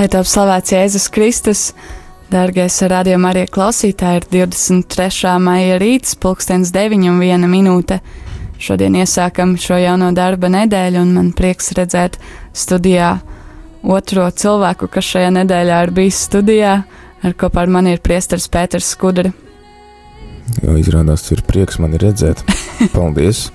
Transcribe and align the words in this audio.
Lai 0.00 0.06
top 0.08 0.24
slavēts 0.24 0.72
Jēzus 0.72 1.10
Kristus, 1.12 1.62
dārgais 2.32 2.78
radījuma 2.88 3.34
arī 3.34 3.42
klausītāji, 3.52 4.22
ir 4.22 4.26
23. 4.32 5.34
maija 5.44 5.74
rīts, 5.76 6.14
pulkstens 6.16 6.70
9 6.72 7.02
un 7.10 7.18
1 7.20 7.44
minūte. 7.52 7.98
Šodien 8.56 8.94
iesākam 8.96 9.52
šo 9.60 9.76
jauno 9.76 10.08
darba 10.16 10.48
nedēļu, 10.54 11.02
un 11.04 11.10
man 11.18 11.26
prieks 11.36 11.74
redzēt 11.76 12.16
studijā 12.56 13.10
otro 13.84 14.24
cilvēku, 14.32 14.88
kas 14.88 15.04
šajā 15.04 15.34
nedēļā 15.36 15.82
ir 15.84 15.92
bijis 15.98 16.24
studijā, 16.30 16.72
ar 17.20 17.36
kopā 17.36 17.66
ar 17.66 17.74
mani 17.76 17.92
ir 17.92 18.00
priesteris 18.00 18.48
Pēters 18.48 18.88
Skudri. 18.94 19.34
Jo 20.64 20.78
izrādās, 20.80 21.26
ir 21.28 21.44
prieks 21.44 21.76
mani 21.76 22.00
redzēt. 22.00 22.40
Paldies! 22.96 23.50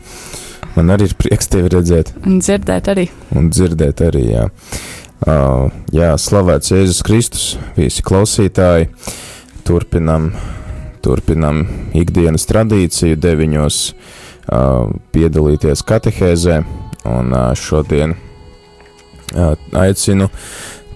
Man 0.75 0.91
arī 0.91 1.07
ir 1.09 1.18
prieks 1.18 1.50
tevi 1.50 1.70
redzēt. 1.71 2.14
Un 2.27 2.38
dzirdēt 2.43 2.91
arī. 2.91 3.07
Un 3.34 3.50
dzirdēt 3.50 4.02
arī, 4.04 4.25
jā. 4.36 4.46
Uh, 5.23 5.71
jā, 5.95 6.11
slavēts 6.20 6.73
Jēzus 6.73 7.00
Kristus, 7.07 7.43
visi 7.77 8.03
klausītāji. 8.03 8.90
Turpinam, 9.66 10.34
turpinam 11.02 11.63
ikdienas 11.95 12.44
tradīciju 12.49 13.16
deviņos 13.23 13.77
uh, 13.95 14.91
piedalīties 15.16 15.85
katehēzē. 15.88 16.59
Un 17.07 17.31
uh, 17.31 17.54
šodien 17.55 18.17
uh, 18.17 19.55
aicinu 19.80 20.27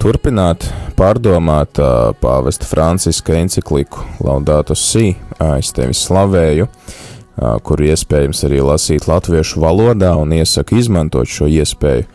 turpināt 0.04 0.68
pārdomāt 1.00 1.80
uh, 1.80 2.12
pāvesta 2.20 2.68
Franciska 2.68 3.38
encikliku 3.40 4.04
Laudātu 4.20 4.76
Si, 4.76 5.14
uh, 5.16 5.56
es 5.62 5.72
tevi 5.74 5.96
slavēju, 5.96 6.68
uh, 6.68 7.56
kuru 7.64 7.88
iespējams 7.94 8.44
arī 8.50 8.60
lasīt 8.68 9.08
latviešu 9.08 9.64
valodā 9.64 10.12
un 10.20 10.36
iesaku 10.36 10.82
izmantot 10.84 11.32
šo 11.32 11.48
iespēju 11.48 12.10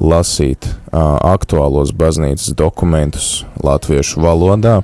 lasīt 0.00 0.66
uh, 0.66 1.16
aktuālos 1.34 1.92
baznīcas 1.96 2.54
dokumentus 2.58 3.44
latviešu 3.62 4.22
valodā. 4.24 4.80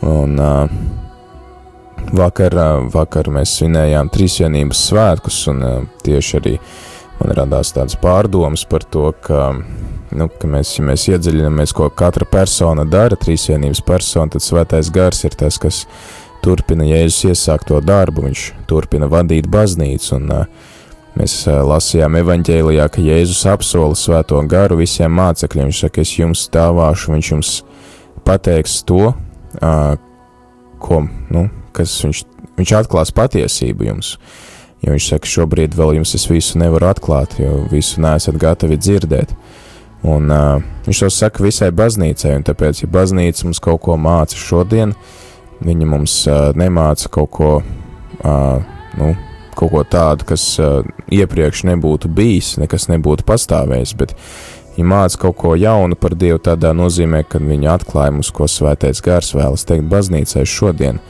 Un, 0.00 0.38
uh, 0.40 0.70
vakar, 2.16 2.56
uh, 2.56 2.86
vakar 2.92 3.30
mēs 3.32 3.56
svinējām 3.58 4.10
trīsvienības 4.12 4.86
svētkus, 4.90 5.42
un 5.52 5.62
uh, 5.64 5.76
tieši 6.04 6.40
arī 6.40 6.56
man 7.20 7.36
radās 7.36 7.74
tādas 7.76 7.98
pārdomas 8.00 8.64
par 8.68 8.84
to, 8.84 9.10
ka, 9.24 9.50
nu, 10.16 10.28
ka 10.40 10.50
mēs, 10.50 10.72
ja 10.78 10.86
mēs 10.88 11.06
iedziļinamies, 11.12 11.74
ko 11.76 11.90
katra 11.92 12.28
persona 12.28 12.86
dara, 12.88 13.18
trīsvienības 13.20 13.84
persona, 13.86 14.32
tad 14.32 14.44
svētais 14.44 14.92
gars 14.94 15.24
ir 15.28 15.36
tas, 15.38 15.60
kas 15.60 15.84
turpina 16.44 16.86
Jēzus 16.88 17.34
iesākto 17.34 17.80
darbu, 17.84 18.24
viņš 18.28 18.46
turpina 18.68 19.10
vadīt 19.10 19.48
baznīcu, 19.52 20.14
un 20.16 20.30
uh, 20.32 20.70
Mēs 21.18 21.34
lasījām 21.46 22.16
evanģēlijā, 22.20 22.86
ka 22.92 23.02
Jēzus 23.02 23.42
apsola 23.50 23.96
svēto 23.98 24.38
garu 24.48 24.78
visiem 24.80 25.12
mācekļiem. 25.18 25.70
Viņš 25.70 25.80
saka, 25.84 26.04
es 26.04 26.12
jums 26.16 26.44
stāvāšu, 26.46 27.14
viņš 27.16 27.30
jums 27.32 27.54
pateiks 28.26 28.78
to, 28.88 29.10
ko, 30.80 31.00
nu, 31.34 31.48
kas 31.76 31.96
viņš, 32.04 32.22
viņš 32.60 32.74
atklās 32.78 33.12
patiesību 33.16 33.90
jums. 33.90 34.14
Jo 34.80 34.94
viņš 34.94 35.08
saka, 35.12 35.28
šobrīd 35.28 35.74
vēl 35.76 35.98
jums 35.98 36.14
es 36.16 36.24
visu 36.30 36.60
nevaru 36.60 36.88
atklāt, 36.88 37.36
jo 37.42 37.66
visu 37.72 38.00
neesat 38.00 38.38
gatavi 38.40 38.78
dzirdēt. 38.80 39.34
Un 40.08 40.30
uh, 40.32 40.62
viņš 40.86 41.02
to 41.02 41.10
saka 41.12 41.44
visai 41.44 41.68
baznīcai, 41.76 42.38
un 42.38 42.46
tāpēc, 42.48 42.84
ja 42.84 42.88
baznīca 42.88 43.44
mums 43.44 43.60
kaut 43.60 43.82
ko 43.84 43.98
māca 44.00 44.38
šodien, 44.40 44.94
viņa 45.60 45.88
mums 45.90 46.14
uh, 46.30 46.54
nemāca 46.56 47.10
kaut 47.12 47.30
ko, 47.36 47.50
uh, 47.60 48.70
nu, 48.96 49.10
kaut 49.60 49.74
ko 49.74 49.82
tādu, 49.84 50.24
kas 50.32 50.44
uh, 50.60 50.80
iepriekš 51.12 51.66
nebūtu 51.68 52.08
bijis, 52.12 52.54
nekas 52.60 52.88
nebūtu 52.90 53.26
pastāvējis, 53.28 53.92
bet 54.00 54.14
ja 54.78 54.86
māca 54.88 55.20
kaut 55.26 55.36
ko 55.42 55.54
jaunu 55.58 55.98
par 56.00 56.16
Dievu 56.16 56.40
tādā 56.42 56.72
nozīmē, 56.76 57.22
ka 57.28 57.42
viņa 57.42 57.74
atklāja 57.76 58.14
mums, 58.16 58.32
ko 58.32 58.48
svētais 58.48 59.02
gars 59.04 59.34
vēlas 59.36 59.66
teikt 59.68 59.90
baznīcai 59.90 60.46
šodien, 60.48 61.00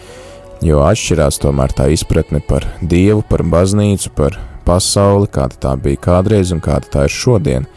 jo 0.66 0.82
atšķirās 0.84 1.38
tomēr 1.44 1.74
tā 1.76 1.90
izpratne 1.94 2.42
par 2.46 2.66
Dievu, 2.82 3.22
par 3.28 3.44
baznīcu, 3.46 4.12
par 4.18 4.40
pasauli, 4.66 5.30
kāda 5.30 5.60
tā 5.66 5.76
bija 5.80 6.02
kādreiz 6.10 6.52
un 6.54 6.62
kāda 6.64 6.90
tā 6.90 7.06
ir 7.06 7.14
šodien. 7.14 7.70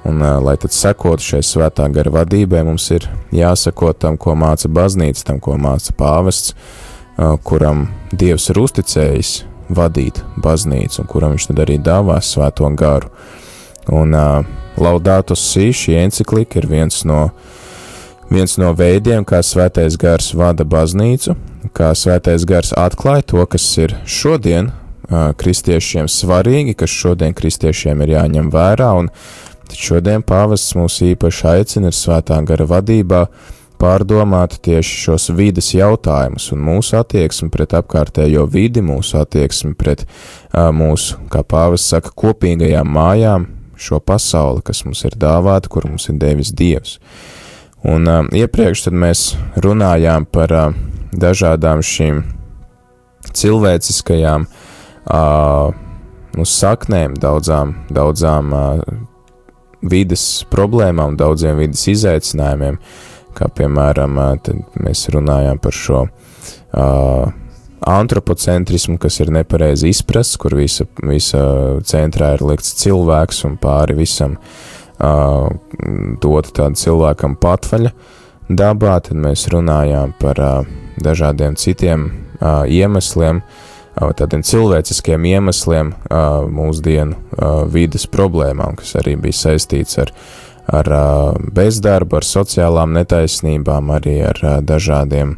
Un, 0.00 0.16
uh, 0.24 0.38
lai 0.40 0.56
tad 0.56 0.72
sekotu 0.72 1.26
šai 1.34 1.42
svētā 1.44 1.84
gara 1.92 2.10
vadībai, 2.14 2.62
mums 2.64 2.86
ir 2.96 3.04
jāsako 3.36 3.92
tam, 3.92 4.16
ko 4.16 4.32
māca 4.32 4.70
baznīca, 4.72 5.26
tam, 5.28 5.42
ko 5.44 5.58
māca 5.60 5.92
pāvests, 5.92 6.54
uh, 6.54 7.36
kuram 7.44 7.84
Dievs 8.10 8.48
ir 8.48 8.62
uzticējis 8.64 9.34
vadīt 9.74 10.22
baznīcu, 10.40 11.02
un 11.02 11.10
kuram 11.10 11.34
viņš 11.34 11.50
tad 11.50 11.62
arī 11.64 11.78
dāvās 11.82 12.32
svēto 12.34 12.68
garu. 12.76 13.10
Un 13.90 14.14
uh, 14.14 14.46
Laudātus 14.80 15.42
Sī, 15.50 15.70
šī 15.74 15.96
enциklika 16.02 16.60
ir 16.60 16.68
viens 16.70 17.02
no, 17.08 17.30
viens 18.30 18.56
no 18.60 18.72
veidiem, 18.76 19.24
kā 19.26 19.42
svētais 19.44 19.96
gars 20.00 20.32
vada 20.36 20.64
baznīcu, 20.64 21.36
kā 21.76 21.92
svētais 21.96 22.46
gars 22.48 22.74
atklāja 22.76 23.26
to, 23.32 23.46
kas 23.50 23.66
ir 23.82 23.96
šodien 24.06 24.70
uh, 24.70 25.30
kristiešiem 25.38 26.10
svarīgi, 26.10 26.76
kas 26.78 26.92
šodien 26.92 27.36
kristiešiem 27.36 28.04
ir 28.04 28.16
jāņem 28.16 28.52
vērā, 28.52 28.92
un 29.00 29.10
šodien 29.70 30.22
pāvests 30.26 30.76
mūs 30.78 31.00
īpaši 31.12 31.48
aicina 31.54 31.90
ar 31.90 31.96
svētā 31.96 32.38
gara 32.46 32.66
vadībā 32.68 33.24
uh, 33.26 33.56
pārdomāt 33.80 34.58
tieši 34.64 34.96
šos 35.04 35.30
vides 35.36 35.72
jautājumus 35.74 36.50
un 36.54 36.62
mūsu 36.64 36.98
attieksmi 37.00 37.50
pret 37.52 37.74
apkārtējo 37.78 38.44
vidi, 38.50 38.82
mūsu 38.84 39.20
attieksmi 39.22 39.74
pret 39.78 40.04
uh, 40.04 40.68
mūsu, 40.74 41.18
kā 41.32 41.42
pāvis 41.46 41.86
saka, 41.88 42.12
kopīgajām 42.22 42.90
mājām, 42.96 43.48
šo 43.80 44.00
pasauli, 44.04 44.64
kas 44.66 44.84
mums 44.84 45.04
ir 45.08 45.16
dāvāta, 45.20 45.72
kur 45.72 45.88
mums 45.88 46.10
ir 46.12 46.18
devis 46.20 46.52
Dievs. 46.56 46.98
Un 47.88 48.08
uh, 48.10 48.24
iepriekš 48.36 48.86
tad 48.88 48.98
mēs 49.00 49.30
runājām 49.64 50.28
par 50.28 50.52
uh, 50.52 50.80
dažādām 51.16 51.80
šīm 51.84 52.24
cilvēciskajām 53.36 54.44
uh, 54.44 55.70
nu, 56.36 56.44
saknēm, 56.44 57.16
daudzām, 57.20 57.78
daudzām 57.88 58.52
uh, 58.52 58.82
vides 59.80 60.26
problēmām, 60.52 61.16
daudziem 61.16 61.56
vides 61.62 61.86
izaicinājumiem, 61.88 62.76
uh, 62.76 63.09
kā 63.36 63.48
piemēram 63.54 64.18
mēs 64.80 65.06
runājām 65.14 65.60
par 65.62 65.76
šo 65.76 66.04
uh, 66.06 67.30
antropocentrismu, 67.80 68.98
kas 69.00 69.20
ir 69.20 69.32
nepareizi 69.32 69.90
izprasts, 69.90 70.36
kur 70.40 70.54
visa, 70.58 70.84
visa 71.06 71.42
centrā 71.86 72.34
ir 72.36 72.44
likts 72.44 72.74
cilvēks 72.82 73.44
un 73.48 73.56
pāri 73.60 73.96
visam 73.98 74.36
uh, 74.36 75.48
dot 76.20 76.52
tādu 76.56 76.80
cilvēkam 76.80 77.38
patvaļa 77.40 77.94
dabā, 78.50 78.98
tad 79.06 79.16
mēs 79.16 79.46
runājām 79.52 80.14
par 80.20 80.44
uh, 80.44 80.68
dažādiem 81.00 81.56
citiem 81.56 82.10
uh, 82.10 82.66
iemesliem, 82.68 83.40
uh, 83.40 84.12
tādiem 84.18 84.44
cilvēciskiem 84.44 85.24
iemesliem 85.32 85.94
uh, 85.94 86.44
mūsdienu 86.52 87.16
uh, 87.16 87.64
vides 87.70 88.06
problēmām, 88.10 88.76
kas 88.82 88.98
arī 89.00 89.16
bija 89.24 89.40
saistīts 89.46 89.96
ar 90.02 90.12
uh, 90.12 90.49
ar 90.70 90.90
bezdarbu, 91.54 92.20
ar 92.20 92.26
sociālām 92.26 92.94
netaisnībām, 92.94 93.90
arī 93.96 94.20
ar 94.28 94.40
dažādiem, 94.66 95.34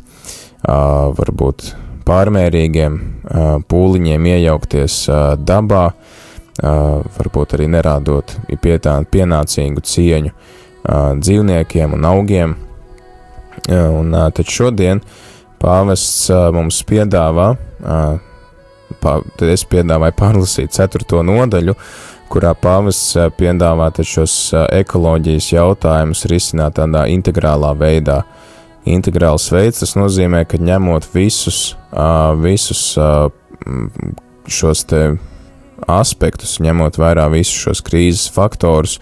varbūt 0.62 1.72
pārmērīgiem 2.06 2.98
pūliņiem 3.70 4.28
iejaukties 4.34 4.98
dabā, 5.46 5.86
varbūt 6.60 7.56
arī 7.56 7.70
nerādot 7.72 8.36
pienācīgu 8.60 9.84
cieņu 9.92 10.34
dzīvniekiem 11.22 11.96
un 11.96 12.08
augiem. 12.10 12.56
Un 13.72 14.16
tad 14.34 14.48
šodien 14.50 15.00
pāvests 15.62 16.28
mums 16.54 16.80
piedāvā, 16.88 17.52
tad 19.02 19.44
es 19.48 19.64
piedāvāju 19.70 20.16
pārlasīt 20.18 20.74
ceturto 20.74 21.22
nodaļu, 21.26 21.76
uh, 21.76 22.11
kurā 22.32 22.54
pāvests 22.56 23.12
piedāvā 23.36 23.90
šos 24.08 24.34
ekoloģijas 24.72 25.50
jautājumus 25.52 26.24
risināt 26.32 26.78
tādā 26.78 27.04
integrālā 27.12 27.74
veidā. 27.76 28.22
Integrāls 28.88 29.50
veids 29.52 29.82
tas 29.82 29.92
nozīmē, 29.94 30.42
ka 30.48 30.58
ņemot 30.58 31.06
visus, 31.12 31.76
visus 32.42 32.96
šos 34.48 34.86
aspektus, 35.92 36.56
ņemot 36.62 36.98
vērā 36.98 37.28
visus 37.30 37.66
šos 37.66 37.84
krīzes 37.86 38.32
faktorus, 38.34 38.98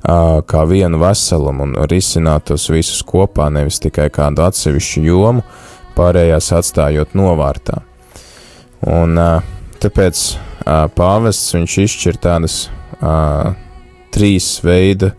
kā 0.00 0.62
vienu 0.70 1.00
veselumu 1.02 1.66
un 1.66 1.76
risināt 1.90 2.46
tos 2.48 2.68
visus 2.70 3.02
kopā, 3.04 3.50
nevis 3.52 3.82
tikai 3.84 4.08
kādu 4.14 4.46
atsevišķu 4.46 5.04
jomu, 5.04 5.44
pārējās 5.98 6.52
atstājot 6.62 7.16
novārtā. 7.18 7.82
Un 8.86 9.18
tāpēc 9.82 10.22
pāvests 10.68 11.54
viņš 11.56 11.78
izšķir 11.84 12.18
tādas 12.20 12.56
uh, 13.00 13.54
trīs 14.14 14.58
veida 14.64 15.12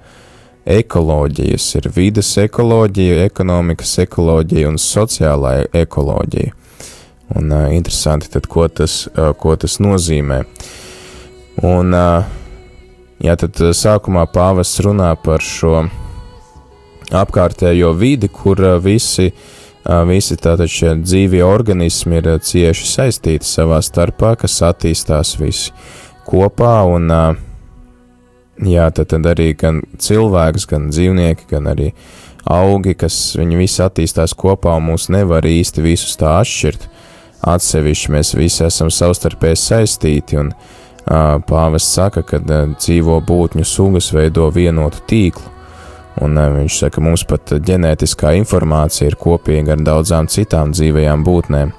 ekoloģijas. 0.69 1.67
Ir 1.79 1.89
vides 1.95 2.29
ekoloģija, 2.41 3.23
ekonomikas 3.29 3.95
ekoloģija 4.05 4.69
un 4.69 4.77
sociālā 4.81 5.55
ekoloģija. 5.73 6.53
Un 7.39 7.53
uh, 7.53 7.67
interesanti 7.73 8.29
tad, 8.33 8.49
ko 8.49 8.67
tas, 8.67 9.03
uh, 9.13 9.31
ko 9.37 9.55
tas 9.59 9.79
nozīmē. 9.81 10.43
Un, 11.65 11.93
uh, 11.93 12.25
jā, 13.21 13.35
tad 13.37 13.57
sākumā 13.77 14.25
pāvests 14.33 14.81
runā 14.85 15.11
par 15.23 15.45
šo 15.45 15.83
apkārtējo 17.09 17.93
vidi, 17.97 18.29
kur 18.29 18.61
visi, 18.83 19.31
visi 20.09 20.37
tātad 20.37 20.69
šie 20.69 20.93
dzīvie 21.01 21.41
organismi 21.45 22.19
ir 22.19 22.31
cieši 22.45 22.87
saistīti 22.89 23.47
savā 23.47 23.79
starpā, 23.81 24.35
kas 24.37 24.59
attīstās 24.65 25.37
visi 25.39 25.73
kopā, 26.27 26.83
un 26.85 27.09
jā, 28.69 28.89
tad, 28.93 29.09
tad 29.13 29.29
arī 29.31 29.53
gan 29.57 29.81
cilvēks, 29.97 30.67
gan 30.69 30.89
dzīvnieki, 30.93 31.49
gan 31.49 31.71
arī 31.71 31.91
augi, 32.49 32.93
kas 32.97 33.17
viņi 33.39 33.59
visi 33.59 33.81
attīstās 33.85 34.35
kopā, 34.37 34.77
un 34.77 34.91
mūs 34.91 35.09
nevar 35.13 35.47
īsti 35.47 35.85
visus 35.85 36.17
tā 36.19 36.37
atšķirt. 36.43 36.89
Atsevišķi 37.49 38.11
mēs 38.11 38.33
visi 38.35 38.65
esam 38.67 38.89
savstarpēji 38.91 39.61
saistīti, 39.61 40.37
un 40.41 40.51
pāvests 41.49 41.95
saka, 41.95 42.21
ka 42.27 42.41
dzīvo 42.43 43.21
būtņu 43.25 43.65
sugas 43.65 44.11
veido 44.13 44.49
vienotu 44.53 45.01
tīklu 45.07 45.58
Un 46.25 46.37
eh, 46.37 46.51
viņš 46.57 46.77
saka, 46.81 46.97
ka 46.97 47.05
mums 47.05 47.25
pat 47.27 47.55
ģenētiskā 47.65 48.33
informācija 48.39 49.09
ir 49.09 49.17
kopīga 49.19 49.75
ar 49.75 49.83
daudzām 49.87 50.29
citām 50.31 50.73
dzīvajām 50.75 51.25
būtnēm. 51.27 51.73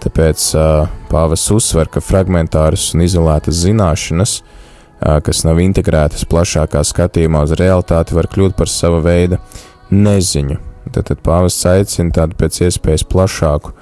Tāpēc 0.00 0.44
uh, 0.56 0.88
pāvis 1.10 1.42
uzsver, 1.52 1.90
ka 1.92 2.00
fragmentāras 2.00 2.86
un 2.94 3.02
izolētas 3.04 3.58
zināšanas, 3.66 4.38
kas 5.00 5.42
nav 5.44 5.60
integrētas 5.60 6.24
plašākā 6.28 6.80
skatījumā 6.84 7.42
uz 7.44 7.52
realitāti, 7.60 8.16
var 8.16 8.28
kļūt 8.32 8.56
par 8.56 8.68
sava 8.72 9.00
veida 9.04 9.36
neziņu. 9.92 10.56
Tad, 10.90 11.06
tad 11.10 11.20
pāvests 11.24 11.66
aicina 11.68 12.14
tādu 12.16 12.36
pēc 12.40 12.62
iespējas 12.66 13.04
plašāku, 13.08 13.74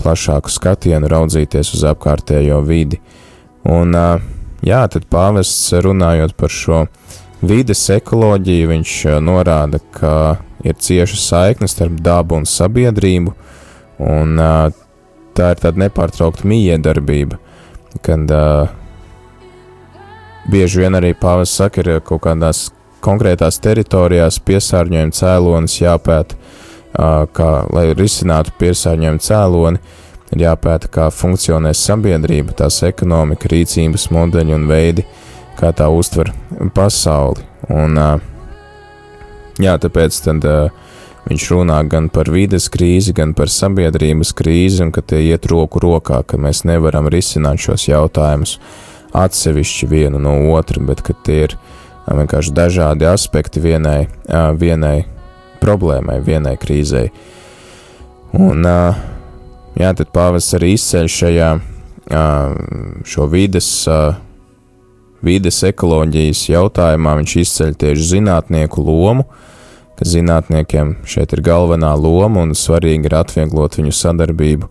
plašāku 0.00 0.52
skatienu 0.52 1.10
raudzīties 1.10 1.72
uz 1.76 1.86
apkārtējo 1.90 2.60
vidi. 2.66 3.00
Un, 3.68 3.94
jā, 4.66 4.82
tad 4.92 5.06
pāvests 5.12 5.72
runājot 5.86 6.36
par 6.38 6.52
šo 6.52 6.84
vides 7.40 7.82
ekoloģiju, 7.92 8.68
viņš 8.70 8.94
norāda, 9.24 9.80
ka 9.94 10.14
ir 10.64 10.76
cieša 10.76 11.20
saikne 11.20 11.68
starp 11.70 12.00
dabu 12.04 12.36
un 12.36 12.46
sabiedrību, 12.48 13.32
un 14.04 14.42
tā 15.36 15.52
ir 15.54 15.62
tāda 15.62 15.86
nepārtraukta 15.86 16.48
miedarbība, 16.48 17.38
kad 18.04 18.34
bieži 20.50 20.84
vien 20.84 20.98
arī 20.98 21.14
pāvis 21.16 21.54
saka, 21.56 21.80
ir 21.80 22.04
kaut 22.04 22.24
kādās 22.26 22.68
konkrētās 23.04 23.60
teritorijās 23.64 24.40
piesārņojuma 24.44 25.16
cēlonis 25.16 25.78
jāpēta, 25.80 26.36
kā, 27.32 27.50
lai 27.72 27.86
risinātu 27.96 28.52
piesārņojumu 28.60 29.24
cēloni, 29.24 29.80
ir 30.34 30.44
jāpēta, 30.44 30.90
kā 30.92 31.08
funkcionē 31.14 31.72
sabiedrība, 31.74 32.52
tās 32.60 32.82
ekonomika, 32.86 33.48
rīcības 33.50 34.10
modeļi 34.12 34.54
un 34.54 34.68
veidi, 34.68 35.06
uh, 35.06 35.29
kā 35.60 35.72
tā 35.76 35.90
uztver 35.92 36.32
pasauli. 36.74 37.44
Un, 37.70 37.98
jā, 39.60 39.74
tāpēc 39.80 40.20
tad, 40.24 40.46
viņš 41.28 41.48
runā 41.52 41.80
gan 41.90 42.08
par 42.12 42.30
vides 42.32 42.70
krīzi, 42.72 43.12
gan 43.16 43.34
par 43.36 43.52
sabiedrības 43.52 44.32
krīzi, 44.36 44.80
un 44.86 44.92
ka 44.94 45.04
tie 45.04 45.20
iet 45.28 45.46
roku 45.52 45.82
rokā, 45.82 46.22
ka 46.24 46.40
mēs 46.40 46.64
nevaram 46.68 47.10
risināt 47.12 47.60
šos 47.60 47.90
jautājumus 47.90 48.56
atsevišķi 49.16 49.90
vienu 49.90 50.20
no 50.22 50.34
otra, 50.54 50.80
bet 50.86 51.02
ka 51.04 51.14
tie 51.26 51.44
ir 51.48 51.56
vienkārši 52.10 52.54
dažādi 52.56 53.06
aspekti 53.06 53.62
vienai, 53.62 54.08
vienai 54.58 55.04
problēmai, 55.60 56.20
vienai 56.24 56.56
krīzei. 56.58 57.10
Un, 58.38 58.64
jā, 59.76 59.92
tad 59.98 60.10
pāvis 60.14 60.48
arī 60.56 60.72
izceļ 60.78 61.10
šajā 61.10 61.52
šo 63.06 63.26
vides 63.30 63.70
vides 65.24 65.60
ekoloģijas 65.68 66.46
jautājumā 66.50 67.14
viņš 67.20 67.36
izceļ 67.42 67.76
tieši 67.82 68.08
zinātnieku 68.14 68.84
lomu, 68.84 69.26
ka 69.98 70.08
zinātniekiem 70.08 70.96
šeit 71.04 71.34
ir 71.36 71.44
galvenā 71.44 71.92
loma 72.00 72.44
un 72.46 72.56
svarīgi 72.56 73.10
ir 73.10 73.18
atvieglot 73.20 73.76
viņu 73.76 73.92
sadarbību 73.96 74.70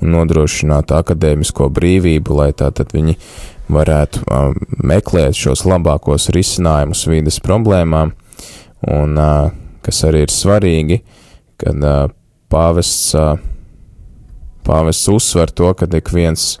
un 0.00 0.14
nodrošināt 0.14 0.92
akadēmisko 0.96 1.68
brīvību, 1.76 2.36
lai 2.38 2.50
tātad 2.56 2.94
viņi 2.96 3.16
varētu 3.70 4.22
um, 4.24 4.54
meklēt 4.82 5.36
šos 5.36 5.66
labākos 5.68 6.30
risinājumus 6.34 7.04
vides 7.10 7.38
problēmām, 7.44 8.14
un 8.88 9.20
uh, 9.20 9.52
kas 9.84 10.02
arī 10.08 10.24
ir 10.24 10.32
svarīgi, 10.32 11.02
kad 11.60 11.84
uh, 11.84 12.08
pāvests, 12.50 13.12
uh, 13.18 13.36
pāvests 14.66 15.12
uzsver 15.12 15.52
to, 15.52 15.74
ka 15.76 15.88
ik 16.00 16.08
viens 16.16 16.54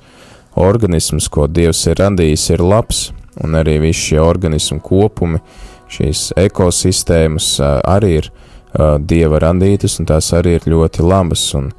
organisms, 0.60 1.30
ko 1.32 1.48
Dievs 1.48 1.86
ir 1.88 2.00
radījis, 2.02 2.50
ir 2.54 2.64
labs, 2.64 3.08
un 3.38 3.54
arī 3.58 3.78
visi 3.82 4.10
šie 4.10 4.20
organismu 4.22 4.80
kopumi, 4.84 5.40
šīs 5.90 6.30
ekosistēmas 6.38 7.52
arī 7.62 8.16
ir 8.20 8.30
dieva 9.02 9.40
radītas, 9.42 9.98
un 10.00 10.08
tās 10.10 10.30
arī 10.36 10.56
ir 10.58 10.68
ļoti 10.70 11.06
labas, 11.06 11.46
un 11.58 11.70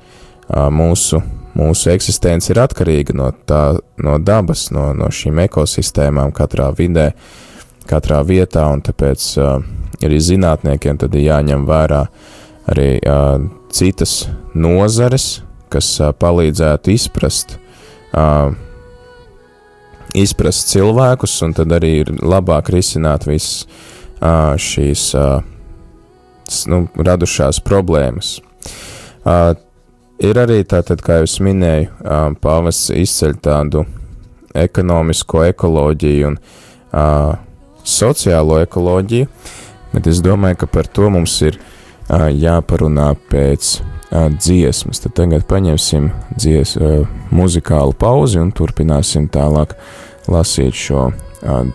mūsu, 0.75 1.21
mūsu 1.55 1.91
eksistence 1.93 2.51
ir 2.51 2.59
atkarīga 2.63 3.15
no, 3.15 3.29
tā, 3.47 3.61
no 4.03 4.17
dabas, 4.19 4.69
no, 4.75 4.91
no 4.97 5.07
šīm 5.11 5.39
ekosistēmām 5.45 6.33
katrā 6.35 6.71
vidē, 6.75 7.11
katrā 7.87 8.19
vietā, 8.27 8.67
un 8.71 8.83
tāpēc 8.83 9.29
arī 10.03 10.19
zinātniekiem 10.19 10.99
tad 10.99 11.15
ir 11.15 11.29
jāņem 11.29 11.63
vērā 11.69 12.03
arī 12.71 12.89
citas 13.71 14.25
nozares, 14.53 15.41
kas 15.71 15.87
palīdzētu 16.19 16.91
izprast 16.91 17.55
uh, 17.55 18.51
izprast 20.17 20.71
cilvēkus, 20.71 21.37
un 21.45 21.55
tad 21.55 21.71
arī 21.75 21.91
ir 22.01 22.11
labāk 22.19 22.71
risināt 22.73 23.27
visas 23.29 23.65
uh, 24.19 24.53
šīs 24.59 25.05
uh, 25.17 25.41
nu, 26.71 26.83
radušās 26.95 27.61
problēmas. 27.65 28.39
Uh, 29.23 29.53
ir 30.21 30.39
arī 30.41 30.61
tātad, 30.67 31.03
kā 31.05 31.21
jau 31.21 31.29
minēju, 31.47 31.89
uh, 32.01 32.27
pāvests 32.41 32.91
izceļ 32.95 33.37
tādu 33.43 33.85
ekonomisko 34.57 35.45
ekoloģiju 35.47 36.31
un 36.31 36.37
uh, 36.41 37.37
sociālo 37.87 38.59
ekoloģiju, 38.65 39.29
bet 39.93 40.11
es 40.11 40.21
domāju, 40.23 40.63
ka 40.63 40.71
par 40.75 40.91
to 40.91 41.09
mums 41.13 41.37
ir 41.45 41.57
uh, 41.57 42.27
jāparunā 42.29 43.13
pēc 43.31 43.77
dziesmas. 44.11 44.99
Tad 45.03 45.15
tagad 45.15 45.47
paņemsim 45.49 46.09
dzies, 46.35 46.75
muzikālu 47.31 47.95
pauzi 47.95 48.41
un 48.41 48.51
turpināsim 48.55 49.29
tālāk 49.31 49.77
lasīt 50.31 50.77
šo 50.77 51.09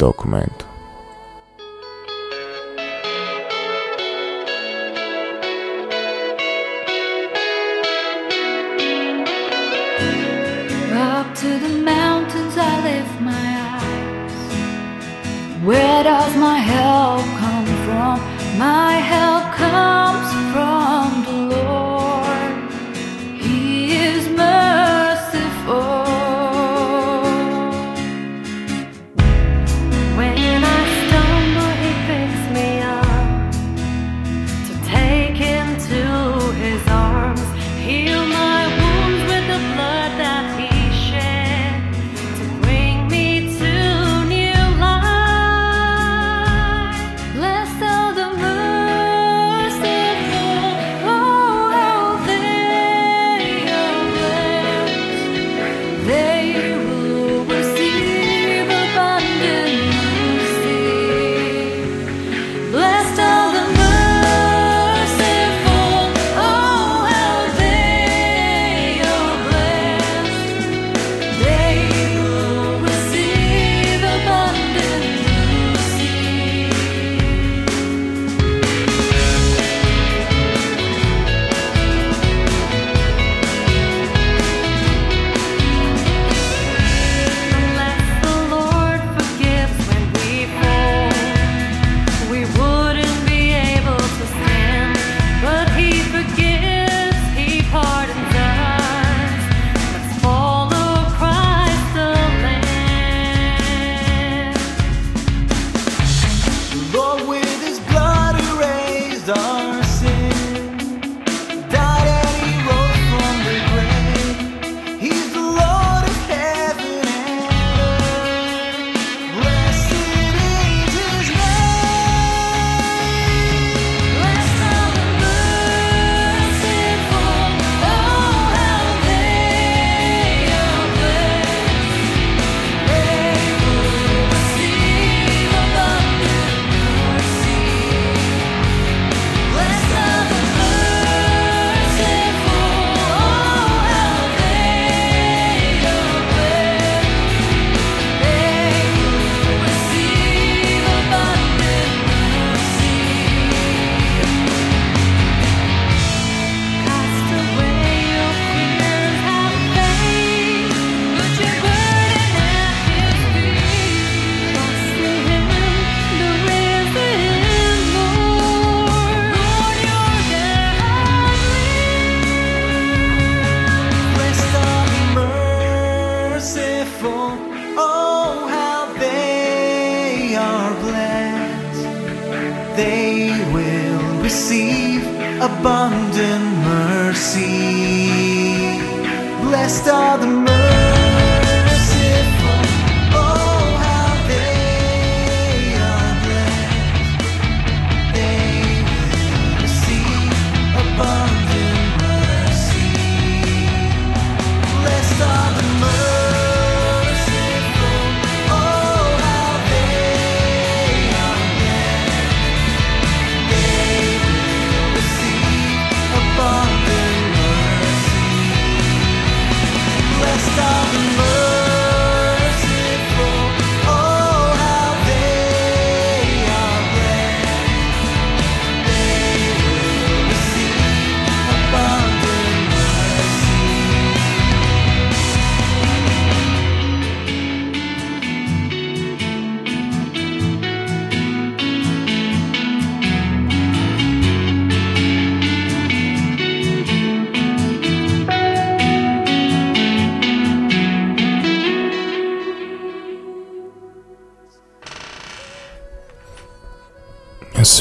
dokumentu. 0.01 0.66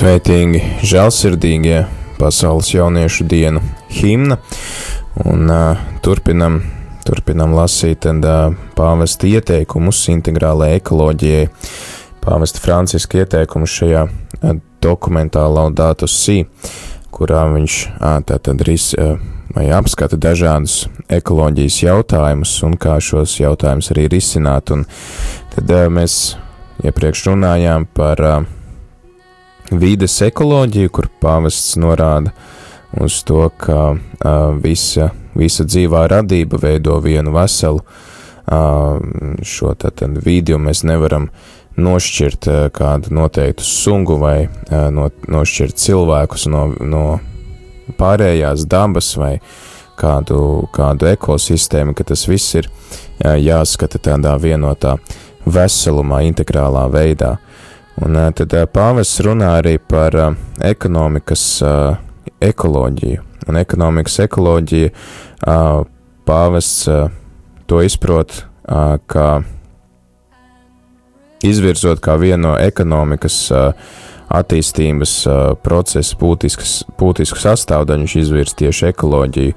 Sveitīgi, 0.05 0.59
žēlsirdīgie 0.85 1.79
pasaules 2.19 2.67
jauniešu 2.69 3.25
dienu 3.25 3.57
himna, 3.89 4.35
un 5.25 5.49
uh, 5.49 5.79
turpinam, 6.05 6.59
turpinam 7.01 7.55
lasīt 7.57 8.05
uh, 8.05 8.53
pāvesta 8.77 9.25
ieteikumus 9.25 10.03
integrālajai 10.13 10.75
ekoloģijai, 10.77 11.47
pāvesta 12.21 12.61
Franciska 12.61 13.23
ieteikumus 13.23 13.73
šajā 13.79 14.03
uh, 14.05 14.53
dokumentā 14.85 15.47
Laudatus 15.49 16.19
Si, 16.21 16.43
kurā 17.09 17.47
viņš 17.55 17.77
uh, 17.95 18.19
tātad 18.29 18.61
ris, 18.69 18.91
uh, 18.93 19.15
vai 19.57 19.71
apskata 19.73 20.19
dažādus 20.21 20.83
ekoloģijas 21.17 21.79
jautājumus 21.81 22.53
un 22.69 22.77
kā 22.77 22.99
šos 23.01 23.39
jautājumus 23.39 23.89
arī 23.95 24.05
risināt, 24.13 24.69
un 24.69 24.85
tad 25.55 25.73
uh, 25.73 25.87
mēs 25.89 26.35
iepriekš 26.85 27.25
runājām 27.31 27.89
par 27.97 28.21
uh, 28.21 28.45
vides 29.71 30.19
ekoloģiju, 30.25 30.91
kur 30.93 31.09
pāvests 31.21 31.75
norāda 31.81 32.33
uz 33.01 33.21
to, 33.27 33.49
ka 33.57 33.95
uh, 33.95 34.55
visa, 34.61 35.09
visa 35.35 35.65
dzīvā 35.67 36.05
radība 36.11 36.59
veido 36.61 36.99
vienu 37.03 37.33
veselu 37.35 37.81
uh, 37.81 38.99
šo 39.43 39.73
tātad 39.79 40.19
vidi, 40.25 40.55
un 40.55 40.67
mēs 40.69 40.85
nevaram 40.87 41.29
nošķirt 41.75 42.47
uh, 42.47 42.59
kādu 42.73 43.13
noteiktu 43.15 43.65
sungu 43.67 44.19
vai 44.21 44.45
uh, 44.47 44.87
no, 44.95 45.09
nošķirt 45.27 45.81
cilvēkus 45.81 46.47
no, 46.51 46.67
no 46.79 47.05
pārējās 47.99 48.67
dabas 48.69 49.11
vai 49.19 49.35
kādu, 49.99 50.67
kādu 50.75 51.09
ekosistēmu, 51.11 51.95
ka 51.95 52.07
tas 52.07 52.27
viss 52.29 52.55
ir 52.55 52.69
uh, 52.69 53.35
jāskata 53.35 53.99
tādā 54.11 54.37
vienotā 54.39 54.95
veselumā, 55.45 56.23
integrālā 56.29 56.87
veidā. 56.93 57.35
Un 58.03 58.17
tad 58.35 58.51
pāvests 58.75 59.21
runā 59.23 59.53
arī 59.61 59.77
par 59.79 60.15
ekonomikas 60.59 61.45
ekoloģiju. 62.43 63.21
Un 63.47 63.59
ekonomikas 63.61 64.19
ekoloģija 64.25 64.89
pāvests 66.25 66.89
to 67.69 67.81
izprot 67.85 68.41
kā 68.65 69.29
izvirzot 71.45 72.01
kā 72.03 72.17
vienu 72.19 72.49
no 72.49 72.53
ekonomikas 72.59 73.37
attīstības 74.35 75.13
procesa 75.63 76.17
būtiskas, 76.19 76.79
būtisku 76.99 77.39
sastāvdaļu, 77.39 78.05
viņš 78.05 78.15
izvirz 78.23 78.55
tieši 78.57 78.89
ekoloģiju, 78.89 79.55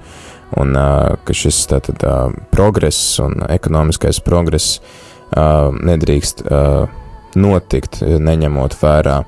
un 0.61 0.77
ka 1.25 1.37
šis 1.37 1.63
tātad 1.73 2.05
progress 2.53 3.19
un 3.25 3.41
ekonomiskais 3.49 4.21
progress 4.25 4.79
nedrīkst 5.35 6.45
notikt, 7.37 8.01
neņemot 8.03 8.77
vērā 8.81 9.23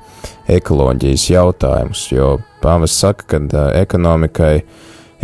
ekoloģijas 0.51 1.27
jautājumus, 1.31 2.07
jo 2.13 2.39
pāvis 2.63 2.97
saka, 3.01 3.41
ka 3.41 3.67
ekonomikai, 3.81 4.63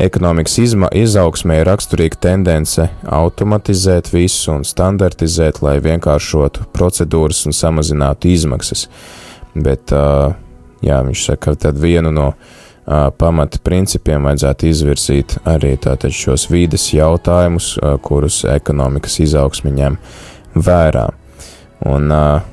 ekonomikas 0.00 0.58
izma, 0.60 0.90
izaugsmē 0.92 1.60
ir 1.60 1.70
raksturīga 1.70 2.20
tendence 2.28 2.88
automatizēt 3.04 4.12
visu 4.12 4.52
un 4.58 4.66
standartizēt, 4.68 5.62
lai 5.64 5.78
vienkāršotu 5.84 6.68
procedūras 6.76 7.46
un 7.48 7.56
samazinātu 7.56 8.30
izmaksas. 8.34 8.86
Bet, 9.56 9.92
jā, 10.84 11.02
viņš 11.08 11.26
saka, 11.30 11.52
ka 11.52 11.66
tad 11.68 11.80
vienu 11.80 12.12
no 12.12 12.32
pamata 13.18 13.58
principiem 13.66 14.28
vajadzētu 14.28 14.68
izvirzīt 14.68 15.38
arī 15.48 15.72
tātad 15.82 16.14
šos 16.14 16.46
vīdes 16.52 16.92
jautājumus, 16.94 17.72
kurus 18.06 18.44
ekonomikas 18.46 19.18
izaugsme 19.24 19.72
ņem 19.74 19.96
vērā. 20.54 21.08
Un 21.86 22.12
uh, 22.14 22.44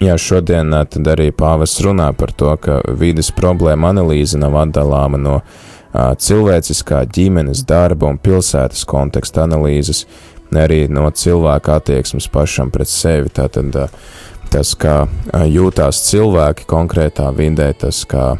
Jā, 0.00 0.14
šodien 0.16 0.72
tad 0.88 1.08
arī 1.12 1.26
pāvests 1.28 1.82
runā 1.84 2.06
par 2.16 2.30
to, 2.32 2.54
ka 2.56 2.78
vidas 2.96 3.28
problēma 3.36 3.90
analīze 3.92 4.38
nav 4.40 4.54
atdalāma 4.62 5.20
no 5.20 5.34
uh, 5.42 6.14
cilvēciskā 6.16 7.02
ģimenes 7.04 7.66
darba 7.68 8.08
un 8.08 8.16
pilsētas 8.16 8.86
konteksta 8.88 9.44
analīzes, 9.44 10.06
arī 10.56 10.86
no 10.88 11.04
cilvēka 11.12 11.76
attieksmes 11.82 12.30
pašam 12.32 12.72
pret 12.72 12.88
sevi. 12.88 13.28
Tātad 13.28 13.76
uh, 13.76 13.92
tas, 14.48 14.72
kā 14.72 15.02
uh, 15.04 15.44
jūtās 15.44 16.00
cilvēki 16.08 16.64
konkrētā 16.72 17.28
vidē, 17.36 17.68
tas, 17.84 18.00
kā 18.08 18.32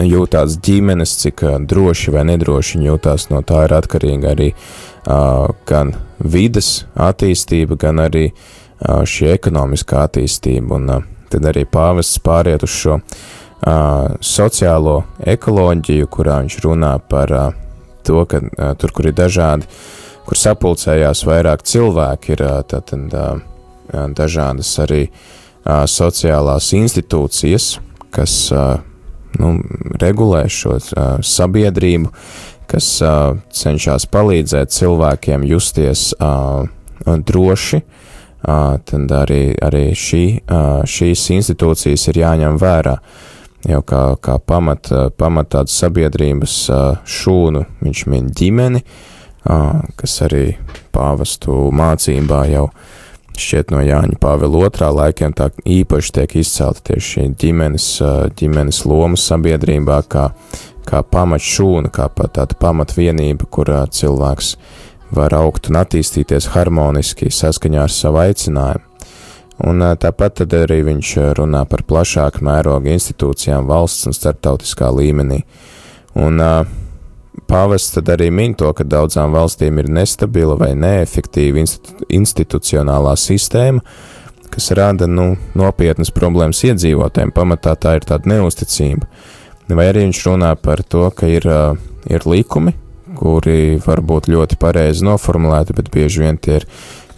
jūtās 0.00 0.56
ģimenes, 0.64 1.18
cik 1.26 1.44
droši 1.68 2.16
vai 2.16 2.24
nedroši 2.32 2.78
viņi 2.78 2.92
jūtās, 2.94 3.28
no 3.28 3.44
tā 3.44 3.66
ir 3.68 3.76
atkarīga 3.76 4.32
arī 4.32 4.48
gan 5.68 5.92
vidas 6.18 6.86
attīstība, 6.96 7.76
gan 7.78 8.00
arī 8.02 8.30
uh, 8.32 8.63
šī 8.84 9.30
ekonomiskā 9.34 10.04
attīstība, 10.08 10.78
un 10.78 10.90
tad 11.32 11.48
arī 11.50 11.64
pāvests 11.64 12.20
pāriet 12.24 12.66
uz 12.66 12.74
šo 12.74 12.98
sociālo 14.20 14.98
ekoloģiju, 15.24 16.08
kurā 16.12 16.40
viņš 16.42 16.58
runā 16.66 16.98
par 17.08 17.32
to, 18.04 18.24
ka 18.28 18.42
tur, 18.80 18.92
kur 18.92 19.08
ir 19.08 19.16
dažādi, 19.16 19.68
kur 20.28 20.40
sapulcējās 20.40 21.24
vairāk 21.28 21.64
cilvēki, 21.64 22.36
ir 22.36 22.44
tātad 22.68 23.16
dažādas 24.16 24.72
arī 24.84 25.06
sociālās 25.64 26.72
institūcijas, 26.76 27.78
kas 28.12 28.34
nu, 29.40 29.54
regulē 30.00 30.44
šo 30.52 30.76
sabiedrību, 31.24 32.12
kas 32.68 32.90
cenšas 33.60 34.06
palīdzēt 34.12 34.72
cilvēkiem 34.76 35.44
justies 35.48 36.10
droši, 37.04 37.80
tad 38.44 39.14
arī, 39.22 39.42
arī 39.64 39.86
šī, 39.96 40.24
šīs 40.90 41.28
institūcijas 41.38 42.08
ir 42.12 42.20
jāņem 42.24 42.58
vērā. 42.60 42.98
Jau 43.64 43.80
kā, 43.88 44.02
kā 44.20 44.36
pamat, 44.44 44.90
pamat 45.16 45.54
tādas 45.54 45.78
sabiedrības 45.80 46.56
šūnu 47.08 47.64
viņš 47.80 48.02
min 48.12 48.28
ģimeni, 48.28 48.82
kas 49.96 50.18
arī 50.26 50.44
pāvestu 50.92 51.70
mācībā 51.72 52.42
jau 52.52 52.68
šķiet 53.34 53.72
no 53.74 53.80
Jāņa 53.82 54.18
Pāvila 54.22 54.66
otrā 54.68 54.90
laikiem 54.94 55.34
tā 55.36 55.48
īpaši 55.66 56.12
tiek 56.18 56.36
izcelta 56.38 56.92
tieši 56.92 57.10
šī 57.10 57.26
ģimenes, 57.42 57.88
ģimenes 58.38 58.84
loma 58.86 59.18
sabiedrībā 59.18 60.00
kā, 60.10 60.28
kā 60.86 61.02
pamat 61.02 61.42
šūna, 61.42 61.90
kā 61.94 62.08
tāda 62.24 62.58
pamatvienība, 62.60 63.48
kurā 63.50 63.84
cilvēks 63.90 64.54
var 65.14 65.34
augt 65.36 65.68
un 65.70 65.80
attīstīties 65.82 66.52
harmoniski 66.54 67.30
saskaņā 67.32 67.84
ar 67.84 67.92
savu 67.92 68.22
aicinājumu. 68.24 68.90
Un 69.64 69.84
tāpat 70.02 70.42
arī 70.48 70.80
viņš 70.82 71.10
runā 71.38 71.62
par 71.70 71.84
plašāku 71.86 72.42
mērogu 72.42 72.90
institūcijām 72.90 73.68
valsts 73.70 74.08
un 74.10 74.16
starptautiskā 74.16 74.88
līmenī. 74.90 75.44
Un 76.18 76.42
pāvests 77.46 77.94
tad 77.94 78.10
arī 78.10 78.32
min 78.34 78.56
to, 78.58 78.72
ka 78.74 78.82
daudzām 78.82 79.34
valstīm 79.34 79.78
ir 79.78 79.92
nestabila 79.94 80.58
vai 80.58 80.72
neefektīva 80.74 81.62
institu 81.62 82.08
institucionālā 82.10 83.14
sistēma, 83.18 83.80
kas 84.50 84.70
rada 84.74 85.06
nu, 85.10 85.36
nopietnas 85.54 86.10
problēmas 86.14 86.64
iedzīvotājiem. 86.66 87.32
Pamatā 87.34 87.76
tā 87.78 87.96
ir 87.98 88.06
tāda 88.10 88.34
neusticība. 88.34 89.06
Vai 89.70 89.86
arī 89.88 90.08
viņš 90.08 90.26
runā 90.26 90.50
par 90.60 90.82
to, 90.82 91.06
ka 91.14 91.30
ir, 91.30 91.46
ir 92.10 92.26
likumi, 92.28 92.74
kuri 93.18 93.78
var 93.84 94.02
būt 94.04 94.28
ļoti 94.32 94.58
pareizi 94.60 95.06
noformulēti, 95.06 95.76
bet 95.76 95.90
bieži 95.94 96.24
vien 96.24 96.38
tie 96.38 96.60
ir 96.60 96.68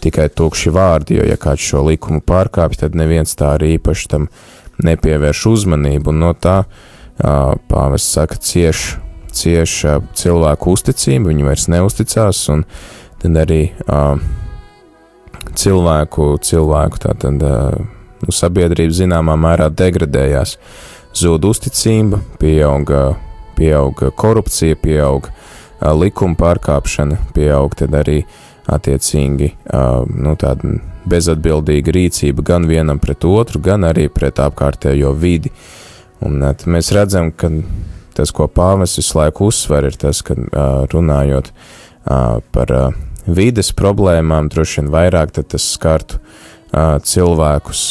tikai 0.03 0.27
tukši 0.29 0.71
vārdi, 0.73 1.17
jo 1.17 1.25
ja 1.27 1.37
kāds 1.41 1.63
šo 1.63 1.83
likumu 1.87 2.21
pārkāpj, 2.25 2.83
tad 2.83 2.97
neviens 2.97 3.33
tā 3.37 3.55
arī 3.57 3.75
īpaši 3.77 4.11
tam 4.13 4.29
nepievērš 4.85 5.43
uzmanību, 5.51 6.13
un 6.13 6.21
no 6.21 6.33
tā 6.37 6.61
pāvests 7.17 8.13
saka 8.13 8.37
cieš, 8.37 8.97
cieš 9.33 9.77
cilvēku 10.17 10.75
uzticību, 10.77 11.31
viņi 11.31 11.47
vairs 11.47 11.69
neusticās, 11.73 12.43
un 12.53 12.65
tad 13.23 13.39
arī 13.41 13.61
cilvēku, 15.57 16.35
cilvēku 16.45 17.01
tātad, 17.07 17.41
nu, 17.41 18.33
sabiedrība 18.33 18.93
zināmā 18.93 19.37
mērā 19.39 19.71
degradējās, 19.73 20.57
zūd 21.17 21.49
uzticība, 21.49 22.21
pieauga, 22.37 23.15
pieauga 23.57 24.11
korupcija, 24.13 24.77
pieauga 24.77 25.33
likuma 25.81 26.37
pārkāpšana, 26.39 27.19
pieauga 27.35 27.83
tad 27.83 27.95
arī 27.99 28.21
attiecīgi 28.67 29.51
nu, 30.11 30.35
tāda 30.39 30.77
bezatbildīga 31.07 31.93
rīcība 31.95 32.43
gan 32.45 32.67
vienam 32.67 32.99
pret 32.99 33.25
otru, 33.27 33.61
gan 33.63 33.87
arī 33.87 34.07
pret 34.11 34.41
apkārtējo 34.43 35.13
vidi. 35.15 35.53
Un 36.25 36.41
mēs 36.41 36.91
redzam, 36.95 37.31
ka 37.31 37.51
tas, 38.17 38.33
ko 38.33 38.49
pāvests 38.49 38.99
visu 38.99 39.19
laiku 39.19 39.51
uzsver, 39.51 39.87
ir 39.87 39.99
tas, 40.01 40.23
ka 40.25 40.35
runājot 40.91 41.51
par 42.03 42.75
vides 43.27 43.71
problēmām, 43.77 44.49
droši 44.51 44.81
vien 44.81 44.91
vairāk 44.91 45.35
tas 45.37 45.71
skartu 45.77 46.19
cilvēkus, 47.07 47.83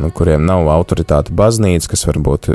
nu, 0.00 0.10
kuriem 0.14 0.44
nav 0.46 0.68
autoritāte 0.70 1.34
baznīca, 1.34 1.90
kas 1.90 2.06
varbūt 2.06 2.52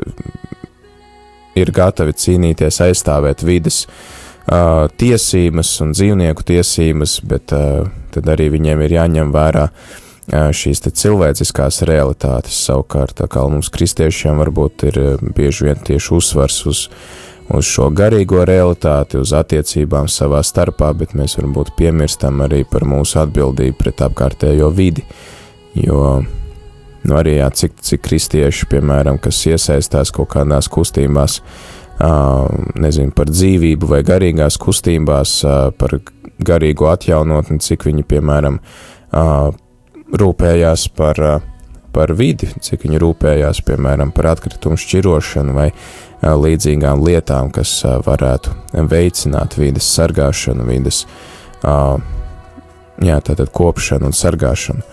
ir 1.56 1.72
gatavi 1.76 2.15
cīnīties, 2.20 2.80
aizstāvēt 2.84 3.43
vides 3.48 3.84
uh, 3.86 4.25
tiesības 4.46 5.72
un 5.82 5.94
dzīvnieku 5.96 6.46
tiesības, 6.46 7.20
bet 7.26 7.54
uh, 7.56 7.88
tad 8.14 8.30
arī 8.30 8.52
viņiem 8.54 8.84
ir 8.86 8.94
jāņem 9.00 9.32
vērā 9.34 9.66
uh, 9.72 10.50
šīs 10.54 10.84
cilvēciskās 10.86 11.82
realitātes. 11.90 12.60
Savukārt, 12.68 13.24
kā 13.26 13.46
mums 13.50 13.72
kristiešiem 13.74 14.38
varbūt 14.44 14.86
ir 14.92 15.02
uh, 15.02 15.28
bieži 15.36 15.70
vien 15.70 15.82
tieši 15.90 16.14
uzsvars 16.14 16.60
uz, 16.70 16.86
uz 17.50 17.66
šo 17.66 17.90
garīgo 17.90 18.46
realitāti, 18.46 19.18
uz 19.18 19.34
attiecībām 19.34 20.08
savā 20.14 20.44
starpā, 20.46 20.94
bet 20.94 21.18
mēs 21.18 21.40
varbūt 21.42 21.74
piemirstam 21.80 22.46
arī 22.46 22.64
par 22.70 22.86
mūsu 22.86 23.24
atbildību 23.26 23.80
pret 23.82 24.06
apkārtējo 24.06 24.70
vidi, 24.70 25.08
jo 25.74 26.22
nu 27.06 27.18
arī 27.18 27.40
jā, 27.40 27.50
cik, 27.50 27.82
cik 27.82 28.06
kristieši, 28.06 28.70
piemēram, 28.70 29.18
kas 29.22 29.42
iesaistās 29.50 30.14
kaut 30.14 30.32
kādās 30.38 30.70
kustībās, 30.70 31.42
uh, 31.42 31.75
nezinu, 32.00 33.12
par 33.16 33.32
dzīvību 33.32 33.88
vai 33.88 34.02
garīgās 34.04 34.58
kustībās, 34.60 35.38
par 35.80 36.00
garīgo 36.46 36.90
atjaunotni, 36.92 37.62
cik 37.64 37.86
viņi, 37.88 38.04
piemēram, 38.10 38.60
rūpējās 40.16 40.90
par, 40.98 41.22
par 41.96 42.14
vidi, 42.20 42.52
cik 42.60 42.84
viņi 42.84 43.00
rūpējās, 43.00 43.64
piemēram, 43.68 44.12
par 44.16 44.34
atkritumu 44.34 44.76
šķirošanu 44.80 45.56
vai 45.56 45.70
līdzīgām 46.26 47.04
lietām, 47.06 47.52
kas 47.56 47.78
varētu 48.06 48.54
veicināt 48.92 49.56
vides 49.60 49.88
sargāšanu, 49.96 50.68
vides, 50.68 51.06
jā, 51.64 53.18
tātad 53.24 53.52
kopšanu 53.56 54.12
un 54.12 54.16
sargāšanu. 54.16 54.84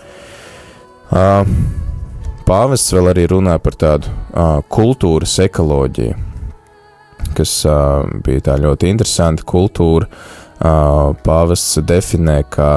Pāvests 2.43 2.91
vēl 2.95 3.11
arī 3.11 3.27
runā 3.31 3.57
par 3.63 3.75
tādu 3.79 4.11
kultūras 4.71 5.35
ekoloģiju, 5.43 6.15
kas 7.37 7.53
uh, 7.69 8.03
bija 8.25 8.49
tā 8.49 8.57
ļoti 8.61 8.91
interesanta 8.91 9.45
kultūra. 9.47 10.09
Uh, 10.63 11.11
pāvests 11.25 11.81
definē 11.83 12.43
kā 12.51 12.69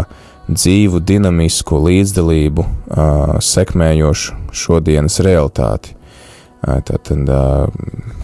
dzīvu, 0.49 1.01
dinamisku 1.07 1.79
līdzdalību, 1.83 2.64
uh, 2.64 3.37
sekmējošu 3.42 4.38
šodienas 4.55 5.21
realitāti. 5.27 5.95
Uh, 5.95 6.81
Tātad 6.87 7.31
uh, 7.31 7.69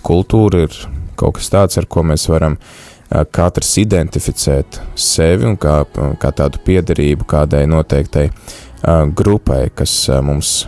kultūra 0.06 0.64
ir 0.66 0.80
kaut 1.20 1.38
kas 1.38 1.52
tāds, 1.52 1.78
ar 1.78 1.86
ko 1.86 2.02
mēs 2.06 2.26
varam 2.30 2.56
uh, 2.58 3.22
katrs 3.30 3.76
identificēt 3.82 4.80
sevi 4.98 5.46
un 5.50 5.58
kā, 5.60 5.82
kā 6.18 6.32
tādu 6.34 6.62
piederību 6.66 7.28
kādai 7.28 7.64
noteiktai 7.70 8.28
uh, 8.30 9.04
grupai, 9.14 9.66
kas 9.74 9.94
uh, 10.10 10.22
mums 10.24 10.62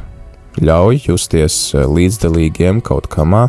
ļauj 0.62 1.08
justies 1.08 1.56
līdzdalīgiem 1.74 2.82
kaut 2.84 3.08
kamā, 3.10 3.48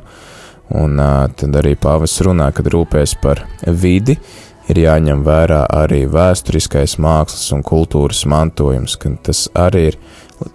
un 0.73 0.99
uh, 0.99 1.27
tad 1.37 1.55
arī 1.61 1.75
pāvis 1.77 2.17
runā, 2.25 2.49
kad 2.55 2.67
rūpēs 2.73 3.15
par 3.21 3.43
vidi, 3.67 4.17
ir 4.71 4.81
jāņem 4.81 5.21
vērā 5.25 5.63
arī 5.69 6.05
vēsturiskais 6.09 6.97
mākslas 7.01 7.51
un 7.53 7.63
kultūras 7.65 8.25
mantojums, 8.29 8.97
ka 8.97 9.13
tas 9.23 9.45
arī 9.53 9.89
ir 9.91 9.99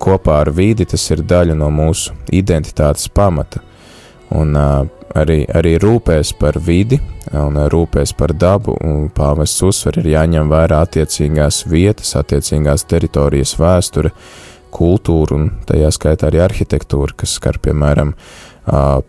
kopā 0.03 0.41
ar 0.45 0.51
vidi, 0.55 0.87
tas 0.89 1.05
ir 1.11 1.23
daļa 1.23 1.57
no 1.59 1.71
mūsu 1.73 2.17
identitātes 2.35 3.09
pamata, 3.15 3.63
un 4.35 4.57
uh, 4.59 4.83
arī, 5.15 5.45
arī 5.47 5.77
rūpēs 5.83 6.35
par 6.41 6.59
vidi 6.59 7.01
un 7.33 7.57
uh, 7.57 7.69
rūpēs 7.71 8.15
par 8.19 8.35
dabu, 8.35 8.77
un 8.85 9.09
pāvests 9.15 9.63
uzsver 9.67 10.01
ir 10.03 10.13
jāņem 10.17 10.51
vērā 10.51 10.83
attiecīgās 10.87 11.65
vietas, 11.71 12.15
attiecīgās 12.19 12.87
teritorijas 12.91 13.57
vēsture, 13.61 14.13
kultūru 14.71 15.37
un 15.39 15.49
tajā 15.67 15.91
skaitā 15.95 16.29
arī 16.29 16.45
arhitektūru, 16.45 17.17
kas 17.19 17.35
skar 17.41 17.59
piemēram 17.63 18.15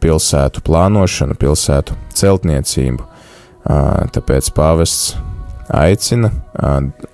pilsētu 0.02 0.64
plānošanu, 0.66 1.36
pilsētu 1.40 1.98
celtniecību. 2.18 3.06
Tāpēc 4.16 4.50
pāvests 4.58 5.16
aicina 5.72 6.32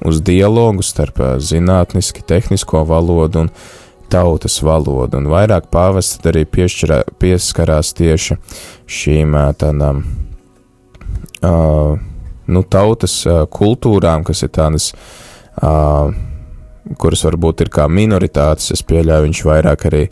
uz 0.07 0.21
dialogu 0.25 0.85
starp 0.85 1.19
zinātniski, 1.43 2.23
tehnisko 2.25 2.85
valodu 2.87 3.45
un 3.45 3.51
tautas 4.07 4.61
valodu, 4.63 5.19
un 5.19 5.27
vairāk 5.27 5.67
pāvests 5.73 6.23
arī 6.29 6.45
piešķirā, 6.47 7.01
pieskarās 7.19 7.91
tieši 7.97 8.37
šīm 8.87 9.35
tādām 9.59 10.05
nu, 12.47 12.63
tautas 12.63 13.19
kultūrām, 13.51 14.23
kas 14.27 14.45
ir 14.47 14.53
tādas 14.55 14.93
kuras 16.95 17.23
varbūt 17.27 17.65
ir 17.65 17.71
kā 17.73 17.87
minoritātes, 17.91 18.71
es 18.71 18.83
pieļauju, 18.87 19.27
viņš 19.27 19.43
vairāk 19.47 19.87
arī 19.89 20.03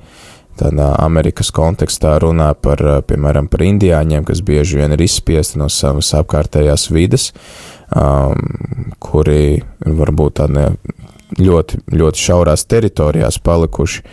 tādā 0.60 0.92
Amerikas 1.04 1.52
kontekstā 1.56 2.16
runā 2.24 2.52
par, 2.58 2.82
piemēram, 3.08 3.50
par 3.52 3.64
indiāņiem, 3.66 4.26
kas 4.28 4.42
bieži 4.46 4.80
vien 4.80 4.96
ir 4.96 5.04
izspiesti 5.06 5.60
no 5.62 5.70
savas 5.72 6.14
apkārtējās 6.18 6.88
vides, 6.94 7.32
um, 7.92 8.40
kuri 9.04 9.62
varbūt 9.86 10.40
tādā 10.42 10.70
ļoti, 11.40 11.82
ļoti 11.96 12.26
šaurās 12.28 12.66
teritorijās 12.70 13.40
palikuši, 13.44 14.04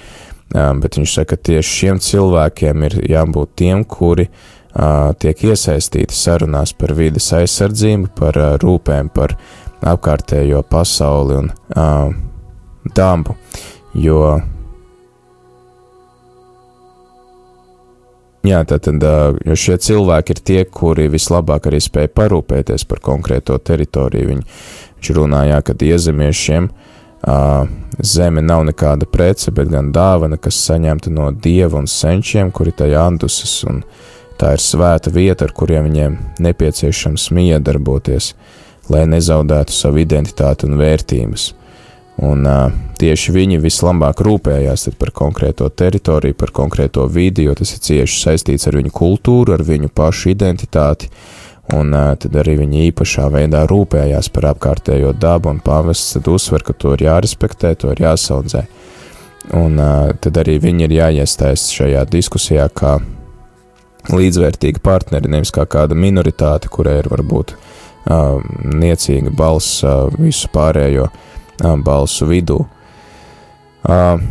um, 0.55 0.83
bet 0.83 0.99
viņš 0.99 1.19
saka, 1.19 1.37
ka 1.37 1.49
tieši 1.51 1.77
šiem 1.81 2.03
cilvēkiem 2.03 2.89
ir 2.89 2.99
jābūt 3.13 3.55
tiem, 3.63 3.85
kuri 3.85 4.29
uh, 4.29 5.13
tiek 5.19 5.45
iesaistīti 5.53 6.17
sarunās 6.17 6.75
par 6.79 6.97
vides 6.99 7.29
aizsardzību, 7.39 8.15
par 8.19 8.41
uh, 8.41 8.55
rūpēm, 8.63 9.13
par 9.15 9.37
apkārtējo 9.83 10.63
pasauli 10.71 11.39
un 11.43 11.53
uh, 11.53 12.11
dabu, 12.95 13.37
jo 13.99 14.41
Jā, 18.43 18.65
tātad, 18.67 19.05
šie 19.55 19.77
cilvēki 19.79 20.35
ir 20.35 20.41
tie, 20.43 20.63
kuri 20.67 21.07
vislabāk 21.13 21.69
arī 21.71 21.79
spēja 21.83 22.11
parūpēties 22.11 22.85
par 22.91 22.99
konkrēto 23.05 23.55
teritoriju. 23.63 24.33
Viņi, 24.33 24.47
viņš 24.99 25.11
runāja, 25.15 25.61
ka 25.63 25.77
iezemiešiem 25.79 26.67
zeme 28.03 28.43
nav 28.43 28.65
nekāda 28.67 29.07
prece, 29.07 29.55
bet 29.55 29.71
gan 29.71 29.93
dāvana, 29.95 30.41
kas 30.43 30.59
saņemta 30.67 31.13
no 31.15 31.31
dieva 31.31 31.79
un 31.79 31.87
senčiem, 31.87 32.51
kuri 32.51 32.75
tajā 32.75 33.07
andusas, 33.13 33.55
un 33.69 33.85
tā 34.41 34.57
ir 34.57 34.65
svēta 34.65 35.13
vieta, 35.15 35.47
ar 35.47 35.55
kuriem 35.55 35.87
viņiem 35.87 36.19
nepieciešams 36.43 37.31
miedarboties, 37.31 38.33
lai 38.91 39.07
nezaudētu 39.07 39.71
savu 39.71 40.03
identitāti 40.03 40.67
un 40.67 40.81
vērtības. 40.83 41.53
Un 42.21 42.45
uh, 42.45 42.73
tieši 43.01 43.33
viņi 43.33 43.61
vislabāk 43.63 44.21
rūpējās 44.21 44.91
par 45.01 45.15
konkrēto 45.17 45.71
teritoriju, 45.73 46.37
par 46.37 46.53
konkrēto 46.53 47.07
vidi, 47.09 47.47
jo 47.47 47.55
tas 47.57 47.73
ir 47.73 47.81
cieši 47.87 48.19
saistīts 48.27 48.69
ar 48.69 48.77
viņu 48.77 48.93
kultūru, 48.93 49.55
ar 49.57 49.65
viņu 49.65 49.89
pašu 49.97 50.35
identitāti. 50.35 51.09
Un 51.73 51.95
uh, 51.97 52.13
tad 52.21 52.37
arī 52.43 52.59
viņi 52.61 52.91
īpašā 52.91 53.31
veidā 53.33 53.65
rūpējās 53.71 54.29
par 54.35 54.51
apkārtējo 54.53 55.15
dabu, 55.17 55.55
un 55.55 55.63
pāvests 55.65 56.21
uzsver, 56.21 56.67
ka 56.67 56.77
to 56.77 56.93
ir 56.99 57.07
jārespektē, 57.09 57.73
to 57.81 57.95
ir 57.95 58.05
jāsaudzē. 58.05 58.67
Un 59.57 59.81
uh, 59.81 60.13
tad 60.21 60.43
arī 60.45 60.59
viņi 60.61 60.87
ir 60.91 60.97
jāiestājas 60.99 61.71
šajā 61.73 62.05
diskusijā 62.13 62.69
kā 62.77 62.99
līdzvērtīgi 64.13 64.83
partneri, 64.85 65.33
nevis 65.33 65.55
kā 65.55 65.65
kāda 65.65 65.97
minoritāte, 65.97 66.69
kurai 66.69 66.99
ir 67.01 67.09
varbūt 67.09 67.57
uh, 67.57 68.39
niecīga 68.69 69.33
balss 69.33 69.81
uh, 69.87 70.11
visu 70.19 70.51
pārējo 70.53 71.09
uh, 71.09 71.29
balsu 71.61 72.29
vidū. 72.31 72.63
Uh, 73.83 74.23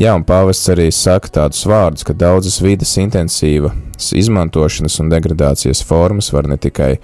jā, 0.00 0.14
un 0.16 0.24
pāvests 0.24 0.72
arī 0.72 0.88
saka 0.94 1.28
tādus 1.28 1.66
vārdus, 1.68 2.06
ka 2.08 2.16
daudzas 2.16 2.58
vidas 2.64 2.96
intensīvas 3.00 4.12
izmantošanas 4.16 4.98
un 5.00 5.12
degradācijas 5.12 5.84
formas 5.84 6.32
var 6.32 6.48
ne 6.48 6.56
tikai 6.56 6.96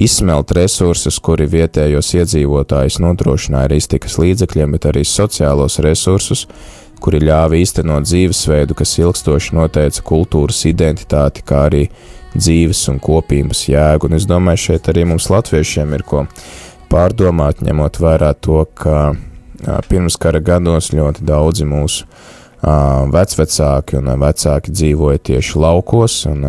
izsmelt 0.00 0.52
resursus, 0.56 1.18
kuri 1.18 1.48
vietējos 1.50 2.12
iedzīvotājus 2.20 3.00
nodrošināja 3.02 3.68
ar 3.68 3.74
iztikas 3.74 4.16
līdzekļiem, 4.20 4.76
bet 4.76 4.86
arī 4.92 5.02
sociālos 5.04 5.80
resursus, 5.84 6.46
kuri 7.00 7.22
ļāva 7.24 7.58
īstenot 7.58 8.06
dzīvesveidu, 8.06 8.76
kas 8.76 8.96
ilgstoši 9.00 9.56
noteica 9.56 10.04
kultūras 10.06 10.62
identitāti, 10.68 11.44
kā 11.44 11.66
arī 11.70 11.86
dzīves 12.36 12.84
un 12.92 13.00
kopības 13.02 13.64
jēgu. 13.70 14.10
Un 14.10 14.18
es 14.20 14.28
domāju, 14.30 14.68
šeit 14.68 14.90
arī 14.92 15.06
mums 15.08 15.30
latviešiem 15.32 15.96
ir 15.96 16.04
ko 16.06 16.26
pārdomāt, 16.90 17.62
ņemot 17.64 18.00
vērā 18.02 18.34
to, 18.42 18.64
ka 18.74 19.14
pirmskara 19.88 20.40
gados 20.44 20.90
ļoti 20.94 21.24
daudzi 21.26 21.66
mūsu 21.68 22.06
vecvecāki 23.14 23.98
un 24.00 24.12
vecāki 24.20 24.72
dzīvoja 24.74 25.22
tieši 25.30 25.58
laukos 25.60 26.20
un 26.28 26.44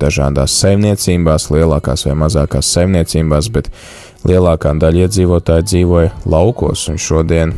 dažādās 0.00 0.54
saimniecībās, 0.56 1.50
lielākās 1.52 2.06
vai 2.06 2.14
mazākās 2.16 2.70
saimniecībās, 2.72 3.50
bet 3.52 3.70
lielākā 4.26 4.72
daļa 4.80 5.06
iedzīvotāji 5.06 5.66
dzīvoja 5.72 6.12
laukos, 6.24 6.86
un 6.88 7.00
šodien 7.00 7.52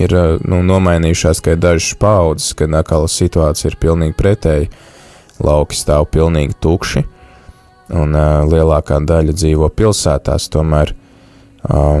ir 0.00 0.14
nu, 0.48 0.62
nomainījušās 0.64 1.42
tikai 1.42 1.58
dažas 1.60 1.92
paudzes, 2.00 2.54
kad 2.56 2.72
atkal 2.78 3.08
situācija 3.10 3.72
ir 3.72 3.78
pilnīgi 3.82 4.16
pretēji. 4.16 4.70
Lauki 5.42 5.74
stāv 5.74 6.06
pilnīgi 6.12 6.54
tukši, 6.62 7.02
un 7.96 8.16
uh, 8.16 8.42
lielākā 8.48 9.00
daļa 9.06 9.34
dzīvo 9.36 9.68
pilsētās. 9.76 10.48
Tomēr, 10.52 10.94
uh, 11.68 12.00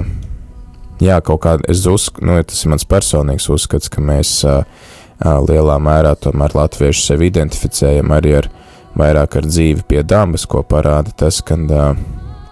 jā, 1.02 1.20
kaut 1.24 1.42
kāda, 1.46 1.68
es 1.72 1.84
uzskatu, 1.88 2.26
nu, 2.28 2.38
tas 2.46 2.64
ir 2.64 2.72
mans 2.72 2.88
personīgs 2.88 3.48
uzskats, 3.52 3.92
ka 3.92 4.04
mēs 4.04 4.38
uh, 4.48 4.62
uh, 4.62 5.38
lielā 5.44 5.78
mērā 5.82 6.14
tomēr 6.20 6.56
latvieši 6.56 7.06
sevi 7.10 7.30
identificējam 7.32 8.14
arī 8.16 8.38
ar 8.42 8.50
vairāk 8.98 9.38
ar 9.40 9.48
dzīvi 9.48 9.86
pie 9.88 10.02
dabas, 10.04 10.46
ko 10.46 10.64
parāda 10.66 11.14
tas, 11.24 11.40
ka 11.44 11.56
uh, 11.56 11.92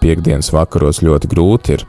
piekdienas 0.01 0.51
vakaros 0.53 1.03
ļoti 1.05 1.29
grūti 1.31 1.77
ir 1.77 1.85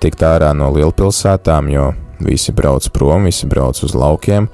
tikt 0.00 0.22
ārā 0.24 0.52
no 0.56 0.70
lielpilsētām, 0.72 1.68
jo 1.72 1.90
visi 2.24 2.52
brauc 2.56 2.86
prom, 2.94 3.28
visi 3.28 3.48
brauc 3.48 3.80
uz 3.84 3.96
laukiem. 3.96 4.48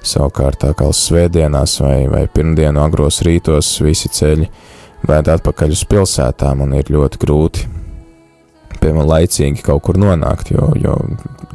Savukārt, 0.00 0.64
kā 0.76 0.86
svētdienās 0.96 1.76
vai, 1.82 1.96
vai 2.08 2.22
pirmdienu 2.32 2.80
agros 2.80 3.20
rītos 3.24 3.74
visi 3.84 4.08
ceļi 4.08 4.46
vēd 5.08 5.30
atpakaļ 5.34 5.74
uz 5.76 5.84
pilsētām 5.88 6.64
un 6.64 6.74
ir 6.78 6.90
ļoti 6.92 7.20
grūti, 7.22 7.66
piemēram, 8.80 9.08
laicīgi 9.08 9.64
kaut 9.64 9.84
kur 9.86 9.98
nonākt, 10.00 10.52
jo, 10.54 10.70
jo 10.80 10.96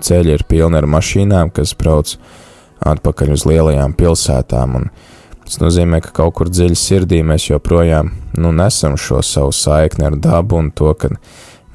ceļi 0.05 0.35
ir 0.35 0.45
pilni 0.49 0.79
ar 0.79 0.87
mašīnām, 0.89 1.51
kas 1.55 1.75
brauc 1.77 2.15
atpakaļ 2.85 3.33
uz 3.35 3.45
lielajām 3.49 3.95
pilsētām. 3.97 4.77
Tas 5.45 5.59
nozīmē, 5.61 6.01
ka 6.01 6.13
kaut 6.23 6.37
kur 6.39 6.49
dziļi 6.49 6.77
sirdī 6.79 7.21
mēs 7.25 7.49
joprojām 7.51 8.11
nu, 8.41 8.51
nesam 8.55 8.97
šo 8.97 9.21
savu 9.25 9.53
saikni 9.53 10.07
ar 10.07 10.17
dabu 10.17 10.57
un 10.57 10.71
to, 10.73 10.93
ka 10.97 11.11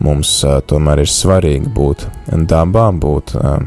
mums 0.03 0.33
uh, 0.47 0.59
tomēr 0.67 1.05
ir 1.05 1.13
svarīgi 1.13 1.71
būt 1.77 2.07
dabā, 2.51 2.89
būt 2.91 3.37
uh, 3.39 3.61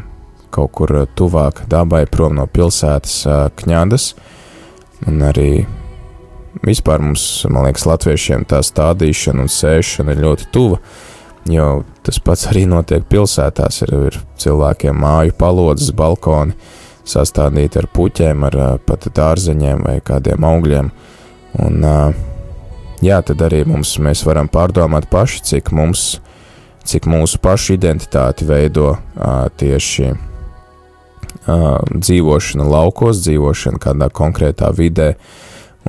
kaut 0.54 0.74
kur 0.76 0.92
tuvāk 1.16 1.64
dabai, 1.72 2.04
prom 2.10 2.36
no 2.38 2.48
pilsētas 2.52 3.16
uh, 3.26 3.46
kņādas. 3.56 4.12
Un 5.08 5.24
arī 5.26 5.64
vispār 6.62 7.02
mums, 7.02 7.26
man 7.50 7.68
liekas, 7.68 7.88
latviešiem 7.90 8.46
tā 8.50 8.62
stādīšana 8.66 9.46
un 9.46 9.52
sēšana 9.52 10.14
ir 10.14 10.24
ļoti 10.24 10.50
tuva, 10.54 10.80
jo 11.50 11.68
tas 12.06 12.20
pats 12.24 12.48
arī 12.52 12.66
notiek 12.70 13.06
pilsētās. 13.10 13.82
Ir, 13.88 13.94
ir 14.12 14.20
cilvēkiem 14.40 15.00
māju 15.00 15.36
palodzes, 15.40 15.94
balkoni 15.98 16.56
sastādīti 17.08 17.82
ar 17.82 17.90
puķiem, 17.92 18.46
ar 18.48 18.60
pat 18.86 19.10
dārzeņiem 19.16 19.84
vai 19.88 19.98
kādiem 20.06 20.46
augļiem. 20.48 20.92
Un, 21.64 21.88
jā, 23.04 23.22
tad 23.28 23.42
arī 23.46 23.64
mums, 23.70 23.98
mēs 24.02 24.24
varam 24.28 24.50
pārdomāt 24.52 25.10
paši, 25.12 25.42
cik 25.50 25.74
mums, 25.76 26.22
cik 26.88 27.08
mūsu 27.12 27.40
pašu 27.44 27.76
identitāti 27.78 28.48
veido 28.48 28.96
tieši 29.60 30.14
dzīvošana 31.44 32.66
laukos, 32.68 33.20
dzīvošana 33.26 33.82
kādā 33.84 34.08
konkrētā 34.14 34.72
vidē, 34.76 35.14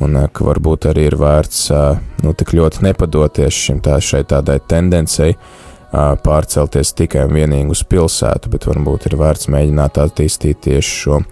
un 0.03 0.17
uh, 0.19 0.27
ka 0.33 0.47
varbūt 0.49 0.89
arī 0.91 1.09
ir 1.11 1.19
vērts 1.21 1.61
uh, 1.75 2.01
nu, 2.25 2.35
tik 2.35 2.55
ļoti 2.57 2.83
nepadoties 2.89 3.61
šim 3.67 3.83
tā, 3.85 4.01
šai 4.03 4.25
tādai 4.31 4.59
tendencei 4.69 5.35
uh, 5.35 6.15
pārcelties 6.25 6.95
tikai 6.99 7.27
un 7.29 7.37
vienīgi 7.39 7.75
uz 7.75 7.85
pilsētu, 7.87 8.51
bet 8.55 8.67
varbūt 8.71 9.09
ir 9.11 9.19
vērts 9.21 9.51
mēģināt 9.55 10.01
attīstīt 10.03 10.65
tieši 10.67 10.99
šo 11.05 11.23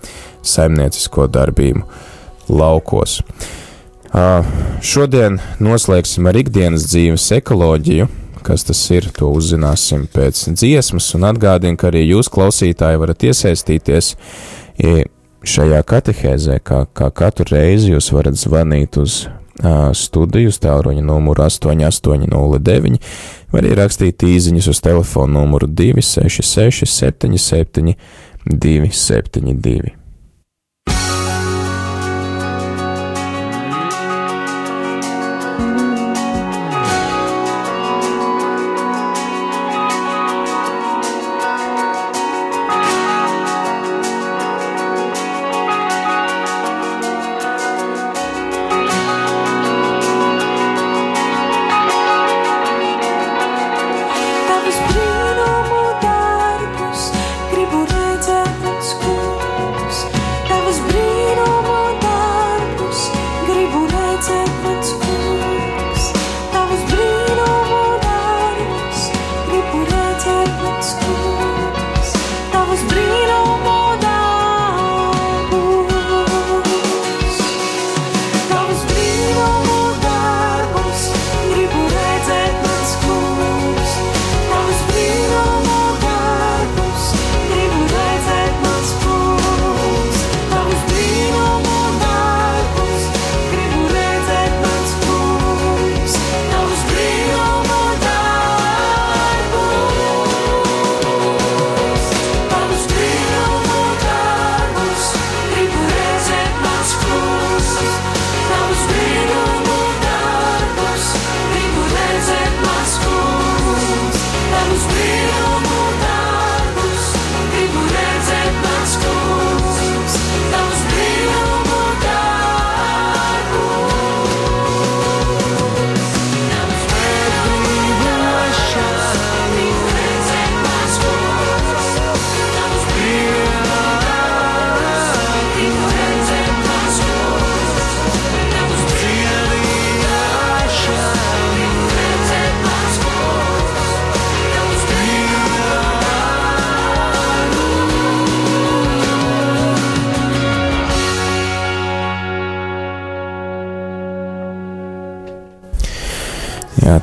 saimniecisko 0.42 1.26
darbību 1.32 1.84
laukos. 2.52 3.20
Šodien 4.84 5.38
noslēgsim 5.62 6.26
ar 6.28 6.36
ikdienas 6.36 6.84
dzīves 6.90 7.30
ekoloģiju, 7.38 8.08
kas 8.44 8.66
tas 8.68 8.82
ir, 8.92 9.06
to 9.16 9.30
uzzināsim 9.32 10.04
pēc 10.12 10.42
dziesmas, 10.52 11.06
un 11.16 11.24
atgādinu, 11.30 11.78
ka 11.80 11.88
arī 11.88 12.02
jūs, 12.10 12.28
klausītāji, 12.32 13.00
varat 13.00 13.24
iesaistīties 13.30 14.12
šajā 15.44 15.82
katehēzē, 15.86 16.58
kā, 16.64 16.84
kā 16.94 17.10
katru 17.14 17.46
reizi 17.52 17.92
jūs 17.92 18.12
varat 18.14 18.38
zvanīt 18.38 18.98
uz 19.02 19.24
uh, 19.26 19.90
studiju 19.96 20.52
tālruņa 20.62 21.04
numuru 21.06 21.46
8809, 21.46 23.00
vai 23.52 23.64
arī 23.64 23.74
rakstīt 23.78 24.26
īziņas 24.26 24.70
uz 24.72 24.82
telefonu 24.84 25.40
numuru 25.40 25.70
266 25.70 26.86
77 26.88 27.96
272. 28.46 30.01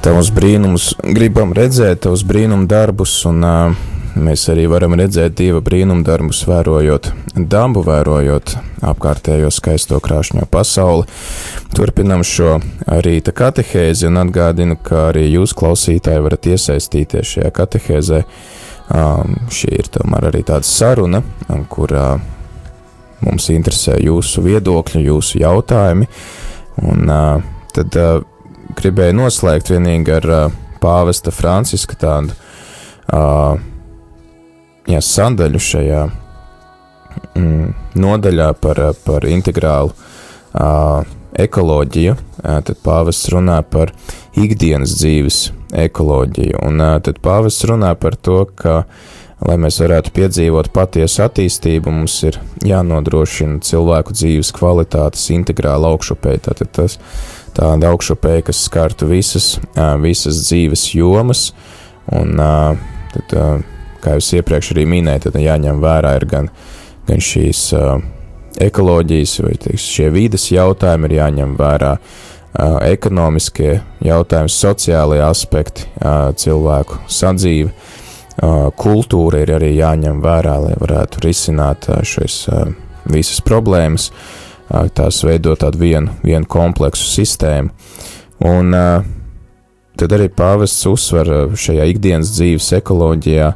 Tavus 0.04 0.30
brīnumus 0.32 0.94
gribam 1.04 1.52
redzēt, 1.56 2.04
tavus 2.06 2.22
brīnumu 2.28 2.68
darbus, 2.70 3.14
un 3.28 3.44
uh, 3.44 3.80
mēs 4.20 4.46
arī 4.52 4.66
varam 4.72 4.96
redzēt 5.00 5.36
dieva 5.40 5.60
brīnumu 5.64 6.06
darbus, 6.08 6.42
vērojot 6.48 7.10
dabu, 7.36 7.84
vērojot 7.88 8.56
apkārtējo 8.90 9.52
skaisto 9.54 10.00
krāšņo 10.04 10.48
pasauli. 10.52 11.08
Turpinam 11.76 12.24
šo 12.28 12.58
rīta 13.06 13.34
katehēzi 13.36 14.08
un 14.10 14.22
atgādinu, 14.24 14.80
ka 14.84 15.10
arī 15.10 15.26
jūs, 15.34 15.56
klausītāji, 15.58 16.24
varat 16.26 16.50
iesaistīties 16.54 17.36
šajā 17.36 17.54
katehēzē. 17.60 18.24
Um, 18.90 19.36
šī 19.54 19.76
ir 19.78 19.92
tomēr 19.94 20.32
arī 20.32 20.42
tāda 20.48 20.66
saruna, 20.66 21.22
kurā 21.70 22.16
mums 23.22 23.52
interesē 23.54 24.00
jūsu 24.02 24.48
viedokļi, 24.48 25.06
jūsu 25.12 25.44
jautājumi. 25.44 26.10
Un, 26.88 27.06
uh, 27.12 27.48
tad 27.76 28.00
uh, 28.00 28.22
gribēju 28.80 29.18
noslēgt 29.20 29.72
vienīgi 29.74 30.16
ar 30.16 30.30
uh, 30.32 30.58
pāvesta 30.80 31.34
Franciska 31.36 31.98
tādu 32.00 32.34
uh, 33.14 33.60
jā, 34.90 35.02
sadaļu 35.04 35.62
šajā 35.68 36.02
mm, 37.36 37.70
nodaļā 38.00 38.50
par, 38.64 38.82
par 39.06 39.28
integrālu 39.30 39.94
uh, 39.94 41.06
ekoloģiju. 41.40 42.18
Uh, 42.40 42.60
tad 42.66 42.82
pāvests 42.86 43.32
runā 43.34 43.60
par 43.68 43.94
ikdienas 44.40 44.96
dzīves 45.00 45.40
ekoloģiju, 45.86 46.60
un 46.66 46.84
uh, 46.84 46.98
tad 47.04 47.20
pāvests 47.24 47.68
runā 47.70 47.94
par 48.00 48.16
to, 48.16 48.44
ka 48.60 48.84
Lai 49.40 49.56
mēs 49.56 49.78
varētu 49.80 50.12
piedzīvot 50.18 50.68
patiesu 50.76 51.22
attīstību, 51.24 51.92
mums 51.96 52.18
ir 52.28 52.36
jānodrošina 52.68 53.62
cilvēku 53.64 54.12
dzīves 54.12 54.52
kvalitātes 54.58 55.30
integrāla 55.32 55.94
augšupēja. 55.94 56.42
Tātad 56.50 56.74
tas 56.76 56.98
tāda 57.60 57.92
augšupēja, 57.92 58.46
kas 58.50 58.64
skartu 58.70 59.10
visas, 59.10 59.58
visas 60.00 60.46
dzīves 60.48 60.88
jomas, 60.96 61.50
un 62.16 62.40
tad, 62.40 63.36
kā 64.00 64.16
jūs 64.16 64.32
iepriekš 64.40 64.74
arī 64.76 64.88
minējāt, 64.90 65.28
tad 65.28 65.44
jāņem 65.44 65.84
vērā 65.84 66.16
ir 66.22 66.28
gan, 66.32 66.50
gan 67.10 67.24
šīs 67.24 67.68
ekoloģijas 68.64 69.38
vai 69.46 69.56
teiks, 69.62 69.88
šie 69.94 70.10
vīdes 70.16 70.50
jautājumi, 70.56 71.10
ir 71.10 71.18
jāņem 71.20 71.56
vērā 71.60 71.94
ekonomiskie 72.90 73.76
jautājumi, 74.04 74.52
sociālie 74.52 75.22
aspekti, 75.22 75.86
cilvēku 76.42 77.04
sadzīve 77.12 77.74
kultūra 78.80 79.44
ir 79.44 79.54
arī 79.60 79.74
jāņem 79.76 80.22
vērā, 80.24 80.56
lai 80.64 80.76
varētu 80.80 81.26
risināt 81.28 81.90
šīs 82.08 82.46
visas 83.10 83.42
problēmas, 83.46 84.10
tās 84.70 85.22
veidot 85.26 85.60
tādu 85.64 85.82
vienu, 85.82 86.16
vienu 86.24 86.48
kompleksu 86.50 87.08
sistēmu. 87.10 87.72
Un 88.48 88.74
tad 90.00 90.16
arī 90.16 90.30
pāvests 90.32 90.88
uzsver 90.88 91.32
šajā 91.60 91.88
ikdienas 91.92 92.32
dzīves 92.38 92.72
ekoloģijā 92.80 93.50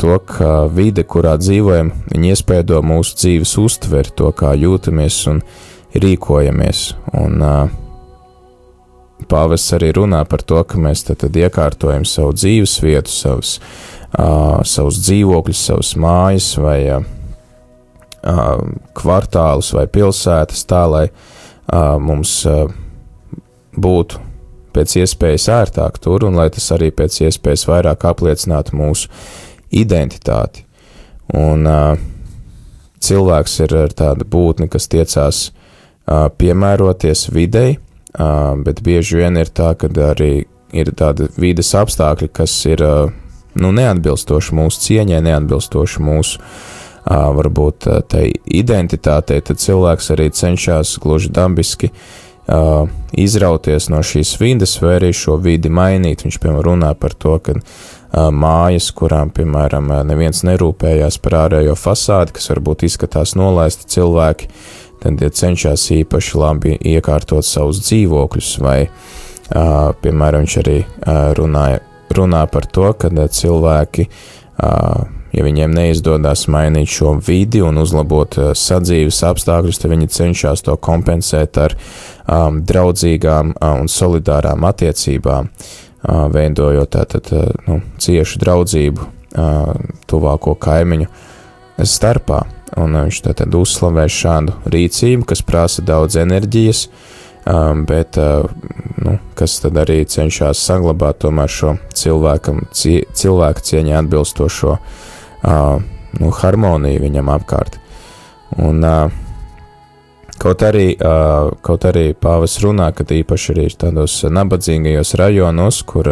to, 0.00 0.14
ka 0.28 0.52
vide, 0.72 1.04
kurā 1.08 1.36
dzīvojam, 1.40 1.92
viņi 2.10 2.32
iespēdo 2.34 2.82
mūsu 2.84 3.20
dzīves 3.22 3.54
uztveri, 3.62 4.16
to, 4.18 4.32
kā 4.36 4.52
jūtamies 4.58 5.20
un 5.30 5.44
rīkojamies. 5.94 6.88
Un, 7.20 7.44
pāvests 9.26 9.74
arī 9.76 9.92
runā 9.96 10.22
par 10.28 10.42
to, 10.46 10.60
ka 10.64 10.80
mēs 10.80 11.04
tad, 11.08 11.20
tad 11.24 11.36
iekārtojam 11.36 12.06
savu 12.08 12.34
dzīves 12.36 12.78
vietu, 12.84 13.12
savus, 13.12 13.56
uh, 14.14 14.60
savus 14.66 15.00
dzīvokļus, 15.04 15.64
savus 15.70 15.94
mājas 16.00 16.52
vai 16.60 16.78
uh, 16.92 17.06
kvartālus 18.98 19.72
vai 19.76 19.86
pilsētas 19.90 20.64
tā, 20.68 20.84
lai 20.90 21.04
uh, 21.08 21.96
mums 22.00 22.34
uh, 22.48 22.66
būtu 23.78 24.20
pēc 24.76 24.96
iespējas 25.02 25.48
ērtāk 25.54 25.98
tur 26.02 26.26
un 26.28 26.36
lai 26.38 26.48
tas 26.54 26.68
arī 26.76 26.90
pēc 26.94 27.22
iespējas 27.28 27.66
vairāk 27.70 28.04
apliecinātu 28.10 28.76
mūsu 28.78 29.08
identitāti. 29.74 30.64
Un 31.36 31.66
uh, 31.68 31.94
cilvēks 33.04 33.60
ir 33.64 33.76
tāda 33.96 34.26
būtne, 34.28 34.68
kas 34.68 34.88
tiecās 34.92 35.48
uh, 35.48 36.28
piemēroties 36.28 37.28
videi, 37.32 37.78
bet 38.64 38.80
bieži 38.82 39.18
vien 39.20 39.36
ir 39.36 39.50
tā, 39.52 39.74
ka 39.78 39.86
arī 40.08 40.48
ir 40.72 40.90
tādi 40.96 41.28
vides 41.38 41.68
apstākļi, 41.76 42.28
kas 42.34 42.54
ir 42.66 42.80
nu, 42.82 43.70
neatbilstoši 43.76 44.56
mūsu 44.56 44.80
cieņai, 44.86 45.20
neatbilstoši 45.28 46.02
mūsu 46.02 46.40
varbūt 47.08 47.86
tai 48.12 48.28
identitātei, 48.44 49.40
tad 49.40 49.60
cilvēks 49.62 50.10
arī 50.12 50.28
cenšas 50.34 50.98
gluži 51.02 51.32
dabiski 51.32 51.92
izrauties 53.12 53.88
no 53.92 54.00
šīs 54.04 54.34
vides 54.40 54.78
vai 54.80 54.94
arī 54.96 55.12
šo 55.16 55.36
vidi 55.40 55.68
mainīt. 55.72 56.24
Viņš, 56.24 56.38
piemēram, 56.40 56.64
runā 56.64 56.92
par 57.00 57.16
to, 57.16 57.36
ka 57.44 57.56
mājas, 58.32 58.88
kurām, 58.96 59.32
piemēram, 59.36 59.90
neviens 60.08 60.40
nerūpējās 60.48 61.20
par 61.24 61.36
ārējo 61.44 61.76
fasādi, 61.76 62.32
kas 62.38 62.48
varbūt 62.54 62.86
izskatās 62.88 63.34
nolaisti 63.36 63.88
cilvēki, 63.96 64.48
tad 65.02 65.20
ja 65.20 65.28
cenšas 65.28 65.84
īpaši 65.98 66.40
labi 66.40 66.78
iekārtot 66.94 67.44
savus 67.44 67.82
dzīvokļus, 67.84 68.54
vai, 68.64 68.78
piemēram, 69.52 70.48
viņš 70.48 70.56
arī 70.64 70.78
runāja, 71.36 71.84
runā 72.16 72.46
par 72.48 72.64
to, 72.72 72.88
ka 72.96 73.12
cilvēki, 73.12 74.08
ja 75.32 75.44
viņiem 75.44 75.74
neizdodas 75.74 76.46
mainīt 76.50 76.90
šo 76.92 77.16
vidi 77.24 77.60
un 77.64 77.80
uzlabot 77.82 78.38
uh, 78.38 78.52
sadzīves 78.56 79.20
apstākļus, 79.28 79.80
tad 79.82 79.92
viņi 79.92 80.10
cenšas 80.14 80.64
to 80.66 80.76
kompensēt 80.80 81.60
ar 81.60 81.76
um, 81.76 82.62
draudzīgām 82.68 83.54
uh, 83.54 83.74
un 83.82 83.90
solidārām 83.92 84.64
attiecībām, 84.68 85.50
uh, 85.50 86.26
veidojot 86.32 86.94
tātad 86.96 87.32
uh, 87.36 87.48
nu, 87.68 87.80
ciešu 88.00 88.40
draudzību 88.44 89.04
uh, 89.04 89.74
tuvāko 90.08 90.56
kaimiņu 90.60 91.10
starpā. 91.84 92.44
Un 92.78 92.96
uh, 92.96 93.06
viņš 93.06 93.22
tad 93.28 93.54
uzslavē 93.56 94.08
šādu 94.12 94.56
rīcību, 94.72 95.28
kas 95.28 95.44
prasa 95.44 95.84
daudz 95.84 96.16
enerģijas, 96.20 96.86
um, 97.44 97.84
bet 97.88 98.16
uh, 98.20 98.48
nu, 99.04 99.18
kas 99.36 99.60
tad 99.60 99.76
arī 99.84 100.00
cenšas 100.08 100.64
saglabāt 100.70 101.20
tomēr 101.24 101.52
šo 101.52 101.76
cilvēkam, 101.96 102.64
cie, 102.72 103.02
cilvēka 103.12 103.64
cieņai 103.68 103.96
atbilstošo 104.00 104.74
uh, 104.78 105.06
nu, 105.42 106.30
harmoniju 106.40 107.02
viņam 107.04 107.32
apkārt. 107.34 107.78
Un, 108.58 108.82
kaut, 110.38 110.64
arī, 110.66 110.92
kaut 111.62 111.86
arī 111.88 112.12
pāvis 112.18 112.58
runā, 112.64 112.90
ka 112.96 113.04
īpaši 113.04 113.54
arī 113.54 113.68
tādos 113.76 114.20
nabadzīgajos 114.24 115.14
rajonos, 115.20 115.82
kur 115.88 116.10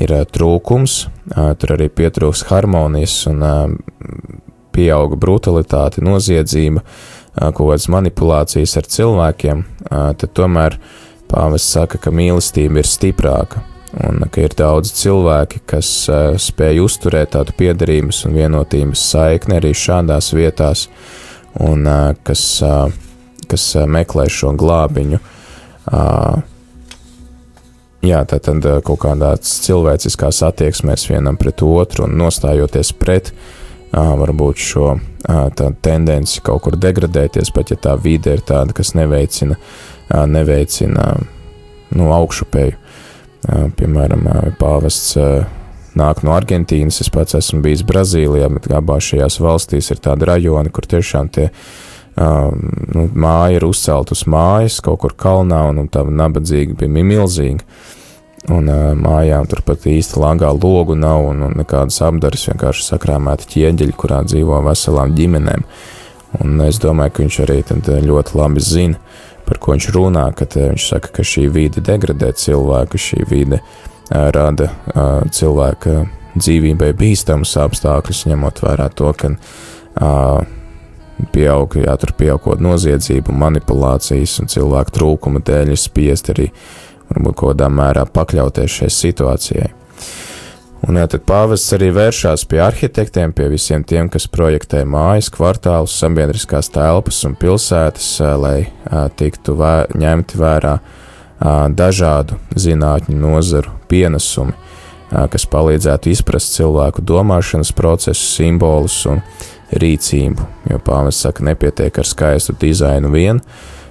ir 0.00 0.14
trūkums, 0.32 1.00
tur 1.60 1.76
arī 1.76 1.90
pietrūks 1.92 2.46
harmonijas 2.50 3.16
un 3.30 3.44
pieauga 4.74 5.18
brutalitāte, 5.18 6.02
noziedzība, 6.04 6.84
kaut 7.34 7.66
kādas 7.66 7.88
manipulācijas 7.92 8.76
ar 8.80 8.88
cilvēkiem, 8.96 9.64
tad 9.90 10.30
tomēr 10.36 10.78
pāvests 11.30 11.76
saka, 11.76 12.00
ka 12.02 12.14
mīlestība 12.14 12.82
ir 12.82 12.88
stiprāka. 12.88 13.64
Un 13.90 14.22
ka 14.30 14.44
ir 14.44 14.54
daudz 14.54 14.92
cilvēki, 14.94 15.64
kas 15.66 15.88
uh, 16.12 16.36
spēj 16.38 16.78
uzturēt 16.84 17.32
tādu 17.34 17.54
piederības 17.58 18.22
un 18.28 18.36
vienotības 18.38 19.02
saikni 19.14 19.58
arī 19.58 19.72
šādās 19.74 20.30
vietās, 20.36 20.84
un 21.58 21.82
uh, 21.90 22.12
kas, 22.22 22.44
uh, 22.62 22.86
kas 23.50 23.64
meklē 23.90 24.28
šo 24.30 24.54
glābiņu. 24.58 25.18
Jā, 28.00 28.20
tad, 28.24 28.44
tad 28.46 28.66
kaut 28.86 29.00
kādās 29.02 29.56
cilvēciskās 29.64 30.38
attieksmēs 30.46 31.08
vienam 31.10 31.36
pret 31.40 31.64
otru 31.66 32.06
un 32.06 32.14
nostājoties 32.20 32.92
pret 32.96 33.32
varbūt 33.90 34.62
šo 34.62 34.92
tendenci 35.82 36.44
kaut 36.46 36.62
kur 36.64 36.78
degradēties, 36.80 37.50
pat 37.52 37.72
ja 37.74 37.76
tā 37.88 37.96
vide 38.00 38.36
ir 38.36 38.44
tāda, 38.46 38.72
kas 38.76 38.94
neveicina, 38.94 39.58
neveicina 40.30 41.10
nu, 41.96 42.08
augšupēju. 42.14 42.78
Piemēram, 43.48 44.26
pāvests 44.60 45.14
nāk 45.96 46.24
no 46.26 46.34
Argentīnas, 46.36 47.00
es 47.02 47.10
pats 47.12 47.38
esmu 47.38 47.62
bijis 47.64 47.84
Brazīlijā, 47.88 48.50
bet 48.52 48.68
abās 48.76 49.06
šajās 49.10 49.38
valstīs 49.42 49.90
ir 49.94 50.02
tādi 50.04 50.28
rajoni, 50.28 50.72
kur 50.74 50.86
tiešām 50.90 51.30
tie 51.32 51.48
nu, 52.20 53.06
māja 53.14 53.56
ir 53.56 53.66
uzcelt 53.68 54.12
uz 54.12 54.26
mājas 54.28 54.80
kaut 54.84 55.00
kur 55.04 55.16
kalnā, 55.16 55.62
un, 55.70 55.80
un 55.84 55.88
tā 55.88 56.04
nabadzīga 56.04 56.76
bija 56.82 57.06
milzīga. 57.06 57.64
Un 58.50 58.70
uh, 58.72 58.94
mājām 58.96 59.44
turpat 59.50 59.84
īsti 59.84 60.16
lāgā 60.16 60.48
logu 60.56 60.94
nav 60.96 61.26
un, 61.28 61.42
un 61.44 61.58
nekādas 61.60 61.98
apdares, 62.06 62.46
vienkārši 62.48 62.86
sakrāmēta 62.86 63.44
ķieģeļi, 63.52 63.96
kurā 64.00 64.22
dzīvo 64.24 64.62
veselām 64.64 65.12
ģimenēm. 65.16 65.66
Un 66.40 66.62
es 66.64 66.78
domāju, 66.80 67.12
ka 67.12 67.24
viņš 67.26 67.36
arī 67.44 67.58
ļoti 68.06 68.38
labi 68.38 68.64
zina, 68.64 69.00
par 69.50 69.58
ko 69.58 69.74
viņš 69.74 69.90
runā, 69.96 70.28
kad 70.38 70.54
viņš 70.54 70.86
saka, 70.92 71.10
ka 71.18 71.26
šī 71.26 71.48
vide 71.50 71.82
degradē 71.82 72.30
cilvēku, 72.38 73.00
šī 73.02 73.24
vide 73.26 73.58
rada 74.10 74.70
cilvēka 75.34 76.04
dzīvībai 76.38 76.92
bīstamus 76.98 77.56
apstākļus, 77.58 78.24
ņemot 78.30 78.62
vērā 78.62 78.86
to, 78.94 79.10
ka 79.18 79.32
pieaug, 81.34 81.76
jā, 81.82 81.96
tur 82.00 82.14
pieaugot 82.18 82.62
noziedzību, 82.62 83.34
manipulācijas 83.42 84.38
un 84.42 84.50
cilvēku 84.50 84.94
trūkuma 84.96 85.42
dēļ 85.44 85.74
ir 85.74 85.80
spiest 85.80 86.30
arī 86.32 86.48
varbūt 87.10 87.36
kaut 87.36 87.56
kādā 87.56 87.68
mērā 87.74 88.06
pakļauties 88.06 88.80
šai 88.80 88.90
situācijai. 88.94 89.70
Un 90.88 90.96
jā, 90.96 91.04
tad 91.12 91.26
pāvests 91.28 91.74
arī 91.76 91.90
vēršās 91.92 92.46
pie 92.48 92.62
arhitektiem, 92.64 93.34
pie 93.36 93.50
visiem 93.52 93.82
tiem, 93.84 94.08
kas 94.08 94.24
projektē 94.32 94.80
mājas, 94.88 95.28
kvartālus, 95.32 95.92
sabiedriskās 96.00 96.72
telpas 96.72 97.18
un 97.28 97.34
pilsētas, 97.36 98.08
lai 98.40 98.70
tiktu 99.20 99.58
vē, 99.60 99.74
ņemti 100.00 100.40
vērā 100.40 100.78
dažādu 101.76 102.38
zinātņu 102.56 103.18
nozaru 103.20 103.74
pienesumi, 103.92 104.56
kas 105.10 105.46
palīdzētu 105.52 106.14
izprast 106.14 106.56
cilvēku 106.56 107.04
domāšanas 107.04 107.74
procesu, 107.76 108.24
simbolus 108.24 109.02
un 109.10 109.20
rīcību. 109.76 110.48
Jo 110.72 110.80
pāvests 110.84 111.28
saka, 111.28 111.44
nepietiek 111.44 112.00
ar 112.00 112.08
skaistu 112.08 112.56
dizainu 112.60 113.12
vien, 113.12 113.44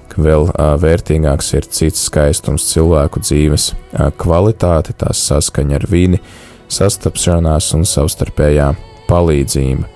ka 0.09 0.25
vēl 0.25 0.49
vērtīgāks 0.81 1.53
ir 1.53 1.69
cits 1.69 2.09
skaistums 2.09 2.65
cilvēku 2.73 3.21
dzīves 3.21 3.71
kvalitāte, 4.17 4.97
tās 4.97 5.21
saskaņa 5.29 5.83
ar 5.83 5.91
vidi 5.91 6.25
sastapšanās 6.73 7.73
un 7.77 7.85
savstarpējā 7.87 8.69
palīdzība. 9.09 9.87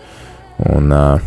Un, 0.74 0.92
uh, 0.94 1.22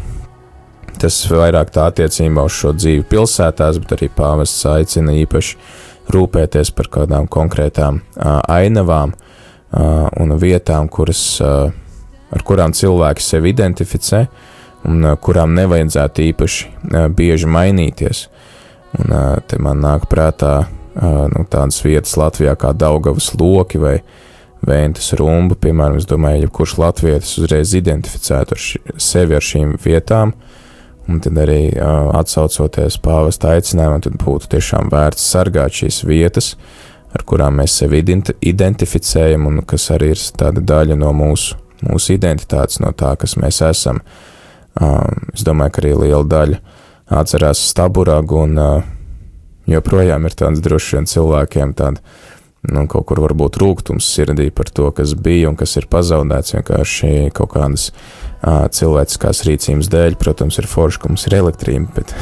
tas 1.01 1.19
vairāk 1.31 1.73
tā 1.75 1.89
attiecībā 1.91 2.47
uz 2.47 2.57
šo 2.57 2.73
dzīvi 2.77 3.05
pilsētās, 3.11 3.81
bet 3.83 3.97
arī 3.97 4.09
pāvests 4.17 4.67
aicina 4.71 5.15
īpaši 5.23 5.59
rūpēties 6.15 6.71
par 6.77 6.91
kādām 6.99 7.29
konkrētām 7.31 8.01
uh, 8.01 8.39
ainavām 8.53 9.13
uh, 9.13 10.07
un 10.23 10.37
vietām, 10.41 10.89
kuras, 10.89 11.23
uh, 11.43 11.73
ar 12.31 12.47
kurām 12.47 12.75
cilvēki 12.77 13.25
sevi 13.25 13.53
identificē 13.55 14.27
un 14.87 15.03
uh, 15.05 15.17
kurām 15.19 15.55
nevajadzētu 15.59 16.29
īpaši 16.31 16.71
uh, 16.71 17.09
bieži 17.11 17.51
mainīties. 17.51 18.27
Un, 18.97 19.11
uh, 19.11 19.25
te 19.47 19.59
man 19.61 19.83
nāk 19.83 20.07
prātā 20.11 20.55
uh, 20.63 21.27
nu, 21.33 21.43
tādas 21.51 21.83
vietas 21.85 22.15
Latvijā 22.17 22.55
kā 22.57 22.71
Daugavas 22.73 23.33
loki 23.37 23.83
vai 23.83 23.99
uh, 23.99 24.23
Vēntas 24.66 25.12
rumba, 25.14 25.55
piemēram, 25.62 26.00
es 26.00 26.09
domāju, 26.11 26.46
ja 26.46 26.52
kurš 26.52 26.76
latvietis 26.83 27.37
uzreiz 27.38 27.74
identificētu 27.79 28.57
ar 28.57 28.62
ši, 28.62 28.81
sevi 28.98 29.37
ar 29.38 29.44
šīm 29.46 29.76
vietām, 29.83 30.33
un 31.07 31.20
tad 31.22 31.38
arī 31.38 31.61
uh, 31.70 32.09
atsaucoties 32.18 32.98
pāvesta 33.05 33.52
aicinājumam, 33.55 34.02
tad 34.02 34.16
būtu 34.22 34.50
tiešām 34.57 34.90
vērts 34.90 35.29
sargāt 35.31 35.79
šīs 35.79 36.00
vietas, 36.09 36.57
ar 37.14 37.22
kurām 37.29 37.61
mēs 37.61 37.79
sevi 37.79 38.02
identificējam, 38.02 39.46
un 39.46 39.62
kas 39.70 39.87
arī 39.94 40.11
ir 40.16 40.24
tāda 40.40 40.64
daļa 40.74 40.98
no 40.98 41.14
mūsu, 41.14 41.55
mūsu 41.87 42.16
identitātes, 42.16 42.81
no 42.83 42.90
tā, 42.90 43.14
kas 43.20 43.38
mēs 43.38 43.62
esam. 43.68 44.02
Uh, 44.76 45.07
es 45.31 45.46
domāju, 45.46 45.76
ka 45.76 45.85
arī 45.85 45.94
liela 46.02 46.26
daļa 46.26 46.59
atcerās 47.22 47.62
staburagu, 47.70 48.42
un 48.48 48.59
uh, 48.59 48.94
joprojām 49.70 50.26
ir 50.26 50.35
tāds 50.42 50.62
droši 50.64 50.98
vien 50.98 51.07
cilvēkiem 51.11 51.79
tāda 51.79 52.02
nu, 52.72 52.85
kaut 52.90 53.07
kur 53.09 53.20
varbūt 53.24 53.59
rūkums 53.61 54.07
sirdī 54.16 54.48
par 54.55 54.70
to, 54.74 54.90
kas 54.94 55.14
bija 55.18 55.50
un 55.50 55.59
kas 55.59 55.76
ir 55.81 55.88
pazaudēts 55.90 56.57
vienkārši 56.57 57.11
kaut 57.37 57.52
kādas 57.55 57.88
uh, 57.92 58.66
cilvēciskās 58.72 59.44
rīcības 59.46 59.90
dēļ. 59.92 60.18
Protams, 60.20 60.59
ir 60.61 60.68
forši, 60.70 61.02
ka 61.02 61.12
mums 61.12 61.26
ir 61.29 61.38
elektrība, 61.40 61.90
bet 61.96 62.14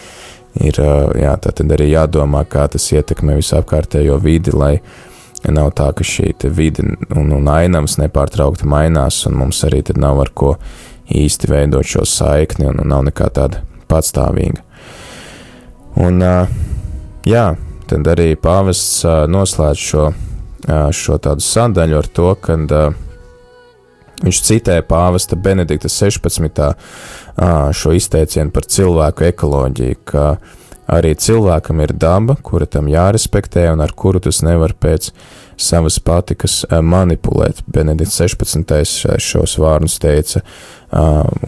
ir 0.68 0.80
uh, 0.82 1.10
jā, 1.18 1.36
arī 1.76 1.90
jādomā, 1.92 2.44
kā 2.50 2.66
tas 2.72 2.90
ietekmē 2.92 3.38
visu 3.40 3.56
apkārtējo 3.60 4.18
vidi, 4.22 4.54
lai 4.54 4.74
nav 5.48 5.72
tā, 5.76 5.88
ka 5.96 6.04
šī 6.04 6.34
vide 6.52 6.84
un, 7.16 7.32
un 7.32 7.48
ainavas 7.48 7.96
nepārtraukti 8.00 8.68
mainās, 8.68 9.24
un 9.26 9.38
mums 9.40 9.62
arī 9.64 9.82
nav 9.96 10.20
ar 10.20 10.34
ko 10.34 10.54
īsti 11.10 11.48
veidot 11.50 11.86
šo 11.86 12.04
saikni, 12.06 12.68
un, 12.70 12.82
un 12.82 12.92
nav 12.92 13.06
nekā 13.08 13.30
tāda 13.34 13.64
patstāvīga. 13.90 14.62
Un, 16.00 16.20
uh, 16.22 16.46
jā, 17.26 17.48
tad 17.90 18.06
arī 18.12 18.32
pāvests 18.38 19.02
noslēdz 19.30 19.84
šo, 19.90 20.04
šo 20.94 21.18
tādu 21.22 21.42
sadaļu 21.42 21.98
ar 21.98 22.08
to, 22.14 22.30
ka 22.38 22.56
viņš 24.20 24.40
citē 24.46 24.78
pāvesta 24.86 25.36
Benedikta 25.40 25.88
16. 25.90 26.62
šo 27.74 27.92
izteicienu 27.96 28.54
par 28.54 28.68
cilvēku 28.68 29.26
ekoloģiju, 29.30 30.00
ka 30.04 30.24
arī 30.90 31.14
cilvēkam 31.18 31.80
ir 31.84 31.94
daba, 31.94 32.34
kura 32.42 32.66
tam 32.66 32.90
jārespektē 32.90 33.68
un 33.72 33.80
ar 33.82 33.94
kuru 33.96 34.20
tas 34.22 34.42
nevar 34.46 34.74
pēc 34.74 35.10
savas 35.60 35.98
patikas 36.02 36.62
manipulēt. 36.70 37.62
Benedikts 37.70 38.18
16. 38.20 39.18
šos 39.22 39.56
vārdus 39.60 39.98
teica 40.02 40.42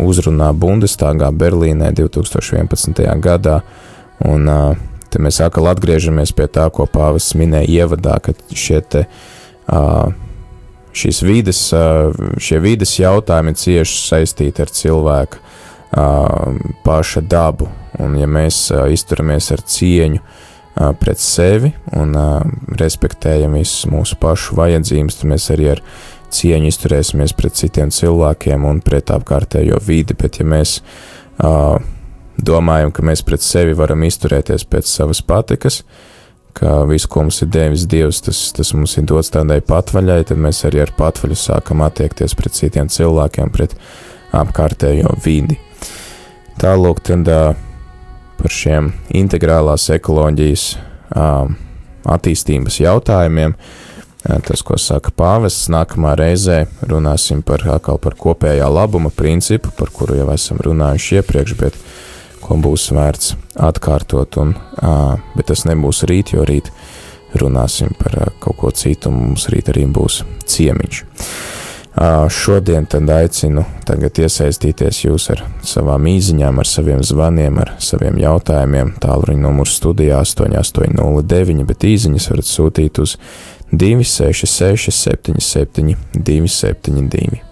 uzrunā 0.03 0.53
Bundestāgā 0.55 1.31
Berlīnē 1.35 1.91
2011. 1.99 3.03
gadā, 3.23 3.61
un 4.29 4.49
Te 5.13 5.21
mēs 5.21 5.43
atkal 5.45 5.69
atgriežamies 5.73 6.33
pie 6.37 6.49
tā, 6.49 6.69
ko 6.73 6.87
pāvests 6.89 7.37
minēja 7.37 7.85
ievadā, 7.85 8.17
ka 8.25 8.33
šie 8.57 8.81
te, 8.81 9.05
šīs 10.97 11.21
vides, 11.27 11.61
šie 12.41 12.61
vides 12.65 12.95
jautājumi 13.01 13.55
cieši 13.61 14.01
saistīti 14.07 14.65
ar 14.65 14.73
cilvēku 14.73 15.43
paša 16.87 17.23
dabu. 17.29 17.69
Un 18.01 18.17
ja 18.17 18.27
mēs 18.27 18.71
izturamies 18.93 19.51
ar 19.53 19.61
cieņu 19.69 20.23
pret 21.01 21.21
sevi 21.21 21.75
un 22.01 22.17
respektējam 22.81 23.59
visus 23.61 23.85
mūsu 23.93 24.17
pašu 24.21 24.57
vajadzības, 24.57 25.21
tad 25.21 25.33
mēs 25.35 25.51
arī 25.53 25.69
ar 25.75 25.83
cieņu 26.33 26.71
izturēsimies 26.73 27.35
pret 27.37 27.59
citiem 27.61 27.93
cilvēkiem 27.93 28.65
un 28.65 28.81
pret 28.81 29.13
apkārtējo 29.13 29.81
vidi. 29.85 30.17
Bet 30.17 30.41
ja 30.41 30.49
mēs 30.49 30.79
uh, 30.81 31.77
domājam, 32.45 32.93
ka 32.95 33.05
mēs 33.07 33.23
pret 33.27 33.45
sevi 33.45 33.77
varam 33.79 34.03
izturēties 34.07 34.67
pēc 34.69 34.89
savas 34.91 35.23
patikas, 35.25 35.83
ka 36.57 36.83
viss, 36.89 37.09
ko 37.09 37.25
mums 37.25 37.41
ir 37.45 37.51
devis 37.53 37.87
Dievs, 37.89 38.21
tas, 38.27 38.41
tas 38.57 38.73
mums 38.77 38.97
ir 38.99 39.07
dots 39.09 39.33
tādai 39.33 39.61
patvaļai, 39.65 40.23
tad 40.29 40.41
mēs 40.43 40.65
arī 40.69 40.83
ar 40.85 40.93
patvaļu 40.99 41.39
sākam 41.39 41.85
attiekties 41.87 42.37
pret 42.39 42.57
citiem 42.57 42.91
cilvēkiem, 42.93 43.53
pret 43.55 43.77
apkārtējo 44.37 45.17
vidi. 45.25 45.59
Tālūk, 46.61 47.01
tad 47.07 47.29
par 48.39 48.53
šiem 48.53 48.93
integrālās 49.17 49.89
ekoloģijas 49.95 50.67
attīstības 52.13 52.83
jautājumiem. 52.83 53.57
Tas, 54.23 54.61
ko 54.63 54.77
saka 54.79 55.11
pāvests, 55.19 55.67
nākamā 55.73 56.13
reizē 56.15 56.61
runāsim 56.87 57.41
par, 57.43 57.65
par 57.83 58.15
kopējā 58.15 58.69
labuma 58.71 59.11
principu, 59.11 59.73
par 59.75 59.91
kuru 59.91 60.21
jau 60.21 60.29
esam 60.31 60.61
runājuši 60.63 61.17
iepriekš, 61.19 61.57
bet 61.59 61.75
uh, 61.75 62.12
ko 62.43 62.59
būs 62.63 62.91
vērts 62.95 63.37
atkārtot, 63.71 64.39
un, 64.43 64.55
uh, 64.83 65.17
bet 65.37 65.51
tas 65.53 65.65
nebūs 65.69 66.05
rīt, 66.11 66.35
jo 66.37 66.47
rīt 66.49 66.73
runāsim 67.39 67.95
par 67.99 68.33
kaut 68.43 68.59
ko 68.61 68.71
citu, 68.77 69.11
un 69.11 69.33
mums 69.33 69.49
rīt 69.53 69.73
arī 69.73 69.87
būs 69.89 70.23
ciemiņš. 70.53 71.05
Šodien 72.33 72.87
tad 72.89 73.11
aicinu 73.13 73.67
tagad 73.85 74.17
iesaistīties 74.25 75.03
jūs 75.03 75.27
ar 75.35 75.43
savām 75.61 76.09
īziņām, 76.09 76.63
ar 76.63 76.69
saviem 76.69 77.03
zvaniem, 77.05 77.61
ar 77.61 77.75
saviem 77.85 78.17
jautājumiem. 78.23 78.95
Tālruņa 79.03 79.45
numurs 79.45 79.77
studijā 79.77 80.23
8809, 80.25 81.69
bet 81.69 81.85
īziņas 81.93 82.31
varat 82.33 82.49
sūtīt 82.49 83.03
uz 83.05 83.19
266 83.77 84.89
77 84.89 85.97
272. 86.17 87.52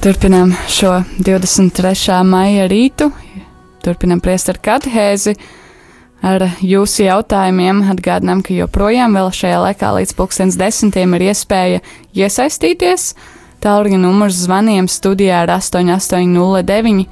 Turpinām 0.00 0.54
šo 0.64 1.02
23. 1.20 2.22
maija 2.24 2.64
rītu, 2.72 3.10
turpinām 3.84 4.22
priest 4.24 4.48
ar 4.48 4.56
katehēzi. 4.56 5.34
Ar 6.24 6.46
jūsu 6.64 7.04
jautājumiem 7.04 7.82
atgādinām, 7.92 8.40
ka 8.40 8.56
joprojām 8.56 9.18
vēl 9.18 9.28
šajā 9.36 9.58
laikā 9.66 9.90
līdz 9.98 10.14
pulkstens 10.16 10.56
desmitiem 10.56 11.18
ir 11.18 11.26
iespēja 11.26 11.82
iesaistīties. 12.16 13.10
Tālruņa 13.60 14.00
numurs 14.00 14.40
zvaniem 14.46 14.88
studijā 14.88 15.42
ir 15.44 15.52
8809. 15.58 17.04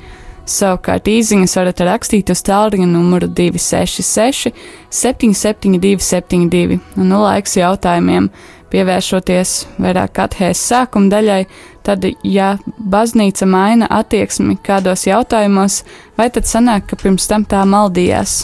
Savukārt 0.49 1.13
īsiņas 1.13 1.59
varat 1.61 1.85
rakstīt 1.85 2.33
uz 2.33 2.41
tālruņa 2.49 2.89
numuru 2.89 3.29
266 3.29 4.55
772 4.89 6.01
72. 6.09 6.81
Un 6.97 7.13
nu 7.13 7.21
laiks 7.21 7.61
jautājumiem 7.61 8.33
pievēršoties 8.73 9.55
vairāk 9.81 10.15
katehēs 10.19 10.61
sākuma 10.71 11.11
daļai, 11.13 11.41
tad, 11.87 12.05
ja 12.27 12.55
baznīca 12.79 13.49
maina 13.49 13.89
attieksmi 13.99 14.59
kādos 14.65 15.07
jautājumos, 15.09 15.83
vai 16.19 16.29
tad 16.35 16.49
sanāk, 16.49 16.91
ka 16.91 17.01
pirms 17.01 17.29
tam 17.31 17.47
tā 17.49 17.65
maldījās? 17.69 18.43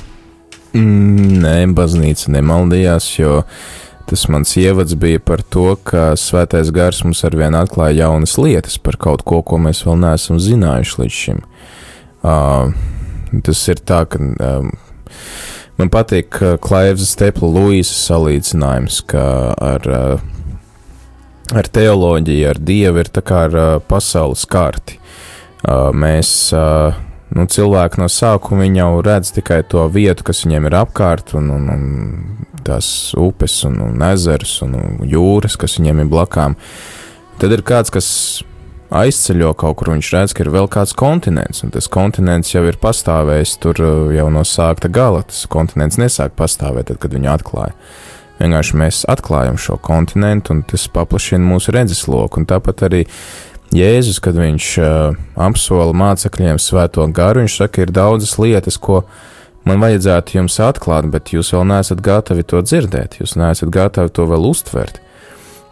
Mm, 0.75 1.41
Nē, 1.45 1.57
baznīca 1.77 2.33
nemaldījās, 2.35 3.09
jo 3.19 3.43
tas 4.09 4.27
mans 4.33 4.57
ievads 4.61 4.97
bija 5.01 5.21
par 5.23 5.43
to, 5.43 5.75
ka 5.87 6.13
svētais 6.21 6.73
gars 6.75 7.03
mums 7.07 7.23
arvien 7.27 7.55
atklāja 7.57 8.05
jaunas 8.05 8.37
lietas 8.41 8.79
par 8.83 8.99
kaut 9.01 9.25
ko, 9.29 9.43
ko 9.47 9.61
mēs 9.61 9.85
vēl 9.87 10.01
neesam 10.03 10.41
zinājuši 10.43 11.01
līdz 11.03 11.21
šim. 11.21 11.45
Uh, 12.25 12.73
tas 13.45 13.63
ir 13.71 13.81
tā, 13.87 14.03
ka 14.09 14.21
um, 14.21 14.73
man 15.79 15.91
patīk 15.93 16.39
Klaivas 16.65 17.15
Stepla 17.15 17.51
Luīsas 17.51 18.05
salīdzinājums, 18.09 19.01
ka 19.11 19.25
ar, 19.55 19.89
uh, 19.89 21.55
ar 21.55 21.71
teoloģiju, 21.79 22.51
ar 22.51 22.61
dievu 22.61 23.03
ir 23.05 23.11
tā 23.15 23.25
kā 23.27 23.47
ar 23.49 23.59
uh, 23.59 23.73
pasaules 23.89 24.47
karti. 24.51 25.01
Uh, 25.65 25.89
mēs 25.97 26.53
nu, 27.35 27.47
cilvēki 27.49 28.01
no 28.03 28.09
sākuma 28.13 28.67
jau 28.69 29.03
redz 29.05 29.33
tikai 29.35 29.63
to 29.69 29.87
vietu, 29.93 30.27
kas 30.29 30.45
viņiem 30.45 30.69
ir 30.69 30.77
apkārt, 30.83 31.35
un, 31.39 31.51
un, 31.55 31.71
un 31.73 32.59
tās 32.65 32.89
upes, 33.19 33.63
un, 33.69 33.81
un 33.85 34.05
ezers 34.13 34.59
un, 34.65 34.77
un 34.79 35.09
jūras, 35.09 35.57
kas 35.61 35.79
viņiem 35.81 36.05
ir 36.05 36.11
blakām. 36.13 36.59
Tad 37.41 37.55
ir 37.57 37.65
kāds, 37.67 37.93
kas 37.93 38.09
aizceļo 38.93 39.53
kaut 39.59 39.79
kur, 39.81 39.93
viņš 39.95 40.11
redz, 40.15 40.35
ka 40.35 40.45
ir 40.45 40.51
vēl 40.55 40.69
kāds 40.73 40.95
kontinents, 40.99 41.63
un 41.65 41.73
tas 41.75 41.89
kontinents 41.93 42.55
jau 42.55 42.65
ir 42.69 42.79
pastāvējis 42.83 43.57
tur 43.63 43.81
uh, 43.83 44.13
jau 44.15 44.29
no 44.33 44.45
sākta 44.49 44.91
gala. 44.93 45.25
Tas 45.29 45.45
kontinents 45.51 46.01
nesāk 46.01 46.37
pastāvēt, 46.39 46.91
tad, 46.91 47.01
kad 47.03 47.17
viņu 47.17 47.31
atklāja. 47.35 47.75
Vienkārši 48.41 48.79
mēs 48.81 49.03
atklājam 49.11 49.59
šo 49.61 49.79
kontinentu, 49.79 50.57
un 50.57 50.65
tas 50.67 50.89
paplašina 50.91 51.45
mūsu 51.47 51.75
redzesloku, 51.75 52.43
tāpat 52.51 52.89
arī 52.89 53.05
Jēzus, 53.75 54.21
kad 54.23 54.37
viņš 54.39 54.67
uh, 54.79 55.15
apsola 55.41 55.95
mācekļiem 55.97 56.61
svēto 56.63 57.07
garu, 57.15 57.43
viņš 57.43 57.57
saka, 57.63 57.83
ir 57.83 57.95
daudzas 57.95 58.37
lietas, 58.39 58.77
ko 58.79 59.01
man 59.67 59.81
vajadzētu 59.83 60.37
jums 60.39 60.61
atklāt, 60.63 61.09
bet 61.11 61.33
jūs 61.35 61.55
vēl 61.57 61.65
neesat 61.73 62.03
gatavi 62.05 62.45
to 62.47 62.61
dzirdēt, 62.63 63.19
jūs 63.23 63.35
neesat 63.41 63.73
gatavi 63.75 64.13
to 64.15 64.29
vēl 64.31 64.47
uztvert. 64.51 65.01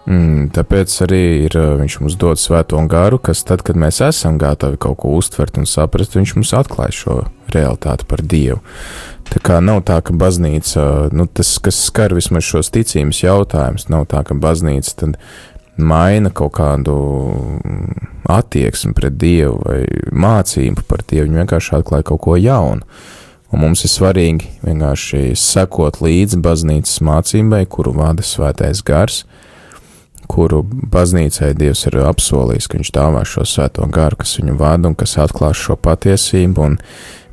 Mm, 0.03 0.49
tāpēc 0.51 0.95
arī 1.05 1.23
ir, 1.45 1.55
uh, 1.55 1.77
viņš 1.79 2.01
mums 2.03 2.17
dod 2.19 2.41
svēto 2.41 2.81
garu, 2.91 3.21
kas 3.23 3.45
tad, 3.47 3.63
kad 3.63 3.79
mēs 3.79 4.01
esam 4.03 4.35
gatavi 4.41 4.81
kaut 4.83 4.99
ko 5.05 5.13
uztvert 5.15 5.61
un 5.61 5.69
saprast, 5.71 6.17
viņš 6.19 6.35
mums 6.41 6.51
atklāj 6.59 6.97
šo 6.97 7.17
realitāti 7.55 8.09
par 8.11 8.25
Dievu. 8.27 8.59
Tā 9.31 9.39
kā 9.47 9.61
nav 9.63 9.85
tā, 9.87 10.01
ka 10.03 10.17
baznīca, 10.19 11.13
nu, 11.15 11.29
tas, 11.31 11.55
kas 11.63 11.79
skar 11.87 12.17
vismaz 12.19 12.45
šos 12.49 12.73
ticības 12.75 13.23
jautājumus, 13.23 13.87
nav 13.95 14.09
tā, 14.11 14.25
ka 14.27 14.35
baznīca 14.35 14.97
tad 15.05 15.17
maina 15.79 16.33
kaut 16.35 16.57
kādu 16.59 16.97
attieksmi 18.29 18.93
pret 18.99 19.17
Dievu 19.23 19.61
vai 19.63 19.81
mācību 20.11 20.85
par 20.89 21.07
Dievu. 21.07 21.29
Viņi 21.31 21.45
vienkārši 21.45 21.77
atklāja 21.79 22.11
kaut 22.11 22.25
ko 22.27 22.37
jaunu. 22.37 22.83
Un 23.53 23.61
mums 23.61 23.85
ir 23.85 23.93
svarīgi 23.93 24.49
vienkārši 24.65 25.37
sekot 25.37 26.01
līdzi 26.01 26.41
baznīcas 26.43 27.03
mācībai, 27.05 27.67
kuru 27.69 27.93
vada 27.99 28.25
svētais 28.25 28.81
gars, 28.85 29.23
kuru 30.33 30.63
baznīcai 30.65 31.53
Dievs 31.59 31.87
ir 31.91 31.99
apsolījis, 32.07 32.69
ka 32.69 32.81
viņš 32.81 32.93
dāvā 32.97 33.25
šo 33.29 33.45
svēto 33.49 33.89
garu, 33.93 34.23
kas 34.23 34.39
viņu 34.41 34.57
vada 34.61 34.91
un 34.91 34.97
kas 34.99 35.19
atklās 35.21 35.61
šo 35.61 35.77
patiesību. 35.77 36.71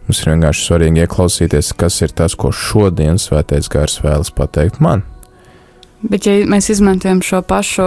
Mums 0.09 0.23
ir 0.23 0.33
vienkārši 0.33 0.65
svarīgi 0.65 1.05
ieklausīties, 1.05 1.71
kas 1.79 2.01
ir 2.01 2.15
tas, 2.17 2.35
ko 2.35 2.51
šodien 2.55 3.21
svētais 3.21 3.69
gars 3.71 3.99
vēlas 4.03 4.33
pateikt 4.35 4.81
man. 4.83 5.05
Bet, 5.99 6.23
ja 6.23 6.45
mēs 6.47 6.69
izmantojam 6.71 7.19
šo 7.25 7.41
pašu 7.43 7.85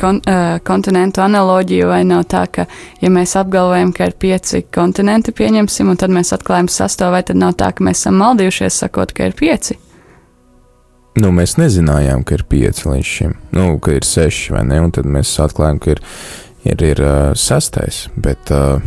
kon, 0.00 0.22
uh, 0.24 0.56
kontinentu 0.64 1.20
analoģiju, 1.20 1.88
vai 1.90 2.00
nav 2.08 2.24
tā, 2.32 2.46
ka, 2.48 2.64
ja 3.02 3.10
mēs 3.12 3.36
apgalvojam, 3.36 3.92
ka 3.92 4.08
ir 4.08 4.16
pieci 4.16 4.62
kontinenti, 4.72 5.36
pieņemsim, 5.36 5.90
un 5.92 6.00
tad 6.00 6.14
mēs 6.16 6.32
atklājam 6.32 6.70
sastāvu, 6.72 7.18
vai 7.18 7.26
tad 7.28 7.36
nav 7.40 7.52
tā, 7.60 7.74
ka 7.76 7.84
mēs 7.84 8.00
esam 8.00 8.16
maldījušies, 8.22 8.80
sakot, 8.86 9.12
ka 9.12 9.28
ir 9.28 9.36
pieci? 9.36 9.76
Nu, 11.16 11.30
mēs 11.32 11.54
nezinājām, 11.56 12.26
ka 12.28 12.36
ir 12.36 12.44
pieci 12.44 12.88
līdz 12.90 13.08
šim, 13.08 13.36
nu, 13.56 13.68
ka 13.80 13.94
ir 13.96 14.04
seši 14.04 14.52
vai 14.52 14.66
ne, 14.68 14.82
un 14.84 14.92
tad 14.92 15.08
mēs 15.08 15.30
atklājām, 15.40 15.78
ka 15.80 15.94
ir, 15.94 16.02
ir, 16.68 16.82
ir 16.84 17.00
uh, 17.00 17.30
sastais, 17.40 18.02
bet, 18.20 18.52
uh, 18.52 18.84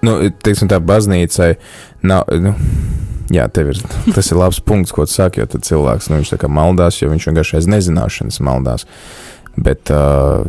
nu, 0.00 0.16
teiksim 0.44 0.70
tā, 0.72 0.80
baznīcai 0.80 1.50
nav, 2.08 2.24
nu, 2.40 2.54
jā, 3.34 3.44
tev 3.52 3.74
ir, 3.74 3.82
tas 4.16 4.32
ir 4.32 4.40
labs 4.40 4.62
punkts, 4.64 4.94
ko 4.96 5.04
tu 5.04 5.12
saki, 5.18 5.42
jo 5.42 5.50
tad 5.52 5.68
cilvēks, 5.68 6.08
nu, 6.08 6.22
tā 6.24 6.40
kā 6.40 6.48
maldās, 6.48 7.02
jo 7.02 7.10
viņš 7.12 7.28
vienkārši 7.28 7.60
aiz 7.60 7.68
nezināšanas 7.68 8.40
maldās. 8.48 8.88
Bet 9.58 9.90
uh, 9.92 10.46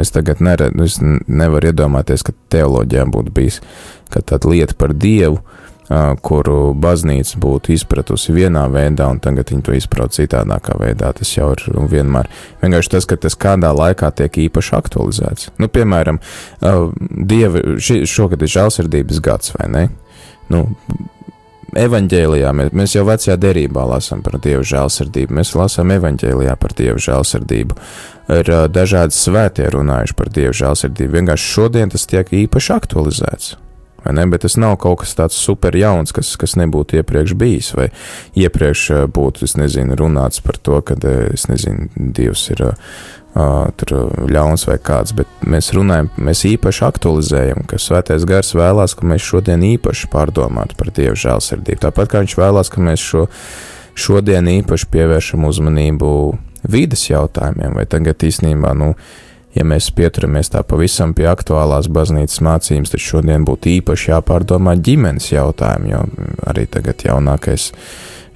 es 0.00 0.10
tagad 0.10 0.42
neredzu, 0.42 0.88
es 0.88 0.98
nevaru 1.28 1.70
iedomāties, 1.70 2.26
ka 2.26 2.34
teoloģijā 2.50 3.06
būtu 3.14 3.34
bijis 3.36 3.60
tāda 4.10 4.48
lieta 4.50 4.74
par 4.78 4.96
Dievu, 4.96 5.38
kuru 6.26 6.74
baznīca 6.74 7.38
būtu 7.42 7.74
izpratusi 7.76 8.34
vienā 8.34 8.64
veidā, 8.72 9.06
un 9.12 9.20
tagad 9.22 9.52
viņi 9.52 9.66
to 9.66 9.74
izprot 9.76 10.16
citādākā 10.16 10.78
veidā. 10.80 11.12
Tas 11.14 11.30
jau 11.36 11.52
ir 11.54 11.62
nu, 11.74 11.86
vienmēr 11.90 12.30
vienkārši 12.62 12.94
tas, 12.96 13.06
ka 13.06 13.18
tas 13.22 13.38
kādā 13.38 13.70
laikā 13.76 14.10
tiek 14.18 14.40
īpaši 14.48 14.74
aktualizēts. 14.80 15.50
Nu, 15.62 15.70
piemēram, 15.70 16.18
Dieva, 17.26 17.62
ši, 17.78 18.02
šogad 18.10 18.42
ir 18.42 18.50
žēlsirdības 18.50 19.22
gads, 19.22 19.52
vai 19.58 19.68
ne? 19.70 19.84
Nu, 20.50 20.64
evanģēlijā 21.76 22.52
mēs, 22.56 22.72
mēs 22.76 22.94
jau 22.96 23.04
vecajā 23.06 23.36
derībā 23.40 23.84
lasām 23.90 24.22
par 24.26 24.38
dievu 24.42 24.64
žēlsirdību. 24.66 25.36
Mēs 25.38 25.54
lasām 25.58 25.92
evanģēlijā 25.96 26.56
par 26.60 26.74
dievu 26.78 27.02
žēlsirdību. 27.02 27.78
Ir 28.36 28.50
dažādi 28.74 29.14
svētie 29.14 29.68
runājuši 29.74 30.18
par 30.18 30.32
dievu 30.34 30.56
žēlsirdību. 30.56 31.14
Vienkārši 31.20 31.52
šodien 31.52 31.94
tas 31.94 32.08
tiek 32.10 32.32
īpaši 32.42 32.74
aktualizēts. 32.74 33.54
Bet 34.14 34.44
tas 34.46 34.56
nav 34.60 34.76
kaut 34.82 35.02
kas 35.02 35.16
tāds 35.18 35.38
super 35.40 35.76
jauns, 35.76 36.14
kas, 36.16 36.34
kas 36.40 36.56
nebūtu 36.60 37.00
iepriekš 37.00 37.36
bijis, 37.38 37.72
vai 37.76 37.90
iepriekš 38.38 38.86
uh, 38.94 39.04
būtu, 39.10 39.44
es 39.48 39.56
nezinu, 39.58 39.98
runāts 39.98 40.42
par 40.44 40.58
to, 40.58 40.80
ka, 40.86 40.98
uh, 40.98 41.28
es 41.34 41.48
nezinu, 41.50 41.90
Dievs 41.96 42.46
ir 42.54 42.62
uh, 42.66 42.74
tur 43.76 43.94
ļauns 44.32 44.66
vai 44.68 44.78
kāds, 44.80 45.12
bet 45.16 45.28
mēs 45.44 45.72
runājam, 45.76 46.08
mēs 46.16 46.46
īpaši 46.48 46.84
aktualizējam, 46.86 47.66
ka 47.68 47.80
Svētais 47.82 48.24
Gars 48.28 48.54
vēlās, 48.56 48.96
ka 48.96 49.08
mēs 49.08 49.24
šodien 49.26 49.64
īpaši 49.76 50.08
pārdomātu 50.12 50.78
par 50.78 50.92
Dieva 50.96 51.16
žēlsirdību. 51.18 51.82
Tāpat 51.84 52.12
kā 52.12 52.24
viņš 52.24 52.36
vēlās, 52.40 52.72
ka 52.72 52.84
mēs 52.84 53.04
šo 53.04 53.26
šodien 53.96 54.48
īpaši 54.60 54.88
pievēršam 54.92 55.46
uzmanību 55.48 56.10
vides 56.68 57.06
jautājumiem, 57.08 57.76
vai 57.78 57.86
tagad 57.88 58.22
īstenībā, 58.26 58.74
nu, 58.76 58.92
ja 59.56 59.64
mēs 59.66 59.88
pieturamies 59.96 60.52
tā 60.52 60.62
pavisam 60.66 61.14
pie 61.16 61.26
aktuālās 61.30 61.88
baznīcas 61.92 62.42
mācības, 62.44 62.92
tad 62.92 63.02
šodien 63.02 63.46
būtu 63.48 63.72
īpaši 63.78 64.12
jāpārdomā 64.12 64.76
ģimenes 64.76 65.30
jautājumi, 65.32 65.94
jo 65.94 66.04
arī 66.46 66.66
tagad 66.70 67.06
jaunākais 67.06 67.70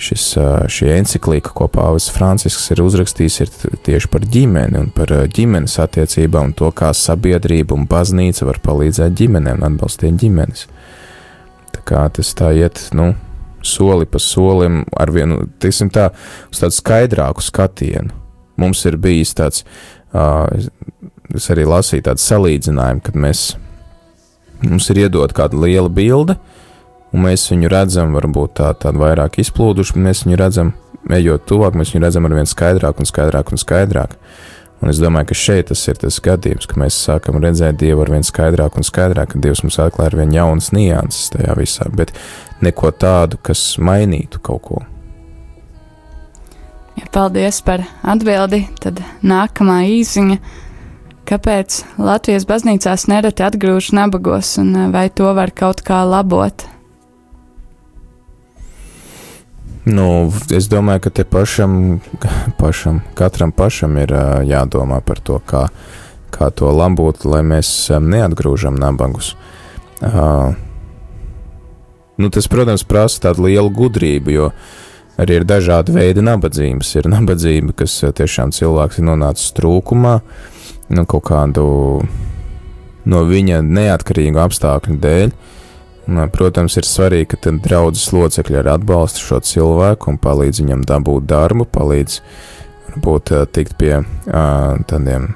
šis, 0.01 0.27
šī 0.73 0.91
encyklika, 0.97 1.53
ko 1.57 1.69
Pāvils 1.73 2.09
Francisks 2.13 2.71
ir 2.73 2.83
uzrakstījis, 2.85 3.41
ir 3.45 3.53
tieši 3.87 4.11
par 4.13 4.25
ģimeni 4.25 4.81
un 4.81 4.93
par 4.97 5.13
ģimenes 5.29 5.77
attiecībām 5.85 6.51
un 6.51 6.55
to, 6.57 6.71
kā 6.73 6.93
sabiedrība 6.97 7.77
un 7.77 7.89
baznīca 7.91 8.49
var 8.49 8.63
palīdzēt 8.65 9.19
ģimenēm 9.21 9.61
un 9.61 9.69
atbalstīt 9.75 10.17
ģimenes. 10.23 10.67
Tā 11.75 11.85
kā 11.87 12.07
tas 12.17 12.33
tā 12.39 12.55
iet, 12.57 12.87
nu, 12.97 13.13
soli 13.67 14.09
pa 14.09 14.19
solim 14.23 14.83
ar 14.97 15.13
vienu, 15.13 15.45
teiksim 15.61 15.93
tā, 15.93 16.11
uz 16.51 16.63
tādu 16.63 16.77
skaidrāku 16.77 17.45
skatienu. 17.45 18.17
Mums 18.61 18.83
ir 18.89 18.99
bijis 19.01 19.33
tāds, 19.37 19.65
es 20.15 21.51
arī 21.53 21.67
lasīju 21.69 22.07
tādu 22.09 22.25
salīdzinājumu, 22.25 23.03
kad 23.07 23.19
mēs, 23.19 23.45
mums 24.65 24.91
ir 24.93 25.05
iedot 25.07 25.35
kāda 25.37 25.59
liela 25.61 25.91
bilde, 25.93 26.37
un 27.15 27.27
mēs 27.27 27.49
viņu 27.51 27.71
redzam, 27.73 28.15
varbūt 28.17 28.57
tā, 28.61 28.73
tādu 28.79 29.03
vairāk 29.03 29.41
izplūduši, 29.43 29.97
bet 29.97 30.07
mēs 30.09 30.25
viņu 30.27 30.41
redzam, 30.41 30.73
ejot 31.11 31.47
tuvāk, 31.49 31.79
mēs 31.79 31.95
viņu 31.95 32.07
redzam 32.07 32.27
ar 32.29 32.39
vien 32.39 32.49
skaidrāk 32.49 33.01
un 33.01 33.09
skaidrāk 33.09 33.53
un 33.53 33.61
skaidrāk. 33.61 34.17
Un 34.81 34.89
es 34.89 34.97
domāju, 34.97 35.29
ka 35.29 35.37
šeit 35.37 35.69
tas 35.69 35.83
ir 35.93 35.99
tas 36.01 36.17
gadījums, 36.25 36.65
ka 36.69 36.79
mēs 36.81 36.97
sākam 37.05 37.37
redzēt 37.43 37.77
Dievu 37.83 38.01
ar 38.01 38.15
vien 38.15 38.25
skaidrāk 38.25 38.79
un 38.81 38.87
skaidrāk, 38.87 39.35
ka 39.35 39.41
Dievs 39.45 39.61
mums 39.61 39.77
atklāja 39.83 40.15
ar 40.15 40.17
vien 40.23 40.33
jaunas 40.33 40.71
nianses 40.73 41.35
tajā 41.35 41.57
visā, 41.59 41.85
bet 41.93 42.15
neko 42.65 42.89
tādu, 42.97 43.37
kas 43.45 43.75
mainītu 43.77 44.41
kaut 44.41 44.65
ko. 44.65 44.81
Ja, 47.01 47.07
paldies 47.13 47.63
par 47.65 47.87
atbildi. 48.05 48.67
Tad 48.81 49.01
nākamā 49.25 49.83
īsiņa. 49.89 50.37
Kāpēc 51.31 51.85
Latvijas 52.01 52.45
baznīcās 52.49 53.07
nereti 53.09 53.45
atgrūž 53.47 53.93
nabagos, 53.97 54.57
un 54.61 54.75
uh, 54.75 54.89
vai 54.93 55.07
to 55.15 55.31
var 55.37 55.53
kaut 55.55 55.81
kā 55.87 56.03
labot? 56.05 56.67
Nu, 59.89 60.29
es 60.53 60.67
domāju, 60.69 61.07
ka 61.07 61.13
te 61.21 61.25
pašam, 61.25 62.01
pašam 62.61 63.01
katram 63.17 63.53
pašam 63.55 63.97
ir 64.03 64.13
ā, 64.13 64.25
jādomā 64.45 65.01
par 65.07 65.23
to, 65.25 65.39
kā, 65.41 65.69
kā 66.35 66.51
to 66.53 66.69
labot, 66.75 67.25
lai 67.25 67.41
mēs 67.47 67.71
ā, 67.95 68.03
neatgrūžam 68.03 68.77
nabagus. 68.77 69.33
Uh, 70.05 70.53
nu, 72.21 72.29
tas, 72.29 72.51
protams, 72.51 72.85
prasa 72.85 73.31
tādu 73.31 73.49
lielu 73.49 73.73
gudrību, 73.73 74.35
jo 74.35 74.51
arī 75.21 75.41
ir 75.41 75.47
dažādi 75.49 75.95
veidi 75.95 76.25
nabadzības. 76.25 76.95
Ir 77.01 77.11
nabadzība, 77.13 77.75
kas 77.83 77.99
ā, 78.07 78.13
tiešām 78.17 78.55
cilvēks 78.57 79.01
ir 79.01 79.09
nonācis 79.11 79.55
trūkumā, 79.57 80.19
nu, 80.97 81.07
kaut 81.11 81.27
kādu 81.31 81.65
no 83.11 83.25
viņa 83.29 83.63
neatkarīgu 83.67 84.41
apstākļu 84.43 85.01
dēļ. 85.03 85.35
Un, 86.11 86.23
Protams, 86.35 86.75
ir 86.81 86.89
svarīgi, 86.89 87.29
ka 87.35 87.39
tad 87.47 87.61
draudzes 87.63 88.09
locekļi 88.17 88.63
arī 88.63 88.73
atbalsta 88.73 89.21
šo 89.23 89.39
cilvēku 89.47 90.11
un 90.11 90.17
palīdz 90.19 90.65
viņam 90.65 90.87
dabūt 90.89 91.29
darbu, 91.31 91.69
palīdz 91.71 92.17
varbūt 92.89 93.35
ā, 93.37 93.45
tikt 93.47 93.77
pie 93.79 94.01
tādiem 94.27 95.31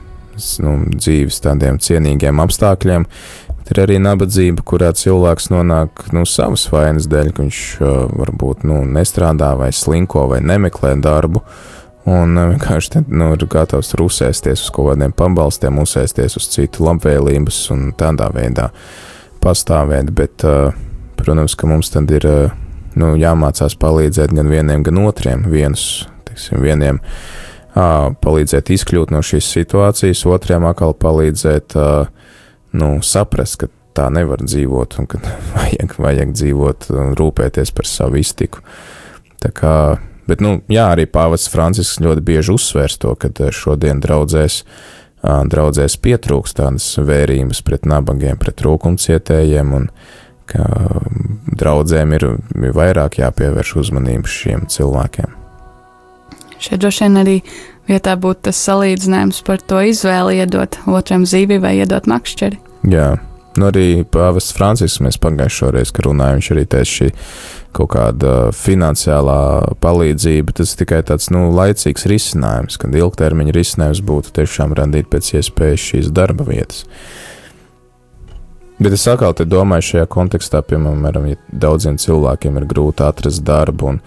nu, 0.64 0.72
dzīves, 0.96 1.38
tādiem 1.44 1.78
cienīgiem 1.82 2.42
apstākļiem. 2.42 3.06
Ir 3.64 3.80
arī 3.80 3.96
nabadzība, 4.02 4.60
kurā 4.66 4.90
cilvēks 4.92 5.48
nonāk 5.48 6.02
nu, 6.12 6.26
savas 6.28 6.66
vainas 6.68 7.06
dēļ, 7.08 7.30
ka 7.32 7.44
viņš 7.46 7.60
varbūt 8.12 8.66
nu, 8.68 8.82
nestrādā 8.84 9.54
vai 9.56 9.70
slinko 9.72 10.26
vai 10.34 10.42
nemeklē 10.44 10.92
darbu. 11.00 11.40
Un 12.04 12.36
vienkārši 12.36 12.90
te, 12.92 13.00
nu, 13.08 13.30
ir 13.32 13.46
gatavs 13.48 13.88
tur 13.88 14.02
uzsēsties 14.04 14.66
uz 14.66 14.72
kaut 14.74 14.90
kādiem 14.90 15.14
pabalstiem, 15.16 15.80
uzsēsties 15.80 16.36
uz 16.36 16.50
citu 16.52 16.84
labvēlības 16.84 17.62
un 17.72 17.86
tādā 17.96 18.28
veidā 18.34 18.68
pastāvēt, 19.40 20.12
bet, 20.12 20.44
protams, 21.16 21.56
ka 21.56 21.70
mums 21.70 21.88
tad 21.94 22.12
ir 22.12 22.28
nu, 23.00 23.14
jāmācās 23.16 23.78
palīdzēt 23.80 24.36
gan 24.36 24.52
vieniem, 24.52 24.84
gan 24.84 25.00
otriem. 25.06 25.48
Vienus, 25.48 26.04
teiksim, 26.28 26.60
vieniem 26.60 27.00
palīdzēt 27.74 28.74
izkļūt 28.76 29.16
no 29.16 29.24
šīs 29.24 29.48
situācijas, 29.56 30.26
otriem 30.28 30.68
atkal 30.68 30.92
palīdzēt 31.00 31.74
uh, 31.80 32.12
nu, 32.76 32.98
saprast, 33.06 33.58
ka 33.62 33.70
tā 33.94 34.08
nevar 34.12 34.42
dzīvot 34.42 34.98
un 35.00 35.08
ka 35.10 35.20
vajag, 35.54 35.94
vajag 36.02 36.34
dzīvot 36.34 36.90
un 36.94 37.14
rūpēties 37.18 37.72
par 37.76 37.88
savu 37.88 38.20
iztiku. 38.22 38.64
Tā 39.42 39.52
kā, 39.54 39.76
bet, 40.28 40.42
nu, 40.44 40.58
jā, 40.72 40.90
arī 40.94 41.06
Pāvils 41.10 41.46
Francisks 41.52 42.02
ļoti 42.02 42.24
bieži 42.24 42.54
uzsvērs 42.54 42.98
to, 43.02 43.14
ka 43.18 43.30
uh, 43.32 43.50
šodien 43.54 44.02
draudzēs 44.04 44.62
draudzēs 45.24 45.96
pietrūkst 46.04 46.58
tādas 46.58 46.86
vērības 47.00 47.62
pret 47.64 47.86
nabagiem, 47.88 48.36
pret 48.40 48.58
trūkumcietējiem, 48.60 49.70
un 49.72 49.86
ka 50.50 50.66
draudzēm 51.56 52.12
ir 52.18 52.26
vairāk 52.76 53.18
jāpievērš 53.22 53.74
uzmanību 53.80 54.28
šiem 54.28 54.66
cilvēkiem. 54.68 55.32
Šeit 56.60 56.80
droši 56.80 57.06
vien 57.06 57.20
arī 57.20 57.38
vietā 57.88 58.14
būtu 58.20 58.50
tas 58.50 58.60
salīdzinājums 58.68 59.40
par 59.46 59.64
to 59.64 59.80
izvēli 59.84 60.38
iedot 60.42 60.78
otram 60.88 61.24
zīvi 61.28 61.60
vai 61.60 61.78
iedot 61.80 62.08
makšķeri. 62.10 62.60
Jā, 62.84 63.14
nu 63.56 63.68
arī 63.70 64.04
Pāvests 64.04 64.54
Francisks 64.56 65.00
mēs 65.04 65.20
pagājušo 65.22 65.70
reizi, 65.72 65.94
kad 65.96 66.08
runājām, 66.08 66.40
viņš 66.40 66.50
arī 66.52 66.64
teica 66.68 66.90
šī 66.90 67.10
kaut 67.74 67.90
kāda 67.94 68.32
finansiālā 68.54 69.38
palīdzība, 69.82 70.54
tas 70.54 70.74
ir 70.74 70.82
tikai 70.84 71.00
tāds, 71.06 71.30
nu, 71.34 71.48
laicīgs 71.54 72.06
risinājums, 72.10 72.78
kad 72.80 72.94
ilgtermiņa 72.94 73.54
risinājums 73.56 74.02
būtu 74.06 74.34
tiešām 74.38 74.76
radīt 74.78 75.10
pēc 75.10 75.32
iespējas 75.40 75.88
šīs 75.90 76.12
darba 76.14 76.46
vietas. 76.48 76.84
Bet 78.82 78.94
es 78.96 79.06
atkal 79.06 79.34
domāju 79.46 79.86
šajā 79.88 80.06
kontekstā, 80.10 80.60
piemēram, 80.66 81.28
ja 81.30 81.38
daudziem 81.48 81.98
cilvēkiem 82.02 82.58
ir 82.58 82.66
grūti 82.70 83.04
atrast 83.06 83.44
darbu 83.46 83.92
un, 83.92 84.00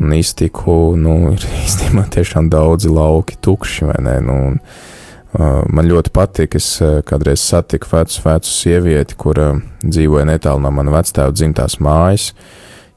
un 0.00 0.16
iztiku, 0.16 0.92
nu, 1.00 1.32
ir 1.32 1.46
īstenībā 1.64 2.06
tiešām 2.12 2.50
daudzi 2.52 2.92
lauki 2.92 3.40
tukši, 3.40 3.88
vai 3.90 4.02
ne? 4.04 4.18
Nu, 4.24 4.36
un, 4.50 4.60
man 5.34 5.88
ļoti 5.90 6.12
patīk, 6.14 6.58
es 6.60 6.68
uh, 6.82 7.00
kādreiz 7.06 7.42
satiku 7.42 7.90
vecu, 7.90 8.20
vecu 8.22 8.50
sievieti, 8.50 9.16
kur 9.18 9.40
uh, 9.42 9.62
dzīvoja 9.82 10.28
netālu 10.30 10.62
no 10.62 10.70
manas 10.74 10.94
vectēva 10.98 11.34
dzimtās 11.34 11.80
mājas. 11.82 12.30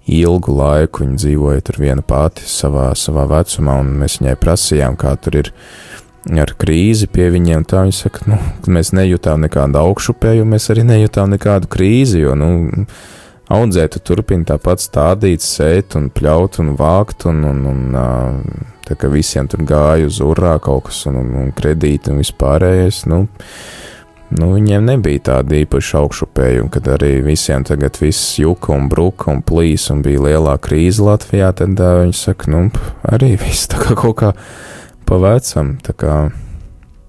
Ilgu 0.08 0.54
laiku 0.56 1.04
viņa 1.04 1.18
dzīvoja 1.20 1.64
tur 1.68 1.82
viena 1.82 2.04
pati 2.06 2.46
savā, 2.48 2.94
savā 2.96 3.26
vecumā, 3.28 3.80
un 3.82 3.98
mēs 4.04 4.22
viņai 4.22 4.38
prasījām, 4.40 4.96
kā 5.00 5.16
tur 5.20 5.42
ir 5.42 5.52
ar 6.36 6.54
krīzi 6.60 7.10
pie 7.12 7.28
viņiem. 7.34 7.66
Tā 7.68 7.84
viņa 7.88 7.98
saka, 7.98 8.24
nu, 8.32 8.40
mēs 8.72 8.94
nejūtām 8.96 9.44
nekādu 9.48 9.82
augšupēju, 9.82 10.48
mēs 10.48 10.70
arī 10.74 10.86
nejūtām 10.88 11.34
nekādu 11.36 11.70
krīzi, 11.72 12.22
jo, 12.24 12.38
nu, 12.40 12.86
audzēt, 13.54 13.96
tu 13.96 14.04
turpini 14.12 14.48
tāpat 14.48 14.84
stādīt, 14.84 15.44
sēt 15.44 15.96
un 16.00 16.10
pļaut 16.14 16.60
un 16.64 16.74
vākt, 16.80 17.28
un, 17.30 17.44
un, 17.48 17.64
un 17.72 17.98
uh, 17.98 18.64
tā 18.88 18.98
kā 19.00 19.10
visiem 19.12 19.48
tur 19.52 19.64
gāja 19.68 20.08
uz 20.10 20.20
urā 20.24 20.58
kaut 20.64 20.88
kas, 20.90 21.06
un, 21.10 21.22
un, 21.22 21.36
un 21.44 21.52
kredīti 21.56 22.12
un 22.12 22.22
vispārējais, 22.22 23.04
nu, 23.12 23.24
nu, 24.36 24.50
viņiem 24.56 24.90
nebija 24.92 25.24
tāda 25.32 25.60
īpaša 25.62 26.02
augšupējuma, 26.04 26.72
kad 26.76 26.92
arī 26.98 27.14
visiem 27.26 27.64
tagad 27.68 28.00
viss 28.02 28.36
juka 28.42 28.74
un 28.76 28.90
bruka 28.92 29.32
un 29.32 29.44
plīs 29.46 29.88
un 29.94 30.04
bija 30.06 30.26
lielā 30.28 30.58
krīze 30.64 31.06
Latvijā, 31.08 31.54
tad 31.56 31.80
uh, 31.80 32.02
viņi 32.04 32.20
saka, 32.20 32.52
nu, 32.54 32.68
arī 33.08 33.36
viss 33.40 33.72
tā 33.72 33.80
kā 33.84 33.96
kaut 33.96 34.20
kā 34.24 34.34
pa 35.08 35.22
vecam, 35.24 35.78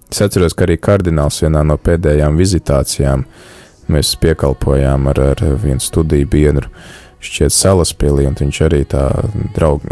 es 0.09 0.21
atceros, 0.23 0.55
ka 0.55 0.69
arī 0.69 0.79
kardināls 0.79 1.43
vienā 1.43 1.65
no 1.67 1.75
pēdējām 1.83 2.39
vizitācijām 2.39 3.27
mēs 3.93 4.15
piekalpojām 4.23 5.09
ar, 5.13 5.21
ar 5.35 5.45
vienu 5.63 5.83
studiju 5.83 6.29
biedru, 6.31 6.71
šķiet 7.25 7.55
salaspīlī, 7.55 8.27
un 8.29 8.37
viņš 8.39 8.61
arī 8.69 8.85
tā 8.89 9.05
draug, 9.57 9.85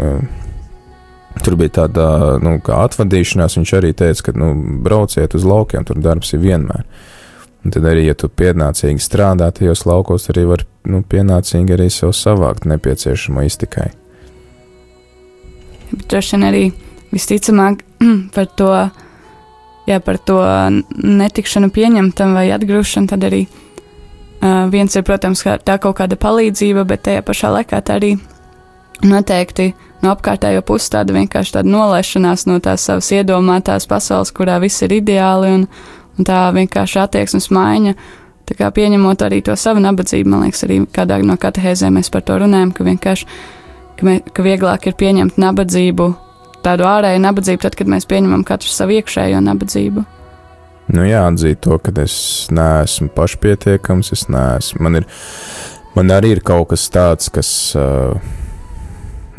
tur 1.43 1.57
bija 1.59 1.73
tāda, 1.81 2.07
nu, 2.43 2.57
atvadīšanās, 2.61 3.57
viņš 3.59 3.73
arī 3.77 3.93
teica, 3.97 4.29
ka, 4.29 4.35
nu, 4.37 4.53
brauciet 4.85 5.35
uz 5.37 5.45
laukiem, 5.47 5.85
tur 5.87 5.99
darbs 6.01 6.33
ir 6.33 6.43
vienmēr. 6.43 6.87
Un 7.65 7.73
tad 7.73 7.87
arī, 7.89 8.05
ja 8.07 8.15
tu 8.15 8.29
pienācīgi 8.31 9.01
strādā 9.03 9.49
tajos 9.51 9.83
laukos, 9.89 10.29
arī 10.31 10.45
var, 10.47 10.63
nu, 10.87 11.01
pienācīgi 11.03 11.75
arī 11.75 11.89
sev 11.91 12.13
savākt 12.15 12.67
nepieciešamo 12.69 13.43
iztikai. 13.43 13.89
Bet 15.91 16.07
droši 16.11 16.35
vien 16.35 16.47
arī 16.47 16.63
visticamāk 17.11 17.83
par 18.35 18.49
to, 18.59 18.71
jā, 19.89 19.99
par 20.03 20.19
to 20.19 20.39
netikšanu 20.95 21.71
pieņemtam 21.75 22.35
vai 22.37 22.49
atgrūšanu, 22.55 23.11
tad 23.11 23.27
arī 23.27 23.45
uh, 24.41 24.65
viens 24.71 24.95
ir, 24.95 25.03
protams, 25.07 25.43
kā 25.45 25.57
tā 25.59 25.77
kaut 25.81 25.97
kāda 25.99 26.17
palīdzība, 26.19 26.85
bet 26.87 27.05
tajā 27.07 27.23
pašā 27.25 27.51
laikā 27.53 27.81
tā 27.85 27.97
arī 27.99 28.15
noteikti 29.05 29.73
no 30.01 30.13
apkārtējo 30.13 30.63
puses 30.65 30.91
tāda 30.93 31.15
vienkārši 31.15 31.57
tāda 31.57 31.71
nolaišanās 31.71 32.45
no 32.49 32.59
tās 32.63 32.85
savas 32.87 33.09
iedomātās 33.13 33.87
pasaules, 33.89 34.33
kurā 34.33 34.59
viss 34.63 34.83
ir 34.85 34.95
ideāli 34.99 35.53
un, 35.59 35.67
un 36.17 36.27
tā 36.27 36.47
vienkārši 36.55 37.03
attieksmes 37.03 37.49
maiņa. 37.53 37.95
Tā 38.47 38.55
kā 38.55 38.69
pieņemot 38.71 39.25
arī 39.25 39.41
to 39.43 39.55
savu 39.59 39.81
nabadzību, 39.83 40.31
man 40.31 40.45
liekas, 40.45 40.63
arī 40.63 40.79
kādā 40.95 41.19
no 41.25 41.35
katehēzēm 41.35 41.99
mēs 41.99 42.09
par 42.13 42.23
to 42.23 42.37
runājam, 42.39 42.71
ka 42.71 42.85
vienkārši, 42.87 43.27
ka, 43.99 44.07
mē, 44.07 44.19
ka 44.31 44.45
vieglāk 44.45 44.87
ir 44.87 44.95
pieņemt 45.01 45.41
nabadzību, 45.41 46.07
tādu 46.63 46.87
ārēju 46.87 47.23
nabadzību, 47.25 47.65
tad, 47.65 47.75
kad 47.75 47.91
mēs 47.91 48.07
pieņemam 48.07 48.47
katru 48.47 48.71
savu 48.71 48.95
iekšējo 49.01 49.43
nabadzību. 49.43 50.05
Nu, 50.87 51.03
jā, 51.03 51.25
atzīt 51.27 51.59
to, 51.65 51.75
ka 51.83 51.91
es 51.99 52.47
neesmu 52.53 53.09
pašpietiekams, 53.15 54.13
es 54.15 54.27
neesmu. 54.31 54.85
Man, 54.85 55.01
ir, 55.01 55.07
man 55.97 56.13
arī 56.15 56.37
ir 56.37 56.43
kaut 56.47 56.69
kas 56.71 56.85
tāds, 56.93 57.27
kas, 57.33 57.49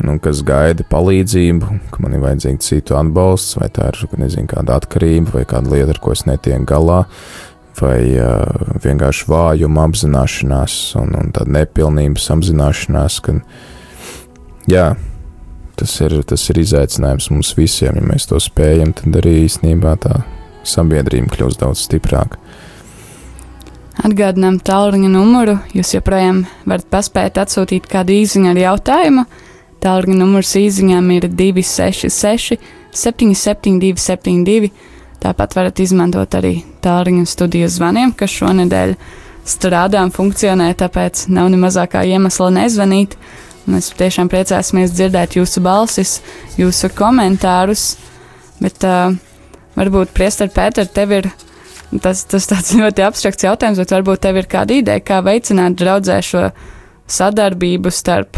nu, 0.05 0.17
kas 0.21 0.43
gaida 0.45 0.85
palīdzību, 0.91 1.71
ka 1.89 2.05
man 2.05 2.13
ir 2.13 2.23
vajadzīga 2.27 2.65
citu 2.67 2.99
atbalsts, 2.99 3.57
vai 3.57 3.71
tā 3.73 3.89
ir 3.89 4.21
nezinu, 4.21 4.45
kāda 4.53 4.77
atkarība, 4.77 5.39
vai 5.39 5.45
kāda 5.49 5.73
lieta, 5.73 5.97
ar 5.97 6.03
ko 6.05 6.13
es 6.13 6.27
netieku 6.29 6.69
galā, 6.69 7.01
vai 7.79 7.97
uh, 8.19 8.73
vienkārši 8.83 9.29
vājuma 9.31 9.89
apzināšanās 9.89 10.79
un, 11.01 11.13
un 11.17 11.33
tāda 11.33 11.57
nepilnības 11.61 12.29
apzināšanās. 12.35 13.21
Ka, 13.25 13.39
jā, 14.69 14.89
tas 15.81 16.01
ir, 16.05 16.21
tas 16.29 16.43
ir 16.53 16.61
izaicinājums 16.61 17.33
mums 17.33 17.55
visiem. 17.57 17.97
Ja 17.97 18.05
mēs 18.05 18.29
to 18.29 18.37
spējam, 18.43 18.93
tad 18.93 19.23
arī 19.23 19.39
īstenībā 19.47 19.97
tā 20.03 20.19
sabiedrība 20.67 21.33
kļūst 21.35 21.63
daudz 21.63 21.85
stiprāka. 21.87 22.39
Atgādinām 23.99 24.61
tālruņa 24.63 25.09
numuru. 25.11 25.57
Jūs 25.75 25.91
joprojām 25.97 26.45
varat 26.69 26.87
paspēt 26.91 27.39
atsūtīt 27.41 27.89
kādu 27.91 28.15
īsiņu 28.15 28.53
ar 28.53 28.59
jautājumu. 28.61 29.25
Tālruņa 29.83 30.15
numurs 30.19 30.53
īsiņām 30.59 31.09
ir 31.17 31.27
266, 31.31 32.59
772, 32.95 33.99
72. 33.99 34.71
Tāpat 35.19 35.55
varat 35.57 35.81
izmantot 35.83 36.35
arī 36.39 36.61
tālruņa 36.83 37.27
studijas 37.27 37.75
zvaniem, 37.75 38.13
kas 38.15 38.37
šonadēļ 38.39 38.95
strādā 39.49 40.03
un 40.05 40.13
funkcionē, 40.15 40.71
tāpēc 40.79 41.25
nav 41.35 41.49
ne 41.51 41.59
mazākā 41.59 42.05
iemesla 42.07 42.53
nezvanīt. 42.55 43.17
Mēs 43.69 43.91
tiešām 43.99 44.31
priecāsimies 44.31 44.93
dzirdēt 44.95 45.35
jūsu 45.37 45.61
balsis, 45.61 46.19
jūsu 46.57 46.89
komentārus, 46.95 47.97
bet 48.63 48.87
uh, 48.87 49.11
varbūt, 49.79 50.11
Priester 50.15 50.51
Pēter, 50.53 50.89
tev 50.91 51.15
ir 51.17 51.31
Tas, 51.97 52.21
tas 52.29 52.45
tāds 52.45 52.75
ļoti 52.79 53.05
abstrakts 53.05 53.45
jautājums, 53.47 53.79
bet 53.81 53.93
varbūt 53.95 54.21
tev 54.27 54.37
ir 54.37 54.49
kāda 54.49 54.77
ideja, 54.77 55.01
kā 55.01 55.23
veicināt 55.25 55.79
draudzē 55.79 56.19
šo 56.25 56.43
sadarbību 57.09 57.89
starp, 57.93 58.37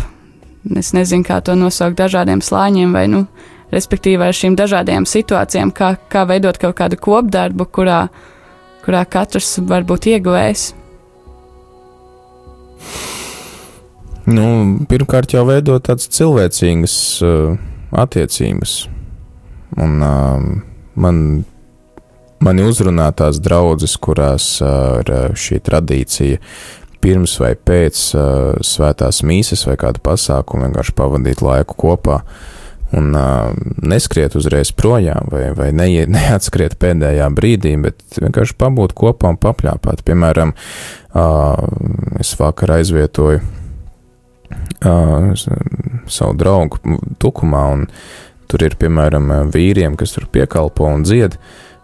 es 0.80 0.94
nezinu, 0.96 1.26
kā 1.28 1.42
to 1.44 1.58
nosaukt, 1.60 1.98
dažādiem 2.00 2.40
slāņiem 2.44 2.96
vai, 2.96 3.08
nu, 3.12 3.26
respektīvi 3.76 4.24
ar 4.24 4.38
šīm 4.38 4.56
dažādajām 4.60 5.08
situācijām, 5.08 5.74
kā, 5.76 5.96
kā 6.12 6.24
veidot 6.30 6.60
kaut 6.62 6.78
kādu 6.80 7.00
kopdarbu, 7.02 7.68
kurā, 7.76 8.06
kurā 8.86 9.04
katrs 9.04 9.58
var 9.68 9.84
būt 9.88 10.08
ieguvējis. 10.14 10.70
Nu, 14.32 14.48
pirmkārt, 14.88 15.34
jau 15.36 15.44
veidot 15.50 15.84
tādas 15.84 16.08
cilvēcīgas 16.14 16.96
uh, 17.26 17.60
attiecības. 18.00 18.76
Un, 19.82 20.04
uh, 20.06 20.71
man, 21.02 21.44
mani 22.44 22.68
uzrunā 22.68 23.10
tās 23.18 23.42
draudzes, 23.44 23.98
kurās 24.02 24.54
ir 24.62 25.12
šī 25.38 25.60
tradīcija 25.66 26.42
pirms 27.02 27.36
vai 27.42 27.56
pēc 27.58 28.00
svētās 28.66 29.22
mīsas 29.26 29.66
vai 29.66 29.78
kāda 29.82 30.02
pasākuma 30.06 30.68
vienkārši 30.68 30.98
pavadīt 30.98 31.42
laiku 31.46 31.78
kopā. 31.88 32.22
Un 32.92 33.14
uh, 33.16 33.54
neskriet 33.88 34.34
uzreiz 34.36 34.74
projām, 34.76 35.30
vai, 35.32 35.46
vai 35.56 35.70
ne, 35.72 35.86
neatskriet 36.12 36.76
pēdējā 36.82 37.30
brīdī, 37.32 37.78
bet 37.80 38.04
vienkārši 38.20 38.58
pabūt 38.60 38.92
kopā 39.00 39.32
un 39.32 39.40
papļāpāt. 39.40 40.04
Piemēram, 40.04 40.52
uh, 40.52 41.56
es 42.20 42.34
vakar 42.36 42.76
aizvietoju 42.76 43.40
uh, 43.40 45.32
savu 46.12 46.36
draugu 46.36 46.82
tukumā, 47.24 47.64
un 47.78 47.88
tur 48.52 48.66
ir, 48.68 48.76
piemēram, 48.80 49.32
vīriem, 49.54 49.96
kas 50.00 50.16
tur 50.18 50.28
piekalpo 50.32 50.90
un 50.90 51.06
dzied. 51.08 51.38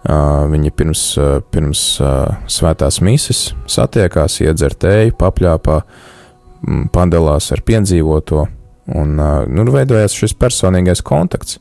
Uh, 0.07 0.45
viņi 0.47 0.72
pirms, 0.78 1.01
uh, 1.20 1.39
pirms 1.51 1.82
uh, 1.99 2.38
svētās 2.47 3.01
mises 3.03 3.49
satiekās, 3.68 4.38
iedzer 4.45 4.76
tēju, 4.80 5.15
papļāpā, 5.20 5.82
padalās 6.95 7.49
ar 7.51 7.63
piedzīvoto, 7.68 8.45
un 8.95 9.18
uh, 9.20 9.41
nu, 9.51 9.65
veidojās 9.74 10.15
šis 10.15 10.36
personīgais 10.39 11.03
kontakts. 11.03 11.57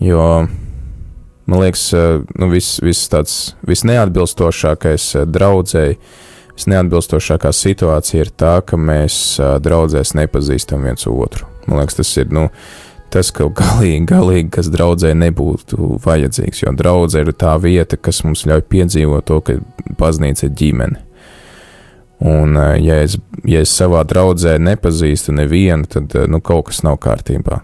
Jo 0.00 0.46
man 0.46 1.60
liekas, 1.60 1.90
uh, 1.92 2.22
nu, 2.38 2.48
viss 2.54 2.80
vis 2.84 3.02
tāds 3.12 3.36
visneatbilstošākais 3.68 5.10
uh, 5.18 5.26
draudzēji, 5.28 5.98
visneatbilstošākā 6.56 7.52
situācija 7.52 8.24
ir 8.24 8.32
tā, 8.40 8.56
ka 8.64 8.80
mēs 8.80 9.18
uh, 9.42 9.58
draudzēs 9.60 10.16
nepazīstam 10.16 10.88
viens 10.88 11.04
otru. 11.10 11.50
Man 11.66 11.82
liekas, 11.82 11.98
tas 12.00 12.16
ir 12.22 12.32
nu, 12.32 12.48
tas, 13.12 13.30
ka 13.34 13.48
galīgi, 13.56 14.04
galīgi 14.10 14.50
kas 14.56 14.70
draudzē 14.72 15.12
nebūtu 15.18 15.96
vajadzīgs, 16.04 16.62
jo 16.64 16.74
draudzē 16.76 17.24
ir 17.24 17.32
tā 17.38 17.54
vieta, 17.62 17.98
kas 17.98 18.22
mums 18.26 18.46
ļauj 18.48 18.64
piedzīvot 18.72 19.28
to, 19.28 19.40
ka 19.46 19.58
baznīca 20.00 20.48
ir 20.48 20.56
ģimene. 20.60 21.02
Un, 22.26 22.56
ja 22.80 23.02
es, 23.04 23.18
ja 23.44 23.60
es 23.60 23.72
savā 23.76 24.00
draudzē 24.08 24.56
nepazīstu 24.62 25.34
nevienu, 25.36 25.84
tad 25.90 26.14
nu, 26.32 26.40
kaut 26.40 26.70
kas 26.70 26.80
nav 26.86 26.96
kārtībā. 27.04 27.60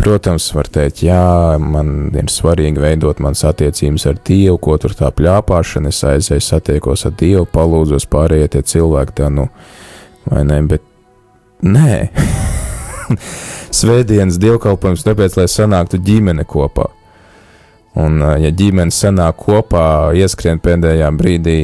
Protams, 0.00 0.46
var 0.56 0.70
teikt, 0.72 1.02
jā, 1.04 1.58
man 1.60 2.08
ir 2.16 2.30
svarīgi 2.32 2.80
veidot 2.80 3.18
manas 3.20 3.42
attiecības 3.44 4.06
ar 4.08 4.20
Dievu, 4.24 4.56
ko 4.62 4.78
tur 4.80 4.94
tā 4.96 5.10
plāpāšana, 5.12 5.92
es 5.92 6.00
aizēju, 6.08 6.46
satiekos 6.46 7.04
ar 7.10 7.16
Dievu, 7.20 7.44
palūdzos 7.52 8.08
pārējie 8.08 8.54
tie 8.54 8.64
cilvēki, 8.72 9.18
tā 9.20 9.28
nu, 9.34 9.50
vai 10.30 10.46
ne, 10.48 10.62
bet 10.70 10.86
nē. 11.60 11.98
Svētdienas 13.80 14.38
dievkalpojums 14.42 15.04
tāpēc, 15.06 15.36
lai 15.40 15.48
sanāktu 15.50 16.00
ģimene 16.04 16.46
kopā. 16.48 16.88
Un, 17.98 18.20
ja 18.38 18.52
ģimene 18.54 18.94
sanāk 18.94 19.40
kopā, 19.42 20.12
ieskrien 20.14 20.60
pēdējā 20.62 21.08
brīdī, 21.18 21.58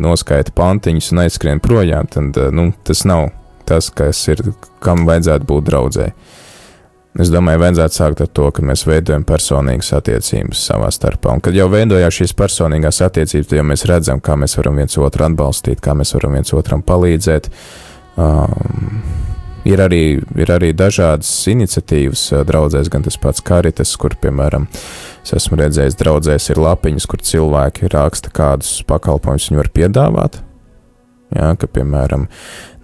noskaita 0.00 0.54
pantiņus 0.56 1.12
un 1.12 1.26
aizskrien 1.26 1.60
projām, 1.60 2.08
tad 2.08 2.38
nu, 2.56 2.70
tas 2.88 3.04
nav 3.08 3.28
tas, 3.68 3.90
kas 3.94 4.20
ir, 4.32 4.42
kam 4.82 5.04
vajadzētu 5.08 5.48
būt 5.48 5.68
draudzēji. 5.68 6.14
Es 7.20 7.28
domāju, 7.28 7.60
vajadzētu 7.60 7.96
sākt 7.98 8.22
ar 8.24 8.30
to, 8.32 8.46
ka 8.56 8.62
mēs 8.64 8.86
veidojam 8.88 9.24
personīgas 9.28 9.92
attiecības 9.98 10.62
savā 10.70 10.88
starpā. 10.94 11.34
Un, 11.36 11.42
kad 11.44 11.56
jau 11.56 11.66
veidojās 11.72 12.16
šīs 12.22 12.32
personīgās 12.38 13.02
attiecības, 13.04 13.50
tad 13.50 13.58
jau 13.58 13.66
mēs 13.68 13.84
redzam, 13.90 14.22
kā 14.24 14.38
mēs 14.40 14.56
varam 14.56 14.80
viens 14.80 14.96
otru 14.96 15.26
atbalstīt, 15.28 15.82
kā 15.84 15.92
mēs 15.98 16.14
varam 16.16 16.38
viens 16.38 16.56
otram 16.56 16.84
palīdzēt. 16.88 17.50
Um, 18.16 19.02
ir, 19.68 19.82
arī, 19.82 20.02
ir 20.38 20.52
arī 20.52 20.72
dažādas 20.76 21.30
iniciatīvas 21.52 22.24
draudzēs, 22.48 22.90
gan 22.92 23.04
tas 23.06 23.18
pats 23.20 23.44
Karitas, 23.44 23.94
kur, 24.00 24.16
piemēram, 24.20 24.66
es 25.22 25.34
esmu 25.38 25.60
redzējis, 25.60 25.98
draudzēs 26.00 26.50
ir 26.54 26.62
lapiņas, 26.62 27.08
kur 27.10 27.22
cilvēki 27.22 27.90
raksta, 27.92 28.32
kādus 28.34 28.80
pakalpojumus 28.88 29.50
viņi 29.50 29.62
var 29.62 29.70
piedāvāt. 29.76 30.40
Jā, 31.32 31.52
ka, 31.56 31.68
piemēram, 31.70 32.26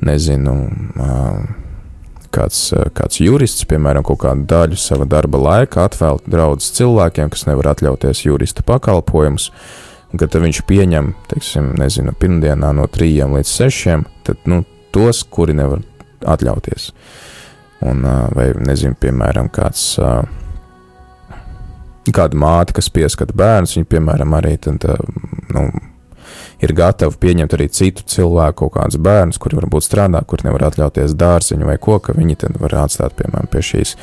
nezinu. 0.05 0.55
Kāds, 2.29 2.59
kāds 2.93 3.23
jurists, 3.23 3.65
piemēram, 3.65 4.05
kaut 4.05 4.21
kādu 4.21 4.43
daļu 4.51 4.77
sava 4.77 5.07
darba 5.09 5.41
laika 5.41 5.87
atvēl 5.89 6.21
draudzes 6.29 6.75
cilvēkiem, 6.77 7.31
kas 7.33 7.47
nevar 7.49 7.71
atļauties 7.73 8.21
jurista 8.27 8.61
pakalpojumus, 8.69 9.47
kad 10.13 10.37
viņš 10.37 10.61
pieņem, 10.69 11.15
teiksim, 11.33 11.71
nezinu, 11.81 12.13
pirmdienā 12.21 12.75
no 12.77 12.85
trījiem 12.93 13.33
līdz 13.39 13.55
sešiem, 13.63 14.05
tad, 14.29 14.45
nu, 14.45 14.61
tos, 14.93 15.23
kuri 15.25 15.57
nevar 15.57 15.81
atļauties. 16.27 16.91
Un, 17.89 18.03
vai, 18.35 18.49
nezinu, 18.59 18.97
piemēram, 18.99 19.53
kāds, 19.55 19.93
kāda 22.15 22.41
māte, 22.41 22.75
kas 22.75 22.91
pieskata 22.91 23.37
bērnus, 23.39 23.77
viņa, 23.79 23.91
piemēram, 23.93 24.35
arī 24.35 24.57
tad, 24.65 24.83
nu, 25.55 25.69
ir 26.63 26.75
gatavi 26.77 27.19
pieņemt 27.23 27.55
arī 27.55 27.69
citu 27.75 28.05
cilvēku, 28.11 28.65
kaut 28.65 28.75
kādus 28.77 29.01
bērnus, 29.03 29.39
kuri 29.43 29.59
varbūt 29.61 29.87
strādā, 29.87 30.23
kur 30.29 30.43
nevar 30.47 30.69
atļauties 30.69 31.15
dārziņu 31.19 31.69
vai 31.69 31.79
ko, 31.83 31.99
ka 32.03 32.15
viņi 32.17 32.39
tad 32.43 32.59
var 32.63 32.75
atstāt, 32.85 33.15
piemēram, 33.19 33.49
pie 33.53 33.63
šīs 33.71 33.95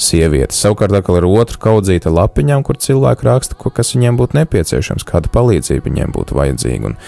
sievietes. 0.00 0.58
Savukārt, 0.60 0.94
atkal 0.98 1.20
ir 1.20 1.28
otra 1.30 1.60
kaudzīta 1.68 2.12
lapiņām, 2.14 2.64
kur 2.66 2.80
cilvēki 2.82 3.28
raksta, 3.28 3.58
ko, 3.58 3.72
kas 3.74 3.94
viņiem 3.96 4.18
būtu 4.20 4.40
nepieciešams, 4.40 5.06
kāda 5.06 5.32
palīdzība 5.34 5.86
viņiem 5.86 6.16
būtu 6.16 6.38
vajadzīga. 6.38 6.90
Un 6.90 6.98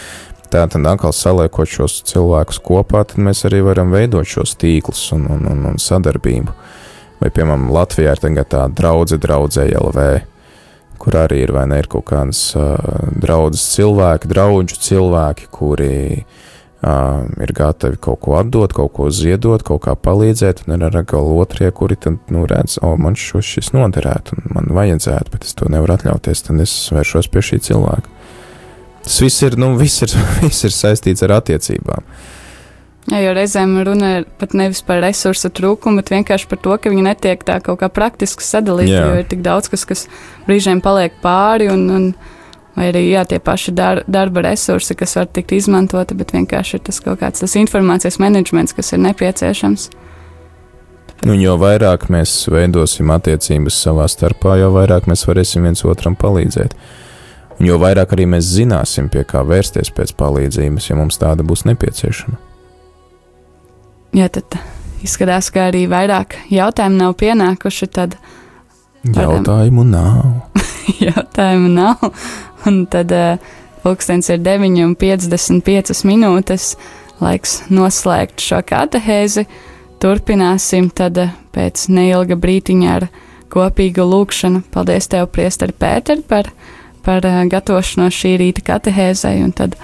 tā 0.52 0.66
tad 0.70 0.86
atkal 0.88 1.14
saliekot 1.16 1.70
šos 1.70 2.00
cilvēkus 2.10 2.60
kopā, 2.64 3.06
tad 3.08 3.22
mēs 3.24 3.44
arī 3.48 3.62
varam 3.66 3.94
veidot 3.94 4.28
šos 4.28 4.54
tīklus 4.60 5.08
un, 5.16 5.26
un, 5.32 5.48
un, 5.50 5.64
un 5.72 5.80
sadarbību. 5.80 6.54
Vai, 7.22 7.30
piemēram, 7.30 7.70
Latvijā 7.72 8.16
ir 8.16 8.22
tagad 8.22 8.50
tā 8.50 8.66
draudze 8.74 9.18
draudzē 9.22 9.68
LV 9.78 10.06
kur 11.02 11.18
arī 11.18 11.42
ir 11.42 11.50
vai 11.54 11.66
ne 11.66 11.80
ir 11.82 11.88
kaut 11.90 12.06
kādas 12.12 12.52
uh, 12.54 12.78
draudzes 13.18 13.64
cilvēki, 13.74 14.30
draugu 14.30 14.78
cilvēki, 14.86 15.48
kuri 15.50 15.96
uh, 16.22 17.24
ir 17.42 17.52
gatavi 17.58 17.98
kaut 18.02 18.20
ko 18.22 18.36
atdot, 18.38 18.74
kaut 18.76 18.92
ko 18.94 19.08
ziedot, 19.10 19.64
kaut 19.66 19.82
kā 19.88 19.96
palīdzēt, 19.98 20.62
un 20.66 20.76
ir 20.76 20.86
arī 20.86 21.02
otrie, 21.18 21.72
kuri 21.74 21.98
tad, 21.98 22.20
nu, 22.30 22.46
redz, 22.46 22.78
o, 22.82 22.94
man 22.96 23.18
šo, 23.18 23.42
šis 23.42 23.72
noderētu, 23.74 24.38
un 24.38 24.54
man 24.54 24.70
vajadzētu, 24.78 25.34
bet 25.34 25.48
es 25.48 25.58
to 25.58 25.70
nevaru 25.72 25.96
atļauties, 25.96 26.46
tad 26.46 26.62
es 26.62 26.76
vēršos 26.94 27.30
pie 27.32 27.42
šī 27.50 27.62
cilvēka. 27.70 28.21
Tas 29.02 29.18
viss 29.22 29.42
ir, 29.42 29.58
nu, 29.58 29.74
viss 29.78 30.04
ir, 30.06 30.14
viss 30.44 30.66
ir 30.68 30.74
saistīts 30.74 31.24
ar 31.26 31.38
attiecībām. 31.40 32.06
Jā, 33.10 33.18
jo 33.18 33.32
reizēm 33.34 33.72
runa 33.82 34.12
ir 34.20 34.26
pat 34.38 34.52
nevis 34.54 34.78
par 34.86 35.00
resursu 35.02 35.50
trūkumu, 35.50 35.98
bet 35.98 36.12
vienkārši 36.12 36.46
par 36.50 36.60
to, 36.62 36.76
ka 36.78 36.92
viņi 36.92 37.02
netiek 37.08 37.40
tā 37.42 37.56
kaut 37.64 37.80
kā 37.80 37.88
praktiski 37.90 38.46
sadalīti. 38.46 38.94
Jo 38.94 39.16
ir 39.18 39.26
tik 39.26 39.42
daudz, 39.42 39.66
kas, 39.72 39.82
kas 39.88 40.04
brīžiem 40.46 40.78
paliek 40.84 41.16
pāri, 41.24 41.66
un, 41.72 41.82
un 41.90 42.78
arī 42.78 43.08
jā, 43.08 43.24
tie 43.26 43.40
paši 43.42 43.74
dar, 43.74 44.04
darba 44.06 44.46
resursi, 44.46 44.94
kas 44.98 45.16
var 45.18 45.26
tikt 45.34 45.56
izmantoti, 45.58 46.14
bet 46.14 46.30
vienkārši 46.36 46.78
ir 46.78 46.86
tas 46.86 47.02
kaut 47.02 47.18
kāds 47.24 47.42
tas 47.42 47.58
informācijas 47.58 48.20
menedžments, 48.22 48.76
kas 48.78 48.94
ir 48.94 49.02
nepieciešams. 49.02 49.90
Nu, 51.26 51.34
jo 51.38 51.58
vairāk 51.58 52.08
mēs 52.10 52.32
veidosim 52.50 53.10
attiecības 53.14 53.76
savā 53.82 54.08
starpā, 54.10 54.56
jo 54.62 54.72
vairāk 54.74 55.10
mēs 55.10 55.26
varēsim 55.26 55.66
viens 55.66 55.82
otram 55.86 56.14
palīdzēt. 56.18 56.74
Jo 57.62 57.78
vairāk 57.78 58.16
arī 58.16 58.26
mēs 58.26 58.48
zināsim, 58.56 59.08
pie 59.12 59.22
kā 59.28 59.44
vērsties 59.46 59.92
pēc 59.94 60.14
palīdzības, 60.18 60.88
ja 60.90 60.98
mums 60.98 61.20
tāda 61.22 61.46
būs 61.46 61.62
nepieciešama. 61.68 62.38
Jā, 64.18 64.26
tad 64.28 64.58
izskatās, 65.06 65.48
ka 65.54 65.68
arī 65.70 65.86
vairāk 65.90 66.36
jautājumu 66.52 66.98
nav 66.98 67.14
pienākuši. 67.22 67.88
Tad 67.94 68.18
Varam. 69.02 69.38
Jautājumu 69.38 69.84
nav. 69.88 70.24
jautājumu 71.08 71.70
nav. 71.74 72.02
Un 72.68 72.84
tad 72.90 73.10
pulkstenis 73.82 74.30
ir 74.30 74.42
9,55 74.44 76.04
minūtes. 76.06 76.74
Laiks 77.22 77.60
noslēgt 77.70 78.42
šo 78.42 78.60
katehēzi. 78.66 79.46
Turpināsim 80.02 80.88
tad 80.90 81.18
uh, 81.22 81.34
pēc 81.54 81.86
neilga 81.94 82.34
brītiņa 82.38 82.94
ar 82.96 83.06
kopīgu 83.52 84.06
lūkšanu. 84.06 84.64
Paldies 84.74 85.06
tev, 85.10 85.28
Priesteri 85.34 85.74
Pēter, 85.78 86.22
par, 86.26 86.50
par 87.04 87.26
uh, 87.28 87.42
gatavošanos 87.50 88.16
šī 88.16 88.36
rīta 88.40 88.64
katehēzei. 88.72 89.40
Un 89.44 89.54
tad 89.56 89.78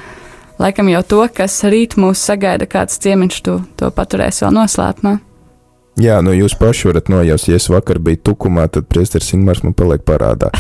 laikam 0.61 0.91
jau 0.93 1.05
to, 1.07 1.23
kas 1.35 1.61
rīt 1.69 1.99
mūs 2.01 2.25
sagaida, 2.31 2.69
kāds 2.71 3.01
ciemiņš 3.03 3.41
tu 3.47 3.61
to 3.81 3.91
paturēs 3.95 4.45
vēl 4.45 4.55
noslēpumā. 4.63 5.19
Jā, 5.99 6.21
nu 6.23 6.31
jūs 6.31 6.55
paši 6.55 6.93
varat 6.93 7.09
nojaust, 7.11 7.49
ja 7.51 7.57
es 7.59 7.67
vakar 7.73 7.99
biju 8.03 8.21
tukumā, 8.31 8.69
tad 8.71 8.87
priesteris 8.87 9.33
Ingmārs 9.35 9.65
man 9.65 9.75
paliek 9.75 10.05
parādā. 10.07 10.53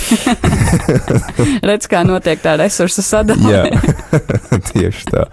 Redz, 1.68 1.86
kā 1.90 2.02
notiek 2.06 2.42
tā 2.42 2.56
resursu 2.58 3.04
sadalījuma. 3.06 3.78
Jā, 3.78 4.22
tieši 4.72 5.12
tā. 5.12 5.28